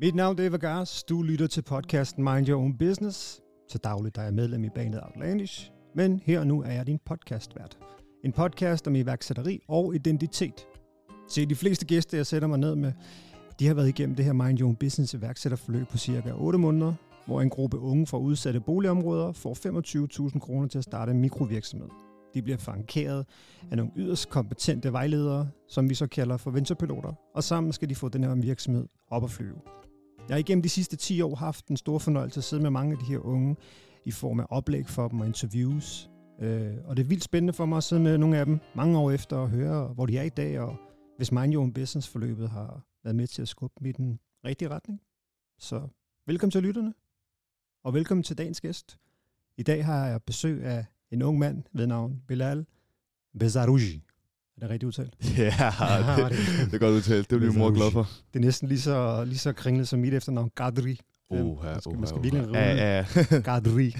Mit 0.00 0.14
navn 0.14 0.38
er 0.38 0.46
Eva 0.46 0.56
Gars. 0.56 1.02
Du 1.02 1.22
lytter 1.22 1.46
til 1.46 1.62
podcasten 1.62 2.24
Mind 2.24 2.48
Your 2.48 2.60
Own 2.60 2.78
Business. 2.78 3.40
Til 3.70 3.80
dagligt 3.84 4.16
der 4.16 4.20
er 4.20 4.26
jeg 4.26 4.34
medlem 4.34 4.64
i 4.64 4.68
banet 4.74 5.00
Outlandish, 5.02 5.70
men 5.94 6.20
her 6.24 6.40
og 6.40 6.46
nu 6.46 6.62
er 6.62 6.72
jeg 6.72 6.86
din 6.86 6.98
podcastvært. 7.06 7.78
En 8.24 8.32
podcast 8.32 8.86
om 8.86 8.94
iværksætteri 8.94 9.60
og 9.68 9.94
identitet. 9.94 10.66
Se, 11.28 11.46
de 11.46 11.54
fleste 11.54 11.86
gæster, 11.86 12.18
jeg 12.18 12.26
sætter 12.26 12.48
mig 12.48 12.58
ned 12.58 12.74
med, 12.76 12.92
de 13.58 13.66
har 13.66 13.74
været 13.74 13.88
igennem 13.88 14.16
det 14.16 14.24
her 14.24 14.32
Mind 14.32 14.60
Your 14.60 14.66
Own 14.66 14.76
Business 14.76 15.14
iværksætterforløb 15.14 15.88
på 15.88 15.98
cirka 15.98 16.32
8 16.34 16.58
måneder, 16.58 16.94
hvor 17.26 17.40
en 17.40 17.50
gruppe 17.50 17.78
unge 17.78 18.06
fra 18.06 18.18
udsatte 18.18 18.60
boligområder 18.60 19.32
får 19.32 19.54
25.000 20.32 20.38
kroner 20.38 20.68
til 20.68 20.78
at 20.78 20.84
starte 20.84 21.12
en 21.12 21.20
mikrovirksomhed. 21.20 21.88
De 22.34 22.42
bliver 22.42 22.58
flankeret 22.58 23.26
af 23.70 23.76
nogle 23.76 23.92
yderst 23.96 24.28
kompetente 24.28 24.92
vejledere, 24.92 25.48
som 25.68 25.90
vi 25.90 25.94
så 25.94 26.06
kalder 26.06 26.36
for 26.36 26.50
venturepiloter, 26.50 27.12
og 27.34 27.44
sammen 27.44 27.72
skal 27.72 27.88
de 27.88 27.94
få 27.94 28.08
den 28.08 28.24
her 28.24 28.34
virksomhed 28.34 28.86
op 29.10 29.24
at 29.24 29.30
flyve. 29.30 29.56
Jeg 30.28 30.34
har 30.34 30.38
igennem 30.38 30.62
de 30.62 30.68
sidste 30.68 30.96
10 30.96 31.20
år 31.20 31.34
haft 31.34 31.68
en 31.68 31.76
stor 31.76 31.98
fornøjelse 31.98 32.38
at 32.38 32.44
sidde 32.44 32.62
med 32.62 32.70
mange 32.70 32.92
af 32.92 32.98
de 32.98 33.04
her 33.04 33.18
unge 33.18 33.56
i 34.04 34.10
form 34.10 34.40
af 34.40 34.46
oplæg 34.50 34.86
for 34.86 35.08
dem 35.08 35.20
og 35.20 35.26
interviews. 35.26 36.10
Øh, 36.40 36.74
og 36.84 36.96
det 36.96 37.02
er 37.02 37.08
vildt 37.08 37.24
spændende 37.24 37.52
for 37.52 37.66
mig 37.66 37.76
at 37.76 37.84
sidde 37.84 38.02
med 38.02 38.18
nogle 38.18 38.38
af 38.38 38.46
dem 38.46 38.58
mange 38.74 38.98
år 38.98 39.10
efter 39.10 39.36
og 39.36 39.48
høre, 39.48 39.88
hvor 39.88 40.06
de 40.06 40.18
er 40.18 40.22
i 40.22 40.28
dag, 40.28 40.60
og 40.60 40.76
hvis 41.16 41.32
Mind 41.32 41.54
Your 41.54 41.62
Own 41.62 41.72
Business-forløbet 41.72 42.48
har 42.48 42.86
været 43.04 43.16
med 43.16 43.26
til 43.26 43.42
at 43.42 43.48
skubbe 43.48 43.74
dem 43.78 43.86
i 43.86 43.92
den 43.92 44.18
rigtige 44.44 44.68
retning. 44.68 45.00
Så 45.58 45.88
velkommen 46.26 46.50
til 46.50 46.62
lytterne, 46.62 46.94
og 47.84 47.94
velkommen 47.94 48.24
til 48.24 48.38
dagens 48.38 48.60
gæst. 48.60 48.98
I 49.56 49.62
dag 49.62 49.84
har 49.84 50.06
jeg 50.06 50.22
besøg 50.22 50.64
af 50.64 50.86
en 51.10 51.22
ung 51.22 51.38
mand 51.38 51.62
ved 51.72 51.86
navn 51.86 52.22
Bilal 52.26 52.66
Bezarouji. 53.38 54.07
Er 54.60 54.66
det 54.66 54.70
rigtigt 54.70 54.84
udtalt? 54.84 55.14
Ja, 55.38 55.50
det, 56.28 56.38
det 56.64 56.74
er 56.74 56.78
godt 56.78 56.94
udtalt. 56.94 57.30
Det 57.30 57.38
bliver 57.40 57.54
mor 57.58 57.70
glad 57.70 57.90
for. 57.92 58.08
Det 58.32 58.38
er 58.38 58.44
næsten 58.44 58.68
lige 58.68 58.80
så, 58.80 59.24
lige 59.24 59.38
så 59.38 59.52
kringlet 59.52 59.88
som 59.88 59.98
mit 59.98 60.14
efternavn, 60.14 60.50
Gadri. 60.54 61.00
Man 61.30 61.56
skal, 61.80 61.92
uh, 61.92 61.98
man 61.98 62.08
skal 62.08 62.22
virkelig 62.22 62.48
ja, 62.52 62.74
ja, 62.74 63.04
ja. 63.30 63.40
Gadri. 63.50 63.94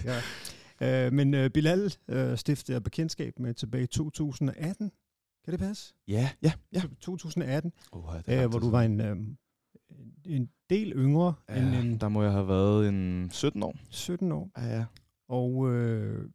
Ja. 0.81 1.07
Uh, 1.07 1.13
men 1.13 1.35
uh, 1.35 1.47
Bilal 1.55 1.95
uh, 2.13 2.37
stiftede 2.37 2.73
jeg 2.75 2.83
bekendtskab 2.83 3.39
med 3.39 3.55
tilbage 3.55 3.85
i 3.85 3.87
2018. 3.87 4.91
Kan 5.45 5.53
det 5.53 5.61
passe? 5.61 5.95
Ja, 6.09 6.31
ja, 6.43 6.53
ja. 6.73 6.83
2018, 7.01 7.73
Uh, 7.93 8.05
uh, 8.29 8.45
hvor 8.51 8.59
du 8.59 8.71
var 8.71 8.83
en, 8.83 9.01
um, 9.01 9.37
en 10.27 10.49
del 10.71 10.93
yngre 10.97 11.35
ja, 11.49 11.59
end 11.59 11.75
en 11.75 11.99
Der 12.01 12.09
må 12.09 12.23
jeg 12.23 12.33
have 12.33 12.49
været 12.49 12.89
en 12.89 13.31
17 13.31 13.63
år. 13.63 13.75
17 13.91 14.33
år. 14.33 14.51
Ja, 14.59 14.77
ja. 14.77 14.85
Og 15.29 15.73
øh, 15.73 16.29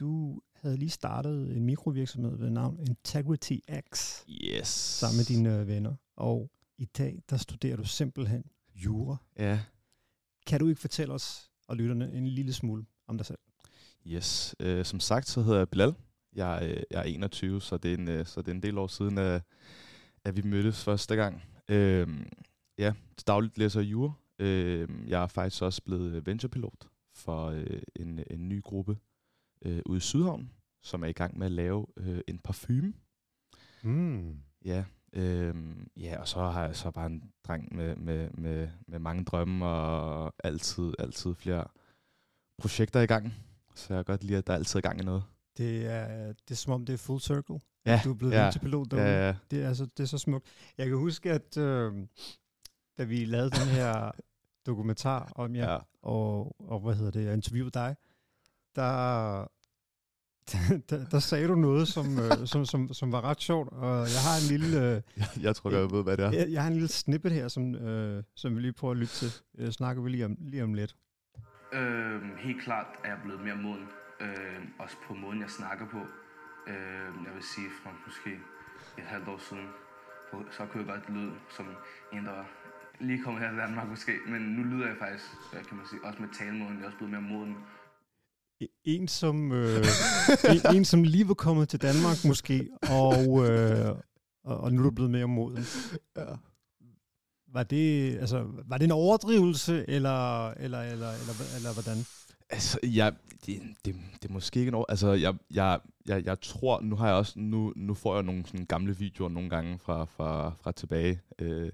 du 0.00 0.40
havde 0.62 0.76
lige 0.76 0.90
startet 0.90 1.56
en 1.56 1.64
mikrovirksomhed 1.66 2.36
ved 2.36 2.50
navn 2.50 2.78
Integrity 2.80 3.56
X 3.94 4.22
Yes. 4.28 4.68
sammen 4.68 5.16
med 5.16 5.24
dine 5.24 5.58
øh, 5.60 5.68
venner. 5.68 5.94
Og 6.16 6.50
i 6.78 6.84
dag, 6.84 7.22
der 7.30 7.36
studerer 7.36 7.76
du 7.76 7.84
simpelthen 7.84 8.44
jura. 8.74 9.16
Ja, 9.38 9.60
Kan 10.46 10.60
du 10.60 10.68
ikke 10.68 10.80
fortælle 10.80 11.14
os 11.14 11.50
og 11.68 11.76
lytterne 11.76 12.12
en 12.12 12.26
lille 12.26 12.52
smule 12.52 12.84
om 13.06 13.16
dig 13.16 13.26
selv? 13.26 13.38
yes. 14.06 14.54
Uh, 14.64 14.82
som 14.82 15.00
sagt, 15.00 15.28
så 15.28 15.42
hedder 15.42 15.58
jeg 15.58 15.68
Bilal. 15.68 15.94
Jeg, 16.34 16.64
er, 16.64 16.70
øh, 16.70 16.82
jeg 16.90 16.98
er 16.98 17.02
21, 17.02 17.60
så 17.62 17.76
det 17.76 17.92
er 17.92 17.96
en, 17.96 18.08
øh, 18.08 18.26
så 18.26 18.42
det 18.42 18.48
er 18.48 18.54
en 18.54 18.62
del 18.62 18.78
år 18.78 18.86
siden, 18.86 19.18
at, 19.18 19.42
at 20.24 20.36
vi 20.36 20.42
mødtes 20.42 20.84
første 20.84 21.16
gang. 21.16 21.42
Uh, 21.68 22.16
ja, 22.78 22.92
til 23.16 23.26
dagligt 23.26 23.58
læser 23.58 23.80
jeg 23.80 23.90
jura. 23.90 24.12
Uh, 24.38 25.08
jeg 25.10 25.22
er 25.22 25.26
faktisk 25.26 25.62
også 25.62 25.82
blevet 25.82 26.26
venturepilot 26.26 26.86
for 27.14 27.50
uh, 27.50 27.62
en, 27.96 28.20
en 28.30 28.48
ny 28.48 28.62
gruppe 28.62 28.96
uh, 29.66 29.78
ude 29.86 29.96
i 29.96 30.00
Sydhavn, 30.00 30.50
som 30.82 31.02
er 31.02 31.06
i 31.08 31.12
gang 31.12 31.38
med 31.38 31.46
at 31.46 31.52
lave 31.52 31.86
uh, 31.96 32.18
en 32.28 32.38
parfume. 32.38 32.92
Mm. 33.82 34.36
Ja, 34.64 34.84
øhm, 35.12 35.88
ja, 35.96 36.20
og 36.20 36.28
så 36.28 36.40
har 36.40 36.64
jeg 36.66 36.76
så 36.76 36.90
bare 36.90 37.06
en 37.06 37.32
dreng 37.46 37.76
med, 37.76 37.96
med, 37.96 38.30
med, 38.30 38.68
med 38.86 38.98
mange 38.98 39.24
drømme 39.24 39.66
og 39.66 40.34
altid, 40.44 40.92
altid 40.98 41.34
flere 41.34 41.64
projekter 42.58 43.00
i 43.00 43.06
gang. 43.06 43.34
Så 43.74 43.94
jeg 43.94 44.04
kan 44.06 44.12
godt 44.12 44.24
lide, 44.24 44.38
at 44.38 44.46
der 44.46 44.54
altid 44.54 44.78
er 44.78 44.80
gang 44.80 45.00
i 45.00 45.04
noget. 45.04 45.24
Det, 45.56 45.86
er, 45.86 46.26
det 46.26 46.50
er 46.50 46.54
som 46.54 46.72
om, 46.72 46.86
det 46.86 46.92
er 46.92 46.98
full 46.98 47.20
circle. 47.20 47.60
Ja, 47.86 48.00
Du 48.04 48.10
er 48.10 48.14
blevet 48.14 48.32
ja, 48.32 48.42
venturepilot 48.44 48.90
derude. 48.90 49.06
ja, 49.06 49.26
ja. 49.26 49.36
Det, 49.50 49.62
er, 49.62 49.68
altså, 49.68 49.86
det 49.96 50.02
er 50.02 50.06
så 50.06 50.18
smukt. 50.18 50.46
Jeg 50.78 50.88
kan 50.88 50.96
huske, 50.96 51.32
at 51.32 51.56
øh, 51.56 52.06
da 52.98 53.04
vi 53.04 53.24
lavede 53.24 53.50
den 53.50 53.68
her 53.68 54.10
dokumentar 54.66 55.32
om 55.36 55.56
jer, 55.56 55.72
ja. 55.72 55.78
og, 56.02 56.56
og 56.58 56.80
hvad 56.80 56.94
hedder 56.94 57.10
det, 57.10 57.24
jeg 57.24 57.34
interviewede 57.34 57.70
dig, 57.70 57.96
der, 58.76 59.48
der, 60.90 61.04
der 61.10 61.18
sagde 61.18 61.48
du 61.48 61.54
noget, 61.54 61.88
som, 61.88 62.18
øh, 62.18 62.46
som, 62.46 62.64
som, 62.64 62.92
som 62.92 63.12
var 63.12 63.24
ret 63.24 63.40
sjovt, 63.40 63.68
og 63.72 63.96
jeg 63.98 64.22
har 64.28 64.36
en 64.42 64.48
lille, 64.48 64.76
øh, 64.76 64.82
Jeg, 65.16 65.26
jeg 65.40 65.56
tror 65.56 65.70
jeg 65.70 65.90
ved, 65.90 66.02
hvad 66.02 66.16
det 66.16 66.24
er. 66.24 66.30
jeg, 66.30 66.46
jeg 66.50 66.62
har 66.62 66.68
en 66.68 66.74
lille 66.74 66.88
snippet 66.88 67.32
her, 67.32 67.48
som, 67.48 67.74
øh, 67.74 68.22
som 68.36 68.56
vi 68.56 68.60
lige 68.60 68.72
prøver 68.72 68.92
at 68.92 68.98
lytte 68.98 69.14
til. 69.14 69.32
Øh, 69.58 69.70
snakker 69.70 70.02
vi 70.02 70.08
lige 70.10 70.24
om, 70.24 70.36
lige 70.40 70.64
om 70.64 70.74
lidt. 70.74 70.96
Øhm, 71.72 72.30
helt 72.38 72.62
klart 72.62 72.86
er 73.04 73.08
jeg 73.08 73.18
blevet 73.24 73.40
mere 73.40 73.56
moden. 73.56 73.86
Øhm, 74.20 74.66
også 74.78 74.96
på 75.06 75.14
måden, 75.14 75.40
jeg 75.40 75.50
snakker 75.50 75.86
på. 75.86 76.00
Øhm, 76.72 77.16
jeg 77.26 77.34
vil 77.34 77.42
sige, 77.54 77.68
fra 77.82 77.90
måske 78.06 78.30
et 78.98 79.04
halvt 79.04 79.28
år 79.28 79.40
siden, 79.48 79.68
så, 80.56 80.66
kunne 80.66 80.80
jeg 80.82 80.90
godt 80.94 81.10
lyde 81.16 81.32
som 81.56 81.66
en, 82.12 82.24
der 82.26 82.44
lige 83.00 83.22
kommet 83.22 83.42
her 83.42 83.50
til 83.50 83.58
Danmark 83.58 83.88
måske. 83.88 84.12
Men 84.26 84.42
nu 84.42 84.62
lyder 84.62 84.86
jeg 84.86 84.96
faktisk, 84.98 85.24
hvad 85.52 85.64
kan 85.64 85.76
man 85.76 85.86
sige, 85.90 86.04
også 86.04 86.22
med 86.22 86.28
talemåden, 86.38 86.76
jeg 86.76 86.82
er 86.82 86.86
også 86.86 86.98
blevet 86.98 87.12
mere 87.12 87.26
moden. 87.32 87.56
E- 88.62 88.80
En 88.84 89.08
som, 89.08 89.52
øh, 89.52 89.84
en, 90.50 90.76
en, 90.76 90.84
som 90.84 91.02
lige 91.02 91.28
var 91.28 91.34
kommet 91.34 91.68
til 91.68 91.82
Danmark 91.82 92.24
måske, 92.24 92.68
og, 92.90 93.48
øh, 93.50 93.96
og, 94.44 94.56
og 94.60 94.72
nu 94.72 94.80
er 94.80 94.84
du 94.84 94.90
blevet 94.90 95.10
mere 95.10 95.28
moden. 95.28 95.64
Ja. 96.16 96.24
Var 97.52 97.62
det, 97.62 98.16
altså, 98.18 98.46
var 98.68 98.78
det 98.78 98.84
en 98.84 98.90
overdrivelse, 98.90 99.84
eller, 99.88 100.50
eller, 100.50 100.80
eller, 100.80 101.10
eller, 101.10 101.56
eller 101.56 101.72
hvordan? 101.72 102.06
Altså, 102.50 102.78
jeg, 102.82 103.12
det, 103.46 103.62
det, 103.84 103.94
det 104.22 104.28
er 104.28 104.32
måske 104.32 104.60
ikke 104.60 104.68
en 104.68 104.74
år. 104.74 104.86
Altså, 104.88 105.12
jeg, 105.12 105.34
jeg, 105.54 105.80
jeg, 106.06 106.24
jeg 106.24 106.40
tror, 106.40 106.80
nu 106.80 106.96
har 106.96 107.06
jeg 107.06 107.16
også, 107.16 107.32
nu, 107.36 107.72
nu 107.76 107.94
får 107.94 108.14
jeg 108.14 108.22
nogle 108.22 108.46
sådan 108.46 108.66
gamle 108.66 108.96
videoer 108.96 109.28
nogle 109.28 109.50
gange 109.50 109.78
fra, 109.78 110.04
fra, 110.04 110.52
fra 110.60 110.72
tilbage, 110.72 111.20
øh, 111.38 111.70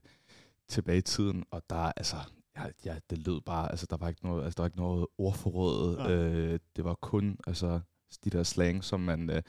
tilbage 0.69 0.99
i 0.99 1.03
tiden, 1.03 1.45
og 1.51 1.63
der, 1.71 1.87
er, 1.87 1.93
altså, 1.97 2.17
ja, 2.59 2.71
ja, 2.85 2.99
det 3.11 3.27
lød 3.27 3.41
bare, 3.41 3.71
altså, 3.71 3.87
der 3.91 3.97
var 3.97 4.09
ikke 4.09 4.27
noget, 4.27 4.45
altså, 4.45 4.57
der 4.57 4.63
var 4.63 4.67
ikke 4.67 4.79
noget 4.79 5.07
ordforråd, 5.19 5.97
Nej. 5.97 6.13
øh, 6.13 6.59
det 6.77 6.85
var 6.85 6.95
kun, 6.95 7.39
altså, 7.47 7.81
de 8.25 8.31
der 8.31 8.43
slang, 8.43 8.85
som 8.85 9.01
man, 9.01 9.31
øh, 9.31 9.43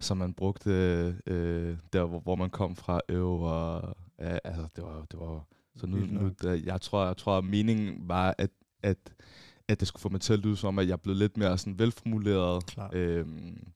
som 0.00 0.16
man 0.16 0.34
brugte 0.34 0.70
øh, 1.26 1.76
der, 1.92 2.04
hvor, 2.04 2.20
hvor 2.20 2.36
man 2.36 2.50
kom 2.50 2.76
fra, 2.76 3.00
øv, 3.08 3.42
og, 3.42 3.96
ja, 4.18 4.38
altså, 4.44 4.68
det 4.76 4.84
var, 4.84 5.04
det 5.10 5.20
var, 5.20 5.44
så 5.76 5.86
nu, 5.86 5.96
nu 5.96 6.30
der, 6.42 6.52
jeg 6.52 6.80
tror, 6.80 7.06
jeg 7.06 7.16
tror, 7.16 7.38
at 7.38 7.44
meningen 7.44 8.08
var, 8.08 8.34
at, 8.38 8.50
at, 8.82 8.98
at 9.68 9.80
det 9.80 9.88
skulle 9.88 10.00
få 10.00 10.08
mig 10.08 10.20
til 10.20 10.32
at 10.32 10.38
lyde 10.38 10.56
som, 10.56 10.78
at 10.78 10.88
jeg 10.88 11.00
blev 11.00 11.16
lidt 11.16 11.36
mere 11.36 11.58
sådan 11.58 11.78
velformuleret. 11.78 12.66
Klart. 12.66 12.94
Øhm, 12.94 13.68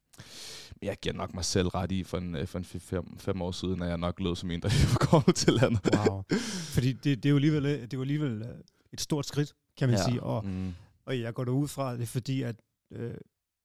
jeg 0.83 0.97
giver 1.03 1.15
nok 1.15 1.35
mig 1.35 1.45
selv 1.45 1.69
ret 1.69 1.93
i, 1.93 2.03
for 2.05 2.19
en, 2.19 2.37
øh, 2.37 2.47
for 2.47 2.59
en 2.59 2.65
fem, 2.65 3.19
fem, 3.19 3.43
år 3.43 3.51
siden, 3.53 3.83
at 3.83 3.89
jeg 3.89 3.99
nok 3.99 4.21
lød 4.21 4.37
som 4.37 4.51
en, 4.51 4.63
der 4.63 4.69
var 4.93 4.99
kommet 5.07 5.37
til 5.37 5.53
landet. 5.53 5.81
Wow. 6.09 6.23
Fordi 6.75 6.93
det, 6.93 7.05
det 7.23 7.25
er 7.27 7.31
jo 7.31 7.37
alligevel, 7.37 7.65
det 7.65 7.83
er 7.83 7.89
jo 7.95 8.01
alligevel 8.01 8.43
øh, 8.43 8.55
et 8.93 9.01
stort 9.01 9.27
skridt, 9.27 9.53
kan 9.79 9.89
man 9.89 9.99
ja. 9.99 10.05
sige. 10.05 10.23
Og, 10.23 10.47
mm, 10.47 10.75
og 11.07 11.21
jeg 11.21 11.35
går 11.35 11.45
derud 11.45 11.69
fra, 11.69 11.95
det 11.95 12.03
er 12.03 12.07
fordi, 12.07 12.43
at 12.43 12.57
øh, 12.93 13.15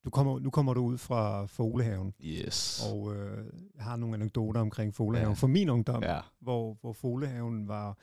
du 0.05 0.09
kommer, 0.09 0.39
nu 0.39 0.49
kommer 0.49 0.73
du 0.73 0.81
ud 0.81 0.97
fra 0.97 1.45
Folehaven, 1.45 2.13
yes. 2.23 2.83
og 2.91 3.15
øh, 3.15 3.43
jeg 3.75 3.83
har 3.83 3.95
nogle 3.95 4.15
anekdoter 4.15 4.61
omkring 4.61 4.93
Folehaven 4.95 5.29
Ja. 5.31 5.35
fra 5.35 5.47
min 5.47 5.69
ungdom, 5.69 6.03
ja. 6.03 6.19
hvor, 6.41 6.77
hvor 6.81 6.93
Folehaven 6.93 7.67
var, 7.67 7.97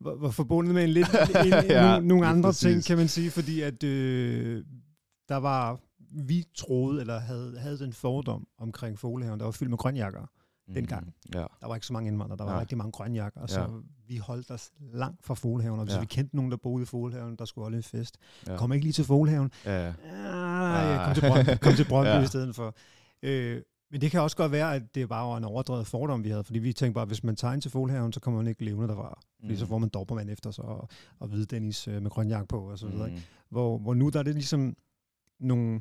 var, 0.00 0.14
var 0.14 0.30
forbundet 0.30 0.74
med 0.74 0.84
en 0.84 0.90
lidt, 0.90 1.06
en, 1.44 1.52
Ja, 1.68 1.90
nogle, 1.92 2.08
nogle 2.08 2.26
andre 2.26 2.52
ting, 2.52 2.74
præcis. 2.74 2.86
kan 2.86 2.96
man 2.96 3.08
sige, 3.08 3.30
fordi 3.30 3.60
at 3.60 3.82
øh, 3.84 4.64
der 5.28 5.36
var, 5.36 5.80
vi 6.14 6.44
troede, 6.54 7.00
eller 7.00 7.18
havde, 7.18 7.58
havde 7.58 7.78
den 7.78 7.92
fordom 7.92 8.46
omkring 8.58 8.98
Folehaven, 8.98 9.38
der 9.40 9.44
var 9.44 9.52
fyldt 9.52 9.70
med 9.70 9.78
grønjakker. 9.78 10.26
dengang. 10.74 11.06
Mm, 11.06 11.12
ja. 11.34 11.44
Der 11.60 11.66
var 11.66 11.74
ikke 11.74 11.86
så 11.86 11.92
mange 11.92 12.08
indvandrere, 12.08 12.36
der 12.38 12.44
var 12.44 12.50
Nej. 12.52 12.60
rigtig 12.60 12.78
mange 12.78 12.92
grønjakker, 12.92 13.40
og 13.40 13.50
så 13.50 13.60
Ja. 13.60 13.66
vi 14.06 14.16
holdt 14.16 14.50
os 14.50 14.70
langt 14.92 15.24
fra 15.24 15.34
Folehaven, 15.34 15.78
og 15.78 15.84
hvis 15.84 15.94
Ja. 15.94 16.00
vi 16.00 16.06
kendte 16.06 16.36
nogen, 16.36 16.50
der 16.50 16.56
boede 16.56 16.82
i 16.82 16.86
Folehaven, 16.86 17.36
der 17.36 17.44
skulle 17.44 17.64
holde 17.64 17.76
en 17.76 17.82
fest, 17.82 18.18
Ja. 18.46 18.56
kom 18.56 18.72
ikke 18.72 18.84
lige 18.84 18.92
til 18.92 19.04
Folehaven, 19.04 19.50
ja. 19.64 19.92
ah, 20.06 20.88
jeg 20.90 21.02
kom 21.04 21.14
til 21.14 21.28
Brøndby, 21.30 21.50
kom 21.64 21.72
til 21.74 21.84
Brøndby 21.88 22.08
Ja. 22.18 22.22
i 22.22 22.26
stedet 22.26 22.54
for. 22.56 22.74
Øh, 23.22 23.62
men 23.90 24.00
det 24.00 24.10
kan 24.10 24.20
også 24.20 24.36
godt 24.36 24.52
være, 24.52 24.74
at 24.74 24.94
det 24.94 25.08
bare 25.08 25.28
var 25.30 25.36
en 25.36 25.44
overdrevet 25.44 25.86
fordom, 25.86 26.24
vi 26.24 26.28
havde, 26.30 26.44
fordi 26.44 26.58
vi 26.58 26.72
tænkte 26.72 26.94
bare, 26.94 27.02
at 27.02 27.08
hvis 27.08 27.24
man 27.24 27.36
tager 27.36 27.54
ind 27.54 27.62
til 27.62 27.70
Folehaven, 27.70 28.12
så 28.12 28.20
kommer 28.20 28.40
man 28.40 28.46
ikke 28.48 28.64
levende 28.64 28.88
derfra. 28.88 29.20
Fordi 29.40 29.52
Mm. 29.52 29.58
så 29.58 29.66
får 29.66 29.78
man 29.78 29.88
Dobermann 29.88 30.28
efter 30.28 30.50
sig, 30.50 30.64
og, 30.64 30.88
og 31.18 31.28
hvide 31.28 31.46
Dennis 31.46 31.88
øh, 31.88 32.02
med 32.02 32.10
grønjak 32.10 32.48
på, 32.48 32.70
og 32.70 32.78
så 32.78 32.86
videre. 32.86 33.08
Mm. 33.08 33.16
Hvor, 33.50 33.78
hvor 33.78 33.94
nu 33.94 34.08
der 34.08 34.18
er 34.18 34.22
det 34.22 34.34
ligesom 34.34 34.76
nogle 35.40 35.80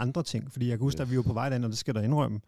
andre 0.00 0.22
ting. 0.22 0.52
Fordi 0.52 0.68
jeg 0.68 0.78
kan 0.78 0.84
huske, 0.84 0.98
da 0.98 1.04
vi 1.04 1.16
var 1.16 1.22
på 1.22 1.32
vej 1.32 1.48
derind, 1.48 1.64
og 1.64 1.70
det 1.70 1.78
skal 1.78 1.94
der 1.94 2.02
indrømme, 2.02 2.40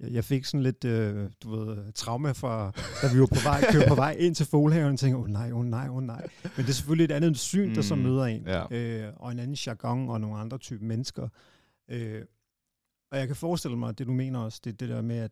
jeg, 0.00 0.24
fik 0.24 0.44
sådan 0.44 0.62
lidt, 0.62 0.84
øh, 0.84 1.30
du 1.42 1.50
ved, 1.50 1.92
trauma 1.92 2.32
fra, 2.32 2.72
da 3.02 3.12
vi 3.14 3.20
var 3.20 3.26
på 3.26 3.40
vej, 3.44 3.60
kørte 3.72 3.88
på 3.88 3.94
vej 3.94 4.16
ind 4.18 4.34
til 4.34 4.46
Folhaven, 4.46 4.92
og 4.92 4.98
tænkte, 4.98 5.16
åh 5.16 5.22
oh, 5.22 5.30
nej, 5.30 5.52
åh 5.52 5.58
oh, 5.58 5.64
nej, 5.64 5.88
åh 5.88 5.96
oh, 5.96 6.02
nej. 6.02 6.26
Men 6.42 6.52
det 6.56 6.68
er 6.68 6.72
selvfølgelig 6.72 7.04
et 7.04 7.12
andet 7.12 7.38
syn, 7.38 7.74
der 7.74 7.82
så 7.82 7.94
Mm, 7.94 8.00
møder 8.00 8.24
en, 8.24 8.46
ja. 8.46 8.76
øh, 8.76 9.12
og 9.16 9.32
en 9.32 9.38
anden 9.38 9.56
jargon 9.66 10.08
og 10.08 10.20
nogle 10.20 10.38
andre 10.38 10.58
typer 10.58 10.84
mennesker. 10.84 11.28
Øh, 11.88 12.22
og 13.12 13.18
jeg 13.18 13.26
kan 13.26 13.36
forestille 13.36 13.76
mig, 13.76 13.88
at 13.88 13.98
det 13.98 14.06
du 14.06 14.12
mener 14.12 14.38
også, 14.38 14.60
det 14.64 14.72
er 14.72 14.76
det 14.76 14.88
der 14.88 15.02
med, 15.02 15.16
at 15.16 15.30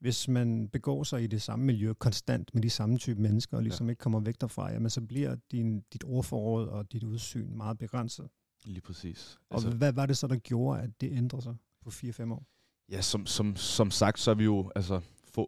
hvis 0.00 0.28
man 0.28 0.68
begår 0.68 1.02
sig 1.02 1.22
i 1.22 1.26
det 1.26 1.42
samme 1.42 1.64
miljø 1.64 1.92
konstant 1.92 2.54
med 2.54 2.62
de 2.62 2.70
samme 2.70 2.98
type 2.98 3.20
mennesker, 3.20 3.56
og 3.56 3.62
ligesom 3.62 3.86
ja. 3.86 3.90
ikke 3.90 4.00
kommer 4.00 4.20
væk 4.20 4.40
derfra, 4.40 4.72
jamen 4.72 4.90
så 4.90 5.00
bliver 5.00 5.36
din, 5.52 5.80
dit 5.92 6.04
ordforråd 6.04 6.68
og 6.68 6.92
dit 6.92 7.04
udsyn 7.04 7.56
meget 7.56 7.78
begrænset. 7.78 8.28
Lige 8.64 8.80
præcis. 8.80 9.38
Og 9.50 9.54
altså, 9.54 9.70
hvad 9.70 9.92
var 9.92 10.06
det 10.06 10.16
så, 10.16 10.26
der 10.26 10.36
gjorde, 10.36 10.80
at 10.80 11.00
det 11.00 11.12
ændrede 11.12 11.42
sig 11.42 11.56
på 11.80 11.90
4-5 11.90 12.32
år? 12.32 12.46
Ja, 12.88 13.00
som, 13.00 13.26
som, 13.26 13.56
som 13.56 13.90
sagt, 13.90 14.18
så 14.18 14.30
er 14.30 14.34
vi 14.34 14.44
jo, 14.44 14.70
altså, 14.74 15.00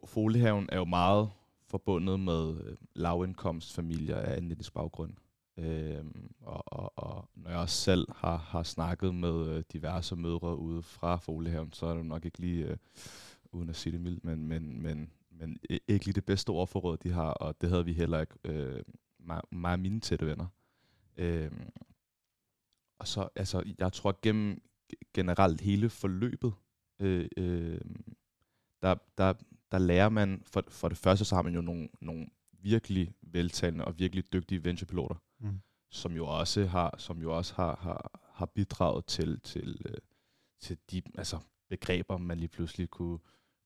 Foliehaven 0.06 0.68
er 0.72 0.76
jo 0.76 0.84
meget 0.84 1.30
forbundet 1.66 2.20
med 2.20 2.60
øh, 2.64 2.76
lavindkomstfamilier 2.94 4.16
af 4.16 4.38
en 4.38 4.50
etnisk 4.50 4.72
baggrund. 4.72 5.12
Øhm, 5.58 6.34
og, 6.40 6.62
og, 6.66 6.92
og 6.96 7.28
når 7.34 7.50
jeg 7.50 7.58
også 7.58 7.76
selv 7.76 8.06
har, 8.16 8.36
har 8.36 8.62
snakket 8.62 9.14
med 9.14 9.46
øh, 9.48 9.64
diverse 9.72 10.16
mødre 10.16 10.58
ude 10.58 10.82
fra 10.82 11.16
Foliehaven, 11.16 11.72
så 11.72 11.86
er 11.86 11.94
det 11.94 12.06
nok 12.06 12.24
ikke 12.24 12.38
lige, 12.38 12.64
øh, 12.64 12.76
uden 13.52 13.68
at 13.68 13.76
sige 13.76 13.92
det 13.92 14.00
mildt, 14.00 14.24
men, 14.24 14.46
men, 14.46 14.82
men, 14.82 15.10
men 15.30 15.58
ikke 15.88 16.04
lige 16.04 16.14
det 16.14 16.24
bedste 16.24 16.50
ordforråd, 16.50 16.96
de 16.96 17.10
har, 17.10 17.30
og 17.30 17.60
det 17.60 17.70
havde 17.70 17.84
vi 17.84 17.92
heller 17.92 18.20
ikke, 18.20 18.34
øh, 18.44 18.82
mig, 19.20 19.40
mig 19.52 19.72
og 19.72 19.80
mine 19.80 20.00
tætte 20.00 20.26
venner. 20.26 20.46
Øhm, 21.16 21.68
og 22.98 23.08
så, 23.08 23.28
altså, 23.36 23.62
jeg 23.78 23.92
tror 23.92 24.18
gennem 24.22 24.62
generelt 25.14 25.60
hele 25.60 25.90
forløbet, 25.90 26.52
øh, 27.00 27.28
øh, 27.36 27.80
der, 28.82 28.94
der, 29.18 29.32
der 29.72 29.78
lærer 29.78 30.08
man, 30.08 30.42
for, 30.46 30.64
for 30.68 30.88
det 30.88 30.98
første 30.98 31.24
så 31.24 31.34
har 31.34 31.42
man 31.42 31.54
jo 31.54 31.60
nogle, 31.60 31.88
nogle 32.00 32.26
virkelig 32.52 33.14
veltalende 33.22 33.84
og 33.84 33.98
virkelig 33.98 34.32
dygtige 34.32 34.64
venturepiloter, 34.64 35.14
mm. 35.40 35.60
som 35.90 36.12
jo 36.12 36.26
også 36.26 36.66
har, 36.66 36.94
som 36.98 37.22
jo 37.22 37.36
også 37.36 37.54
har, 37.54 37.78
har, 37.80 38.20
har 38.32 38.46
bidraget 38.46 39.06
til, 39.06 39.40
til, 39.40 39.82
øh, 39.84 39.98
til 40.60 40.78
de 40.90 41.02
altså, 41.18 41.38
begreber, 41.68 42.18
man 42.18 42.38
lige 42.38 42.48
pludselig 42.48 42.90
kunne, 42.90 43.18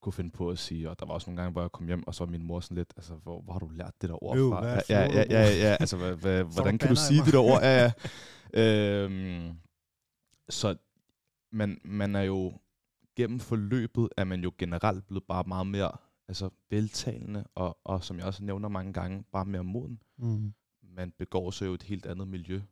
kunne 0.03 0.13
finde 0.13 0.31
på 0.31 0.51
at 0.51 0.59
sige. 0.59 0.91
Og 0.91 1.01
der 1.01 1.07
var 1.07 1.15
også 1.15 1.31
nogle 1.31 1.43
gange, 1.43 1.53
hvor 1.53 1.61
jeg 1.61 1.73
kom 1.73 1.87
hjem, 1.87 2.07
og 2.07 2.15
så 2.15 2.25
var 2.25 2.31
min 2.31 2.43
mor 2.43 2.61
sådan 2.61 2.77
lidt, 2.77 2.93
altså, 2.97 3.15
hvor, 3.15 3.41
hvor 3.41 3.53
har 3.53 3.61
du 3.61 3.69
lært 3.69 3.93
det 4.01 4.09
der 4.09 4.25
ord 4.25 4.37
fra? 4.37 4.61
hvad 4.61 4.81
Ja, 4.89 5.01
ja, 5.01 5.25
ja, 5.31 5.43
ja, 5.55 5.77
altså, 5.81 5.97
hvad, 5.97 6.15
hvad, 6.15 6.45
hvordan 6.55 6.79
kan 6.79 6.89
du 6.89 6.97
sige 6.97 7.25
det 7.25 7.33
der 7.33 7.39
ord? 7.39 7.61
Ja, 7.63 7.83
ja. 7.83 7.93
Øhm, 8.53 9.53
så 10.49 10.77
man, 11.51 11.81
man 11.85 12.17
er 12.17 12.23
jo 12.23 12.59
gennem 13.17 13.41
forløbet 13.41 14.09
er 14.17 14.25
man 14.25 14.43
jo 14.43 14.53
generelt 14.59 15.07
blevet 15.07 15.25
bare 15.25 15.45
meget 15.47 15.67
mere 15.67 15.91
altså 16.29 16.51
veltalende, 16.71 17.45
og, 17.55 17.79
og 17.85 18.05
som 18.05 18.19
jeg 18.19 18.27
også 18.27 18.45
nævner 18.45 18.69
mange 18.69 18.93
gange, 18.93 19.25
bare 19.33 19.45
mere 19.45 19.65
moden. 19.65 20.03
Mm. 20.19 20.53
Man 20.83 21.13
begår 21.19 21.51
sig 21.51 21.67
jo 21.67 21.75
et 21.75 21.83
helt 21.83 22.07
andet 22.07 22.29
miljø. 22.29 22.63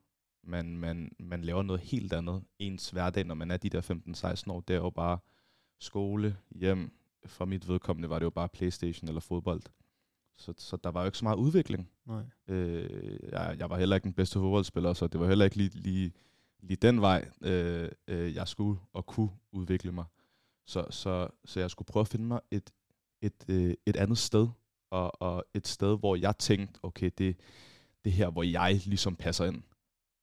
Man, 0.44 0.76
man, 0.76 1.12
man 1.18 1.42
laver 1.42 1.62
noget 1.62 1.80
helt 1.80 2.12
andet. 2.12 2.44
Ens 2.58 2.90
hverdag, 2.90 3.24
når 3.24 3.34
man 3.34 3.50
er 3.50 3.56
de 3.56 3.70
der 3.70 4.42
15-16 4.46 4.52
år, 4.52 4.60
det 4.60 4.76
er 4.76 4.80
jo 4.80 4.90
bare 4.90 5.18
skole, 5.78 6.36
hjem. 6.50 6.92
For 7.26 7.44
mit 7.44 7.68
vedkommende 7.68 8.10
var 8.10 8.18
det 8.18 8.24
jo 8.24 8.30
bare 8.30 8.48
Playstation 8.48 9.08
eller 9.08 9.20
fodbold. 9.20 9.62
Så, 10.40 10.54
så 10.58 10.76
der 10.76 10.90
var 10.90 11.00
jo 11.00 11.06
ikke 11.06 11.18
så 11.18 11.24
meget 11.24 11.36
udvikling. 11.36 11.90
Nej. 12.06 12.22
Øh, 12.48 13.18
jeg, 13.32 13.56
jeg 13.58 13.70
var 13.70 13.78
heller 13.78 13.96
ikke 13.96 14.04
den 14.04 14.12
bedste 14.12 14.38
fodboldspiller, 14.38 14.92
så 14.92 15.06
det 15.06 15.20
var 15.20 15.26
heller 15.26 15.44
ikke 15.44 15.56
lige, 15.56 15.70
lige, 15.74 16.12
lige 16.60 16.76
den 16.76 17.00
vej, 17.00 17.28
øh, 17.42 17.88
øh, 18.08 18.34
jeg 18.34 18.48
skulle 18.48 18.80
og 18.92 19.06
kunne 19.06 19.30
udvikle 19.52 19.92
mig. 19.92 20.04
Så, 20.66 20.86
så, 20.90 21.28
så 21.44 21.60
jeg 21.60 21.70
skulle 21.70 21.86
prøve 21.86 22.00
at 22.00 22.08
finde 22.08 22.24
mig 22.24 22.40
et, 22.50 22.70
et, 23.22 23.44
øh, 23.48 23.74
et 23.86 23.96
andet 23.96 24.18
sted, 24.18 24.48
og, 24.90 25.22
og 25.22 25.44
et 25.54 25.68
sted, 25.68 25.98
hvor 25.98 26.16
jeg 26.16 26.38
tænkte, 26.38 26.80
okay, 26.82 27.10
det, 27.18 27.40
det 28.04 28.12
her, 28.12 28.30
hvor 28.30 28.42
jeg 28.42 28.80
ligesom 28.84 29.16
passer 29.16 29.44
ind, 29.44 29.62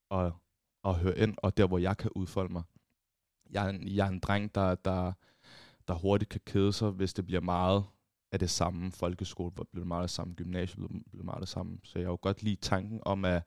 og, 0.10 0.32
og 0.84 0.98
hører 0.98 1.24
ind, 1.24 1.36
og 1.38 1.58
der, 1.58 1.68
hvor 1.68 1.78
jeg 1.78 1.98
kan 1.98 2.12
udfolde 2.16 2.54
mig. 2.54 2.64
Jeg 3.50 3.66
er 3.66 3.70
en, 3.70 3.88
jeg 3.88 4.08
er 4.08 4.12
en 4.12 4.20
dreng, 4.20 4.56
der, 4.56 4.76
der, 4.76 5.14
der 5.88 5.94
hurtigt 5.94 6.30
kan 6.30 6.42
kede 6.46 6.74
sig, 6.74 6.90
hvis 6.90 7.14
det 7.14 7.26
bliver 7.26 7.42
meget 7.42 7.84
af 8.32 8.40
det 8.40 8.50
samme 8.50 8.92
folkeskole, 8.92 9.52
bliver 9.52 9.86
meget 9.86 10.04
det 10.04 10.10
samme 10.10 10.34
gymnasium, 10.34 10.88
bliver, 10.88 11.04
bliver 11.12 11.26
meget 11.26 11.42
det 11.42 11.50
samme. 11.50 11.80
Så 11.84 12.00
jeg 12.00 12.06
jo 12.08 12.18
godt 12.22 12.44
lide 12.44 12.56
tanken 12.56 13.02
om 13.06 13.26
at, 13.26 13.44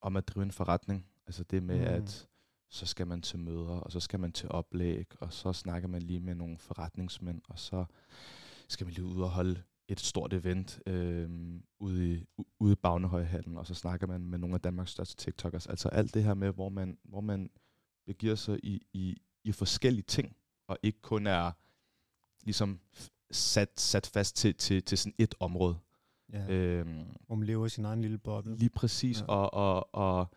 om 0.00 0.16
at 0.16 0.28
drive 0.28 0.42
en 0.42 0.52
forretning. 0.52 1.06
Altså 1.26 1.44
det 1.44 1.62
med, 1.62 1.78
mm. 1.78 1.94
at 1.94 2.28
så 2.68 2.86
skal 2.86 3.06
man 3.06 3.22
til 3.22 3.38
møder, 3.38 3.76
og 3.80 3.92
så 3.92 4.00
skal 4.00 4.20
man 4.20 4.32
til 4.32 4.48
oplæg, 4.48 5.06
og 5.20 5.32
så 5.32 5.52
snakker 5.52 5.88
man 5.88 6.02
lige 6.02 6.20
med 6.20 6.34
nogle 6.34 6.58
forretningsmænd, 6.58 7.42
og 7.48 7.58
så 7.58 7.84
skal 8.68 8.84
man 8.86 8.94
lige 8.94 9.04
ud 9.04 9.20
og 9.20 9.30
holde 9.30 9.62
et 9.88 10.00
stort 10.00 10.32
event 10.32 10.80
øh, 10.86 11.60
ude 11.78 12.14
i, 12.14 12.24
ude 12.58 12.72
i 12.72 12.76
Bagnehøjhallen, 12.76 13.56
og 13.56 13.66
så 13.66 13.74
snakker 13.74 14.06
man 14.06 14.20
med 14.20 14.38
nogle 14.38 14.54
af 14.54 14.60
Danmarks 14.60 14.90
største 14.90 15.16
TikTokers. 15.16 15.66
Altså 15.66 15.88
alt 15.88 16.14
det 16.14 16.24
her 16.24 16.34
med, 16.34 16.52
hvor 16.52 16.68
man, 16.68 16.98
hvor 17.04 17.20
man 17.20 17.50
begiver 18.06 18.34
sig 18.34 18.58
i, 18.62 18.86
i, 18.92 19.22
i 19.44 19.52
forskellige 19.52 20.04
ting, 20.04 20.36
og 20.66 20.78
ikke 20.82 21.00
kun 21.00 21.26
er 21.26 21.52
ligesom 22.44 22.80
sat, 23.30 23.80
sat 23.80 24.06
fast 24.06 24.36
til, 24.36 24.54
til, 24.54 24.82
til 24.82 24.98
sådan 24.98 25.14
et 25.18 25.34
område. 25.40 25.78
Ja. 26.32 26.46
Øhm, 26.48 27.04
hvor 27.26 27.34
man 27.34 27.46
lever 27.46 27.66
i 27.66 27.68
sin 27.68 27.84
egen 27.84 28.02
lille 28.02 28.18
boble. 28.18 28.56
Lige 28.56 28.70
præcis, 28.70 29.20
ja. 29.20 29.26
og, 29.26 29.54
og, 29.54 29.94
og 29.94 30.34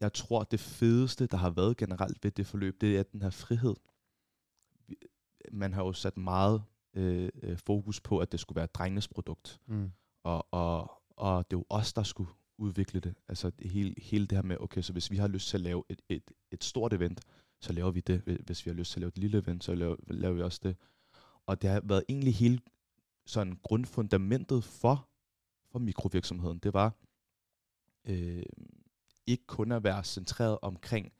jeg 0.00 0.12
tror, 0.12 0.44
det 0.44 0.60
fedeste, 0.60 1.26
der 1.26 1.36
har 1.36 1.50
været 1.50 1.76
generelt 1.76 2.24
ved 2.24 2.30
det 2.30 2.46
forløb, 2.46 2.80
det 2.80 2.98
er 2.98 3.02
den 3.02 3.22
her 3.22 3.30
frihed. 3.30 3.74
Man 5.52 5.72
har 5.72 5.84
jo 5.84 5.92
sat 5.92 6.16
meget 6.16 6.62
øh, 6.94 7.28
øh, 7.42 7.58
fokus 7.58 8.00
på, 8.00 8.18
at 8.18 8.32
det 8.32 8.40
skulle 8.40 8.56
være 8.56 8.66
drengenes 8.66 9.08
produkt. 9.08 9.60
Mm. 9.66 9.92
Og, 10.24 10.46
og, 10.50 10.90
og 11.10 11.50
det 11.50 11.56
er 11.56 11.60
jo 11.60 11.66
os, 11.68 11.92
der 11.92 12.02
skulle 12.02 12.30
udvikle 12.58 13.00
det. 13.00 13.14
Altså 13.28 13.50
det 13.50 13.70
hele, 13.70 13.94
hele 13.98 14.26
det 14.26 14.38
her 14.38 14.42
med, 14.42 14.56
okay, 14.60 14.82
så 14.82 14.92
hvis 14.92 15.10
vi 15.10 15.16
har 15.16 15.28
lyst 15.28 15.48
til 15.48 15.56
at 15.56 15.60
lave 15.60 15.84
et, 15.88 16.02
et, 16.08 16.30
et 16.50 16.64
stort 16.64 16.92
event, 16.92 17.20
så 17.60 17.72
laver 17.72 17.90
vi 17.90 18.00
det. 18.00 18.20
Hvis 18.46 18.66
vi 18.66 18.70
har 18.70 18.76
lyst 18.76 18.92
til 18.92 18.98
at 18.98 19.00
lave 19.00 19.08
et 19.08 19.18
lille 19.18 19.38
event, 19.38 19.64
så 19.64 19.74
laver, 19.74 19.96
laver 20.06 20.34
vi 20.34 20.42
også 20.42 20.60
det. 20.62 20.76
Og 21.46 21.62
det 21.62 21.70
har 21.70 21.80
været 21.84 22.04
egentlig 22.08 22.34
hele 22.34 22.58
sådan 23.26 23.58
grundfundamentet 23.62 24.64
for, 24.64 25.08
for 25.70 25.78
mikrovirksomheden. 25.78 26.58
Det 26.58 26.74
var, 26.74 26.96
øh, 28.04 28.42
ikke 29.26 29.46
kun 29.46 29.72
at 29.72 29.84
være 29.84 30.04
centreret 30.04 30.58
omkring 30.62 31.12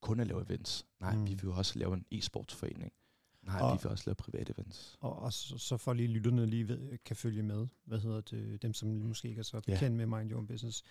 kun 0.00 0.20
at 0.20 0.26
lave 0.26 0.42
events. 0.42 0.86
Nej, 1.00 1.16
mm. 1.16 1.26
vi 1.26 1.34
vil 1.34 1.50
også 1.50 1.78
lave 1.78 1.94
en 1.94 2.04
e-sportsforening. 2.14 2.92
Nej, 3.42 3.60
og, 3.60 3.72
vi 3.72 3.78
vil 3.82 3.90
også 3.90 4.04
lave 4.06 4.14
private 4.14 4.52
events. 4.56 4.96
Og, 5.00 5.18
og 5.18 5.32
så, 5.32 5.58
så 5.58 5.76
for 5.76 5.92
lige 5.92 6.08
lytterne 6.08 6.46
lige 6.46 6.68
ved, 6.68 6.98
kan 6.98 7.16
følge 7.16 7.42
med, 7.42 7.66
hvad 7.84 7.98
hedder 7.98 8.20
det, 8.20 8.62
dem 8.62 8.74
som 8.74 8.88
måske 8.88 9.28
ikke 9.28 9.38
er 9.38 9.42
så 9.42 9.60
bekendt 9.60 9.82
yeah. 9.82 9.92
med 9.92 10.06
Mind 10.18 10.30
Your 10.30 10.38
Own 10.38 10.46
Business. 10.46 10.82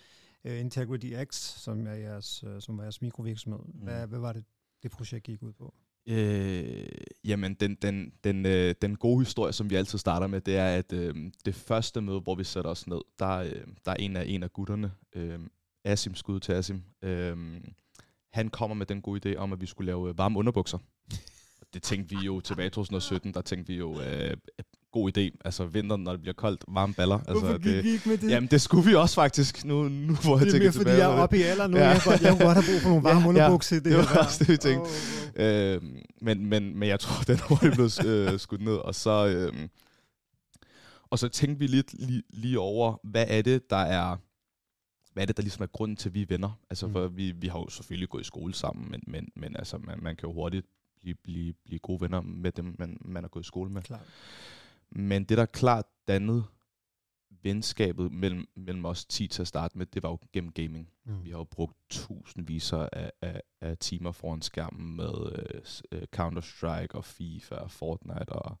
Uh, 0.44 0.58
Integrity 0.60 1.12
X, 1.24 1.34
som 1.34 1.86
er 1.86 1.92
jeres, 1.92 2.44
uh, 2.44 2.60
som 2.60 2.76
var 2.76 2.84
jeres 2.84 3.02
mikrovirksomhed, 3.02 3.64
mm. 3.64 3.80
hvad, 3.80 4.06
hvad 4.06 4.18
var 4.18 4.32
det, 4.32 4.44
det 4.82 4.90
projekt 4.90 5.24
gik 5.24 5.42
ud 5.42 5.52
på? 5.52 5.74
Øh, 6.08 6.86
jamen, 7.24 7.54
den, 7.54 7.74
den, 7.74 8.12
den, 8.24 8.46
øh, 8.46 8.74
den 8.82 8.96
gode 8.96 9.24
historie, 9.24 9.52
som 9.52 9.70
vi 9.70 9.74
altid 9.74 9.98
starter 9.98 10.26
med, 10.26 10.40
det 10.40 10.56
er, 10.56 10.66
at 10.66 10.92
øh, 10.92 11.14
det 11.44 11.54
første 11.54 12.00
møde, 12.00 12.20
hvor 12.20 12.34
vi 12.34 12.44
sætter 12.44 12.70
os 12.70 12.86
ned, 12.86 13.00
der, 13.18 13.36
øh, 13.36 13.66
der 13.84 13.90
er 13.90 13.96
en 13.96 14.16
af, 14.16 14.24
en 14.26 14.42
af 14.42 14.52
gutterne, 14.52 14.92
øh, 15.14 15.38
Asim, 15.84 16.14
skud 16.14 16.40
til 16.40 16.52
Asim, 16.52 16.82
øh, 17.02 17.36
han 18.32 18.48
kommer 18.48 18.74
med 18.74 18.86
den 18.86 19.02
gode 19.02 19.32
idé 19.32 19.36
om, 19.36 19.52
at 19.52 19.60
vi 19.60 19.66
skulle 19.66 19.86
lave 19.86 20.08
øh, 20.08 20.18
varme 20.18 20.38
underbukser. 20.38 20.78
Det 21.74 21.82
tænkte 21.82 22.16
vi 22.16 22.26
jo 22.26 22.40
tilbage 22.40 22.66
i 22.66 22.70
2017, 22.70 23.34
der 23.34 23.40
tænkte 23.40 23.72
vi 23.72 23.78
jo, 23.78 24.00
øh, 24.00 24.36
god 24.92 25.18
idé. 25.18 25.38
Altså 25.44 25.64
vinteren, 25.64 26.02
når 26.04 26.12
det 26.12 26.20
bliver 26.20 26.34
koldt, 26.34 26.64
varme 26.68 26.94
baller. 26.94 27.18
Altså, 27.18 27.32
Hvorfor 27.32 27.58
gik 27.58 27.64
det, 27.64 27.84
ikke 27.84 28.08
med 28.08 28.18
det? 28.18 28.30
Jamen, 28.30 28.48
det 28.50 28.60
skulle 28.60 28.86
vi 28.86 28.94
også 28.94 29.14
faktisk, 29.14 29.64
nu, 29.64 29.88
nu 29.88 30.14
hvor 30.14 30.38
jeg 30.38 30.52
tænker 30.52 30.70
tilbage. 30.70 30.70
Det 30.70 30.76
er 30.76 30.80
fordi, 30.80 30.90
jeg 30.90 31.18
er 31.18 31.22
oppe 31.22 31.38
i 31.38 31.42
alder 31.42 31.66
nu. 31.66 31.76
Ja. 31.76 31.88
Jeg, 31.88 32.00
godt, 32.04 32.22
jeg 32.22 32.30
kunne 32.30 32.46
godt 32.46 32.64
have 32.64 32.72
brug 32.72 32.80
for 32.82 32.88
nogle 32.88 33.04
varme 33.08 33.20
ja, 33.20 33.28
underbukser. 33.28 33.76
Ja, 33.76 33.80
det, 33.80 33.84
det 33.84 33.96
var 33.96 34.24
også 34.24 34.38
det, 34.38 34.48
vi 34.48 34.56
tænkte. 34.56 34.80
Oh, 34.80 34.94
oh. 35.36 35.44
Øh, 35.44 35.82
men, 36.20 36.46
men, 36.46 36.78
men 36.78 36.88
jeg 36.88 37.00
tror, 37.00 37.22
den 37.32 37.38
hurtigt 37.48 37.74
blev 37.74 37.90
øh, 38.06 38.40
skudt 38.40 38.60
ned. 38.60 38.74
Og 38.74 38.94
så, 38.94 39.26
øh, 39.26 39.68
og 41.10 41.18
så 41.18 41.28
tænkte 41.28 41.58
vi 41.58 41.66
lidt 41.66 41.92
lige, 41.92 42.22
lige 42.30 42.58
over, 42.58 42.96
hvad 43.04 43.24
er 43.28 43.42
det, 43.42 43.70
der 43.70 43.76
er 43.76 44.16
hvad 45.12 45.24
er 45.24 45.26
det, 45.26 45.36
der 45.36 45.42
ligesom 45.42 45.62
er 45.62 45.66
grunden 45.66 45.96
til, 45.96 46.08
at 46.08 46.14
vi 46.14 46.22
er 46.22 46.26
venner? 46.28 46.60
Altså, 46.70 46.86
mm. 46.86 46.92
for 46.92 47.08
vi, 47.08 47.30
vi 47.30 47.46
har 47.46 47.58
jo 47.58 47.68
selvfølgelig 47.68 48.08
gået 48.08 48.20
i 48.20 48.24
skole 48.24 48.54
sammen, 48.54 48.90
men, 48.90 49.02
men, 49.06 49.28
men 49.36 49.56
altså, 49.56 49.78
man, 49.78 49.98
man 50.02 50.16
kan 50.16 50.28
jo 50.28 50.32
hurtigt 50.32 50.66
blive, 51.00 51.14
blive, 51.14 51.54
blive 51.64 51.78
gode 51.78 52.00
venner 52.00 52.20
med 52.20 52.52
dem, 52.52 52.76
man, 52.78 52.98
man 53.00 53.22
har 53.22 53.28
gået 53.28 53.44
i 53.44 53.46
skole 53.46 53.70
med. 53.70 53.82
Klar. 53.82 54.00
Men 54.90 55.24
det, 55.24 55.38
der 55.38 55.46
klart 55.46 55.86
dannede 56.08 56.44
venskabet 57.42 58.12
mellem, 58.12 58.48
mellem 58.56 58.84
os 58.84 59.04
10 59.04 59.26
til 59.28 59.42
at 59.42 59.48
starte 59.48 59.78
med, 59.78 59.86
det 59.86 60.02
var 60.02 60.08
jo 60.08 60.18
gennem 60.32 60.52
gaming. 60.52 60.92
Mm. 61.04 61.24
Vi 61.24 61.30
har 61.30 61.38
jo 61.38 61.44
brugt 61.44 61.76
tusindvis 61.90 62.72
af, 62.72 63.10
af, 63.22 63.42
af 63.60 63.78
timer 63.78 64.12
foran 64.12 64.42
skærmen 64.42 64.96
med 64.96 65.14
uh, 65.92 66.02
Counter-Strike 66.16 66.94
og 66.94 67.04
FIFA 67.04 67.54
og 67.54 67.70
Fortnite 67.70 68.28
og, 68.28 68.56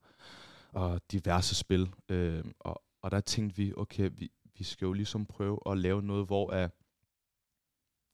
og 0.72 1.00
diverse 1.12 1.54
spil. 1.54 1.82
Uh, 2.12 2.50
og, 2.58 2.82
og 3.02 3.10
der 3.10 3.20
tænkte 3.20 3.56
vi, 3.56 3.72
okay, 3.76 4.10
vi, 4.12 4.30
vi 4.58 4.64
skal 4.64 4.86
jo 4.86 4.92
ligesom 4.92 5.26
prøve 5.26 5.58
at 5.66 5.78
lave 5.78 6.02
noget, 6.02 6.26
hvor 6.26 6.52
er, 6.52 6.68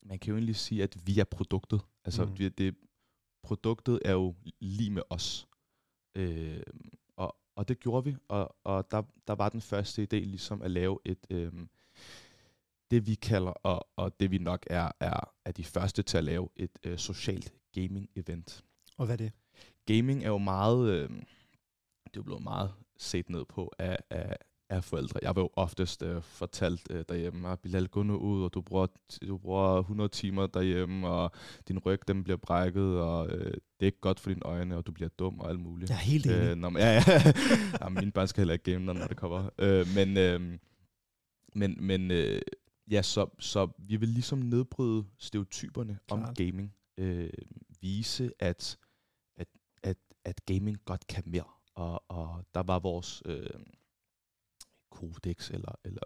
man 0.07 0.19
kan 0.19 0.31
jo 0.31 0.37
egentlig 0.37 0.57
sige, 0.57 0.83
at 0.83 1.07
vi 1.07 1.19
er 1.19 1.25
produktet. 1.25 1.81
Altså, 2.05 2.25
mm. 2.25 2.37
det, 2.37 2.59
det, 2.59 2.75
produktet 3.43 3.99
er 4.05 4.13
jo 4.13 4.35
lige 4.61 4.91
med 4.91 5.03
os. 5.11 5.49
Øh, 6.15 6.63
og, 7.57 7.69
det 7.69 7.81
gjorde 7.81 8.05
vi, 8.05 8.17
og, 8.29 8.57
og 8.65 8.91
der, 8.91 9.03
der 9.27 9.35
var 9.35 9.49
den 9.49 9.61
første 9.61 10.03
idé 10.03 10.17
ligesom 10.17 10.63
at 10.63 10.71
lave 10.71 10.99
et, 11.05 11.27
øh, 11.31 11.53
det 12.91 13.07
vi 13.07 13.15
kalder, 13.15 13.51
og, 13.51 13.89
og 13.97 14.21
det 14.21 14.31
vi 14.31 14.39
nok 14.39 14.67
er, 14.71 14.91
er, 15.01 15.35
er 15.45 15.53
de 15.53 15.65
første 15.65 16.03
til 16.03 16.19
at 16.19 16.25
lave 16.25 16.49
et 16.57 16.79
øh, 16.85 16.99
socialt 16.99 17.53
gaming-event. 17.77 18.63
Og 18.97 19.07
hvad 19.07 19.15
er 19.21 19.25
det? 19.25 19.33
Gaming 19.87 20.25
er 20.25 20.29
jo 20.29 20.39
meget... 20.39 20.91
Øh, 20.91 21.11
det 22.05 22.21
er 22.21 22.25
blevet 22.25 22.43
meget 22.43 22.75
set 22.97 23.31
ned 23.31 23.45
på 23.45 23.73
af, 23.79 23.97
af, 24.11 24.37
af 24.77 24.85
forældre. 24.85 25.21
Jeg 25.23 25.37
var 25.37 25.43
jo 25.43 25.51
oftest 25.57 26.03
øh, 26.03 26.23
fortalt 26.23 26.87
øh, 26.91 27.05
derhjemme, 27.09 27.49
at 27.49 27.61
Bilal, 27.61 27.89
gå 27.89 28.03
nu 28.03 28.17
ud, 28.17 28.45
og 28.45 28.55
du 28.55 28.61
bruger, 28.61 28.87
du 29.29 29.39
bruger 29.39 29.79
100 29.79 30.09
timer 30.09 30.47
derhjemme, 30.47 31.09
og 31.09 31.33
din 31.69 31.79
ryg 31.79 32.09
den 32.09 32.25
bliver 32.25 32.37
brækket, 32.37 33.01
og 33.01 33.29
øh, 33.29 33.47
det 33.51 33.81
er 33.81 33.87
ikke 33.87 34.01
godt 34.01 34.21
for 34.21 34.31
dine 34.31 34.45
øjne, 34.45 34.77
og 34.77 34.87
du 34.87 34.93
bliver 34.93 35.09
dum 35.09 35.41
og 35.41 35.51
alt 35.51 35.61
muligt. 35.61 35.91
Jeg 35.91 35.97
er 35.97 36.01
helt 36.01 36.27
enig. 36.27 36.39
Øh, 36.39 36.57
når 36.57 36.69
man, 36.69 36.83
ja, 36.83 36.93
ja. 36.93 37.03
ja, 37.81 37.89
mine 37.89 38.13
børn 38.13 38.29
skal 38.29 38.41
heller 38.41 38.53
ikke 38.53 38.73
game, 38.73 38.85
når 38.85 39.07
det 39.07 39.17
kommer. 39.17 39.51
Øh, 39.59 39.87
men 39.95 40.17
øh, 40.17 40.59
men, 41.55 41.77
men 41.81 42.11
øh, 42.11 42.43
ja, 42.91 43.03
så, 43.03 43.27
så 43.39 43.69
vi 43.79 43.97
vil 43.97 44.09
ligesom 44.09 44.39
nedbryde 44.39 45.05
stereotyperne 45.19 45.99
Klart. 46.07 46.29
om 46.29 46.35
gaming. 46.35 46.75
Øh, 46.99 47.31
vise, 47.81 48.33
at, 48.39 48.79
at, 49.37 49.49
at, 49.83 49.97
at 50.25 50.47
gaming 50.47 50.79
godt 50.85 51.07
kan 51.07 51.23
mere. 51.27 51.45
Og, 51.75 52.05
og 52.09 52.45
der 52.55 52.63
var 52.63 52.79
vores... 52.79 53.23
Øh, 53.27 53.47
kodex, 55.13 55.51
eller, 55.51 55.79
eller 55.85 56.03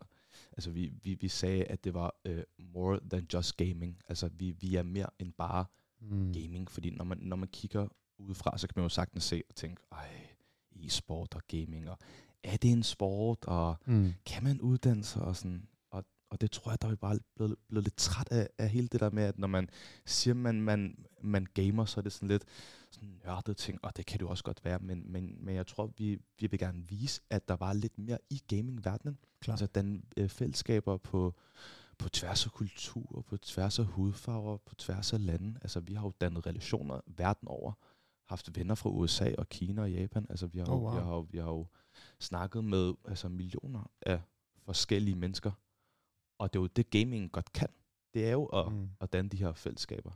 altså 0.52 0.70
vi, 0.70 0.92
vi, 1.02 1.14
vi 1.14 1.28
sagde, 1.28 1.64
at 1.64 1.84
det 1.84 1.94
var 1.94 2.14
uh, 2.28 2.38
more 2.58 3.00
than 3.10 3.26
just 3.34 3.56
gaming. 3.56 3.98
Altså 4.08 4.28
vi, 4.28 4.50
vi 4.50 4.76
er 4.76 4.82
mere 4.82 5.10
end 5.18 5.32
bare 5.32 5.64
mm. 6.00 6.32
gaming, 6.32 6.70
fordi 6.70 6.90
når 6.90 7.04
man, 7.04 7.18
når 7.18 7.36
man 7.36 7.48
kigger 7.48 7.88
udefra, 8.18 8.58
så 8.58 8.66
kan 8.66 8.72
man 8.76 8.84
jo 8.84 8.88
sagtens 8.88 9.24
se 9.24 9.42
og 9.48 9.54
tænke, 9.54 9.82
ej, 9.92 10.28
e-sport 10.76 11.34
og 11.34 11.42
gaming, 11.48 11.90
og 11.90 11.98
er 12.42 12.56
det 12.56 12.70
en 12.70 12.82
sport, 12.82 13.44
og 13.44 13.76
mm. 13.86 14.12
kan 14.26 14.44
man 14.44 14.60
uddanne 14.60 15.04
sig, 15.04 15.22
og 15.22 15.36
sådan, 15.36 15.68
og, 16.30 16.40
det 16.40 16.50
tror 16.50 16.70
jeg, 16.70 16.82
der 16.82 16.86
er 16.86 16.92
vi 16.92 16.96
bare 16.96 17.18
blevet, 17.36 17.56
blevet 17.68 17.84
lidt 17.84 17.96
træt 17.96 18.28
af, 18.30 18.48
af 18.58 18.68
hele 18.68 18.88
det 18.88 19.00
der 19.00 19.10
med, 19.10 19.22
at 19.22 19.38
når 19.38 19.48
man 19.48 19.68
siger, 20.04 20.34
man, 20.34 20.60
man, 20.60 21.04
man 21.22 21.46
gamer, 21.54 21.84
så 21.84 22.00
er 22.00 22.02
det 22.02 22.12
sådan 22.12 22.28
lidt, 22.28 22.44
sådan 22.90 23.20
nørdede 23.24 23.54
ting, 23.54 23.78
og 23.84 23.96
det 23.96 24.06
kan 24.06 24.18
det 24.18 24.24
jo 24.24 24.30
også 24.30 24.44
godt 24.44 24.64
være, 24.64 24.78
men, 24.78 25.12
men, 25.12 25.36
men 25.44 25.54
jeg 25.54 25.66
tror, 25.66 25.92
vi, 25.96 26.18
vi 26.40 26.46
vil 26.46 26.58
gerne 26.58 26.88
vise, 26.88 27.20
at 27.30 27.48
der 27.48 27.56
var 27.56 27.72
lidt 27.72 27.98
mere 27.98 28.18
i 28.30 28.42
gaming-verdenen. 28.48 29.18
Altså 29.48 29.66
den 29.66 30.04
øh, 30.16 30.28
fællesskaber 30.28 30.96
på, 30.96 31.34
på 31.98 32.08
tværs 32.08 32.46
af 32.46 32.52
kultur, 32.52 33.24
på 33.28 33.36
tværs 33.36 33.78
af 33.78 33.84
hudfarver, 33.84 34.56
på 34.56 34.74
tværs 34.74 35.12
af 35.12 35.26
lande. 35.26 35.58
Altså 35.62 35.80
vi 35.80 35.94
har 35.94 36.02
jo 36.02 36.12
dannet 36.20 36.46
relationer 36.46 37.00
verden 37.06 37.48
over, 37.48 37.72
haft 38.28 38.56
venner 38.56 38.74
fra 38.74 38.90
USA 38.90 39.34
og 39.38 39.48
Kina 39.48 39.82
og 39.82 39.92
Japan. 39.92 40.26
Altså 40.30 40.46
vi 40.46 40.58
har, 40.58 40.66
oh, 40.66 40.82
wow. 40.82 40.92
vi 40.92 40.98
har, 40.98 41.20
vi 41.20 41.38
har 41.38 41.50
jo 41.50 41.66
snakket 42.20 42.64
med 42.64 42.94
altså, 43.04 43.28
millioner 43.28 43.90
af 44.02 44.20
forskellige 44.64 45.16
mennesker, 45.16 45.52
og 46.38 46.52
det 46.52 46.58
er 46.58 46.62
jo 46.62 46.66
det, 46.66 46.90
gaming 46.90 47.32
godt 47.32 47.52
kan. 47.52 47.68
Det 48.14 48.26
er 48.26 48.32
jo 48.32 48.44
at, 48.44 48.72
mm. 48.72 48.88
at 49.00 49.12
danne 49.12 49.28
de 49.30 49.36
her 49.36 49.52
fællesskaber. 49.52 50.10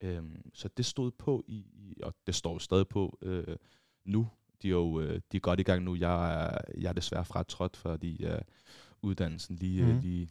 Øhm, 0.00 0.50
så 0.54 0.68
det 0.76 0.86
stod 0.86 1.10
på, 1.10 1.44
i, 1.48 1.56
i, 1.56 2.00
og 2.02 2.14
det 2.26 2.34
står 2.34 2.52
jo 2.52 2.58
stadig 2.58 2.88
på 2.88 3.18
øh, 3.22 3.56
nu. 4.04 4.28
De 4.62 4.68
er 4.68 4.72
jo 4.72 5.00
øh, 5.00 5.20
de 5.32 5.36
er 5.36 5.40
godt 5.40 5.60
i 5.60 5.62
gang 5.62 5.84
nu. 5.84 5.94
Jeg 5.94 6.44
er, 6.44 6.58
jeg 6.78 6.88
er 6.88 6.92
desværre 6.92 7.24
fratrådt, 7.24 7.76
fordi 7.76 8.24
øh, 8.24 8.40
uddannelsen 9.02 9.56
lige, 9.56 9.84
mm. 9.84 9.98
lige, 9.98 10.28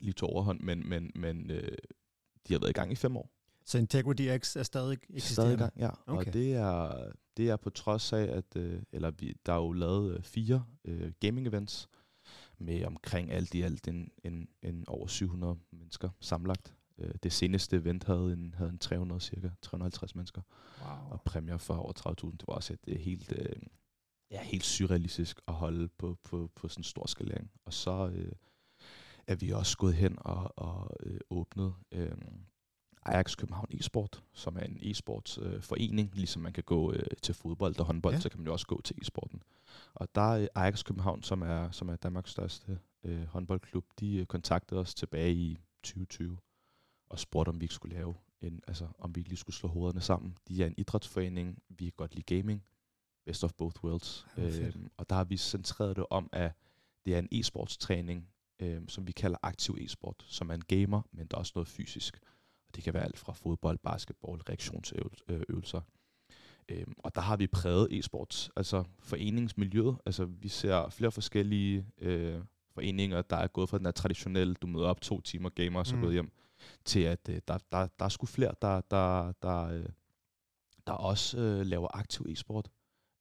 lige 0.00 0.12
tog 0.12 0.30
overhånd, 0.30 0.60
men, 0.60 0.88
men, 0.88 1.12
men 1.14 1.50
øh, 1.50 1.78
de 2.48 2.52
har 2.52 2.60
været 2.60 2.70
i 2.70 2.72
gang 2.72 2.92
i 2.92 2.96
fem 2.96 3.16
år. 3.16 3.30
Så 3.64 3.78
Integrity 3.78 4.38
X 4.38 4.56
er 4.56 4.62
stadig 4.62 4.98
eksisterende? 5.10 5.32
Stadig 5.32 5.54
i 5.54 5.58
gang, 5.58 5.72
ja. 5.78 5.90
Okay. 6.06 6.26
Og 6.26 6.32
det 6.32 6.54
er, 6.54 7.10
det 7.36 7.50
er 7.50 7.56
på 7.56 7.70
trods 7.70 8.12
af, 8.12 8.22
at 8.22 8.56
øh, 8.56 8.82
eller 8.92 9.10
vi, 9.10 9.36
der 9.46 9.52
er 9.52 9.56
jo 9.56 9.72
lavet 9.72 10.16
øh, 10.16 10.22
fire 10.22 10.64
øh, 10.84 11.12
gaming 11.20 11.46
events 11.46 11.88
med 12.58 12.84
omkring 12.84 13.32
alt 13.32 13.54
i 13.54 13.62
alt 13.62 13.88
en, 13.88 14.10
en, 14.24 14.48
en 14.62 14.84
over 14.88 15.06
700 15.06 15.58
mennesker 15.70 16.10
samlet. 16.20 16.74
Øh, 16.98 17.14
det 17.22 17.32
seneste 17.32 17.76
event 17.76 18.04
havde 18.04 18.32
en, 18.32 18.54
havde 18.56 18.70
en 18.70 18.78
300 18.78 19.20
cirka, 19.20 19.48
350 19.62 20.14
mennesker. 20.14 20.42
Wow. 20.82 21.10
Og 21.10 21.22
præmier 21.22 21.56
for 21.56 21.74
over 21.74 21.92
30.000. 22.24 22.30
Det 22.30 22.44
var 22.46 22.54
også 22.54 22.72
et, 22.72 22.80
et 22.86 23.00
helt, 23.00 23.32
øh, 23.32 23.56
ja, 24.30 24.42
helt 24.42 24.64
surrealistisk 24.64 25.40
at 25.48 25.54
holde 25.54 25.88
på, 25.88 26.18
på, 26.24 26.50
på 26.54 26.68
sådan 26.68 26.80
en 26.80 26.84
stor 26.84 27.06
skalering. 27.06 27.50
Og 27.64 27.72
så 27.72 28.10
øh, 28.14 28.32
er 29.26 29.34
vi 29.34 29.50
også 29.50 29.76
gået 29.76 29.94
hen 29.94 30.16
og, 30.18 30.52
og 30.56 30.90
øh, 31.00 31.20
åbnet 31.30 31.74
øh, 31.92 32.12
Ajax 33.08 33.36
København 33.36 33.68
e-sport, 33.70 34.24
som 34.32 34.56
er 34.56 34.60
en 34.60 34.78
e-sports 34.82 35.42
øh, 35.42 35.62
forening, 35.62 36.10
ligesom 36.14 36.42
man 36.42 36.52
kan 36.52 36.64
gå 36.64 36.92
øh, 36.92 37.06
til 37.22 37.34
fodbold 37.34 37.78
og 37.80 37.86
håndbold, 37.86 38.14
ja. 38.14 38.20
så 38.20 38.28
kan 38.28 38.38
man 38.40 38.46
jo 38.46 38.52
også 38.52 38.66
gå 38.66 38.80
til 38.82 38.96
e-sporten. 39.02 39.42
Og 39.94 40.08
der 40.14 40.34
er 40.34 40.48
Ajax 40.54 40.84
København, 40.84 41.22
som 41.22 41.42
er, 41.42 41.70
som 41.70 41.88
er 41.88 41.96
Danmarks 41.96 42.30
største 42.30 42.78
øh, 43.04 43.26
håndboldklub, 43.26 43.84
de 44.00 44.16
øh, 44.16 44.26
kontaktede 44.26 44.80
os 44.80 44.94
tilbage 44.94 45.34
i 45.34 45.58
2020 45.82 46.38
og 47.08 47.18
spurgte, 47.18 47.48
om 47.48 47.60
vi 47.60 47.64
ikke 47.64 47.74
skulle 47.74 47.96
lave 47.96 48.14
en, 48.40 48.60
altså 48.66 48.88
om 48.98 49.16
vi 49.16 49.20
lige 49.20 49.36
skulle 49.36 49.56
slå 49.56 49.68
hovederne 49.68 50.00
sammen. 50.00 50.38
De 50.48 50.62
er 50.62 50.66
en 50.66 50.74
idrætsforening, 50.76 51.62
vi 51.68 51.84
kan 51.84 51.92
godt 51.96 52.14
lide 52.14 52.36
gaming, 52.36 52.64
best 53.24 53.44
of 53.44 53.52
both 53.52 53.84
worlds. 53.84 54.26
øhm, 54.38 54.90
og 54.96 55.10
der 55.10 55.16
har 55.16 55.24
vi 55.24 55.36
centreret 55.36 55.96
det 55.96 56.06
om, 56.10 56.28
at 56.32 56.52
det 57.06 57.14
er 57.14 57.18
en 57.18 57.28
e-sportstræning, 57.32 58.28
øhm, 58.60 58.88
som 58.88 59.06
vi 59.06 59.12
kalder 59.12 59.38
aktiv 59.42 59.76
e-sport, 59.80 60.24
som 60.28 60.50
er 60.50 60.54
en 60.54 60.64
gamer, 60.64 61.02
men 61.12 61.26
der 61.26 61.36
er 61.36 61.38
også 61.38 61.52
noget 61.54 61.68
fysisk. 61.68 62.20
Det 62.76 62.84
kan 62.84 62.94
være 62.94 63.04
alt 63.04 63.18
fra 63.18 63.32
fodbold, 63.32 63.78
basketball, 63.78 64.40
reaktionsøvelser. 64.40 65.80
Øhm, 66.68 66.92
og 66.98 67.14
der 67.14 67.20
har 67.20 67.36
vi 67.36 67.46
præget 67.46 67.88
e-sports, 67.92 68.48
altså 68.56 68.84
foreningsmiljøet. 68.98 69.96
Altså 70.06 70.24
vi 70.24 70.48
ser 70.48 70.88
flere 70.88 71.12
forskellige 71.12 71.86
øh, 71.98 72.40
foreninger, 72.74 73.22
der 73.22 73.36
er 73.36 73.46
gået 73.46 73.68
fra 73.68 73.78
den 73.78 73.86
her 73.86 73.92
traditionelle, 73.92 74.54
du 74.54 74.66
møder 74.66 74.86
op 74.86 75.00
to 75.00 75.20
timer 75.20 75.48
gamer 75.48 75.78
og 75.78 75.86
så 75.86 75.96
mm. 75.96 76.02
går 76.02 76.10
hjem, 76.10 76.32
til 76.84 77.00
at 77.00 77.28
øh, 77.28 77.40
der, 77.48 77.58
der, 77.72 77.86
der 77.98 78.04
er 78.04 78.08
sgu 78.08 78.26
flere, 78.26 78.54
der, 78.62 78.80
der, 78.80 79.32
der, 79.42 79.62
øh, 79.62 79.86
der 80.86 80.92
også 80.92 81.38
øh, 81.38 81.66
laver 81.66 81.88
aktiv 81.96 82.26
e-sport. 82.28 82.68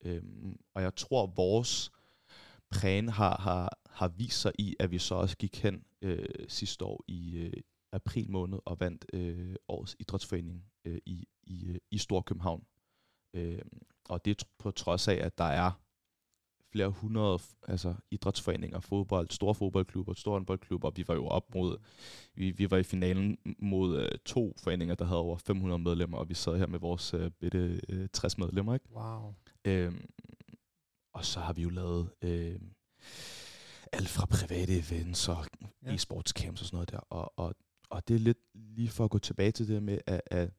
Øhm, 0.06 0.60
og 0.74 0.82
jeg 0.82 0.96
tror, 0.96 1.34
vores 1.36 1.92
prægen 2.70 3.10
har, 3.10 3.38
har, 3.42 3.80
har 3.90 4.08
vist 4.08 4.42
sig 4.42 4.52
i, 4.60 4.76
at 4.80 4.92
vi 4.92 4.98
så 4.98 5.16
også 5.16 5.38
gik 5.38 5.64
hen 5.64 5.84
øh, 6.02 6.26
sidste 6.48 6.86
år 6.86 7.04
i 7.08 7.38
øh, 7.38 7.54
april 7.96 8.32
måned 8.32 8.60
og 8.66 8.80
vandt 8.80 9.06
øh, 9.14 9.56
årets 9.68 9.96
idrætsforening 10.00 10.66
øh, 10.86 10.98
i, 11.06 11.28
i, 11.44 11.66
øh, 11.66 11.78
i 11.92 11.98
Storkøbenhavn. 11.98 12.66
Øh, 13.34 13.62
og 14.10 14.26
det 14.26 14.44
på 14.58 14.72
trods 14.72 15.08
af, 15.08 15.16
at 15.16 15.38
der 15.38 15.44
er 15.44 15.72
flere 16.72 16.90
hundrede 16.90 17.40
altså, 17.68 17.96
idrætsforeninger, 18.12 18.80
fodbold, 18.80 19.30
store 19.30 19.56
fodboldklubber, 19.56 20.14
store 20.14 20.34
håndboldklubber. 20.34 20.90
Vi 20.90 21.04
var 21.08 21.14
jo 21.14 21.28
op 21.28 21.54
mod, 21.56 21.78
vi, 22.34 22.52
vi 22.52 22.72
var 22.72 22.78
i 22.78 22.84
finalen 22.84 23.38
mod 23.60 23.98
uh, 23.98 24.08
to 24.26 24.56
foreninger, 24.58 24.96
der 24.96 25.06
havde 25.06 25.20
over 25.20 25.38
500 25.38 25.80
medlemmer, 25.80 26.18
og 26.18 26.30
vi 26.30 26.34
sad 26.34 26.58
her 26.58 26.68
med 26.68 26.80
vores 26.80 27.14
uh, 27.14 27.28
bitte 27.40 27.82
uh, 27.94 28.06
60 28.14 28.38
medlemmer. 28.38 28.74
Ikke? 28.74 28.86
Wow. 28.92 29.34
Øhm, 29.66 30.06
og 31.14 31.26
så 31.26 31.40
har 31.40 31.54
vi 31.54 31.62
jo 31.62 31.70
lavet 31.70 32.10
øh, 32.22 32.60
alt 33.92 34.10
fra 34.10 34.26
private 34.26 34.80
events 34.80 35.30
og 35.30 35.46
ja. 35.86 35.94
e-sportscamps 35.94 36.62
og 36.62 36.66
sådan 36.66 36.76
noget 36.76 36.92
der. 36.92 37.00
Og, 37.00 37.34
og, 37.38 37.56
og 37.96 38.08
det 38.08 38.16
er 38.16 38.20
lidt 38.20 38.38
lige 38.54 38.90
for 38.90 39.04
at 39.06 39.10
gå 39.10 39.20
tilbage 39.20 39.52
til 39.52 39.68
det 39.68 39.84
med, 39.84 40.00
at, 40.08 40.22
at 40.26 40.50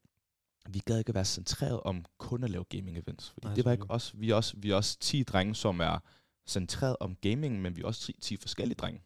vi 0.69 0.79
gad 0.79 0.99
ikke 0.99 1.09
at 1.09 1.15
være 1.15 1.25
centreret 1.25 1.81
om 1.81 2.05
kun 2.19 2.45
at 2.45 2.51
lave 2.51 2.65
gaming 2.65 2.99
events. 2.99 3.31
Fordi 3.31 3.47
Nej, 3.47 3.55
det 3.55 3.65
var 3.65 3.73
ikke 3.73 3.91
os. 3.91 4.15
Vi 4.17 4.31
er 4.31 4.35
også, 4.35 4.57
vi 4.57 4.71
er 4.71 4.77
også 4.77 4.99
10 4.99 5.23
drenge, 5.23 5.55
som 5.55 5.81
er 5.81 5.99
centreret 6.47 6.97
om 7.01 7.17
gaming, 7.17 7.63
men 7.63 7.77
vi 7.77 7.81
er 7.81 7.87
også 7.87 8.01
10, 8.01 8.13
10 8.21 8.37
forskellige 8.37 8.77
drenge. 8.77 9.03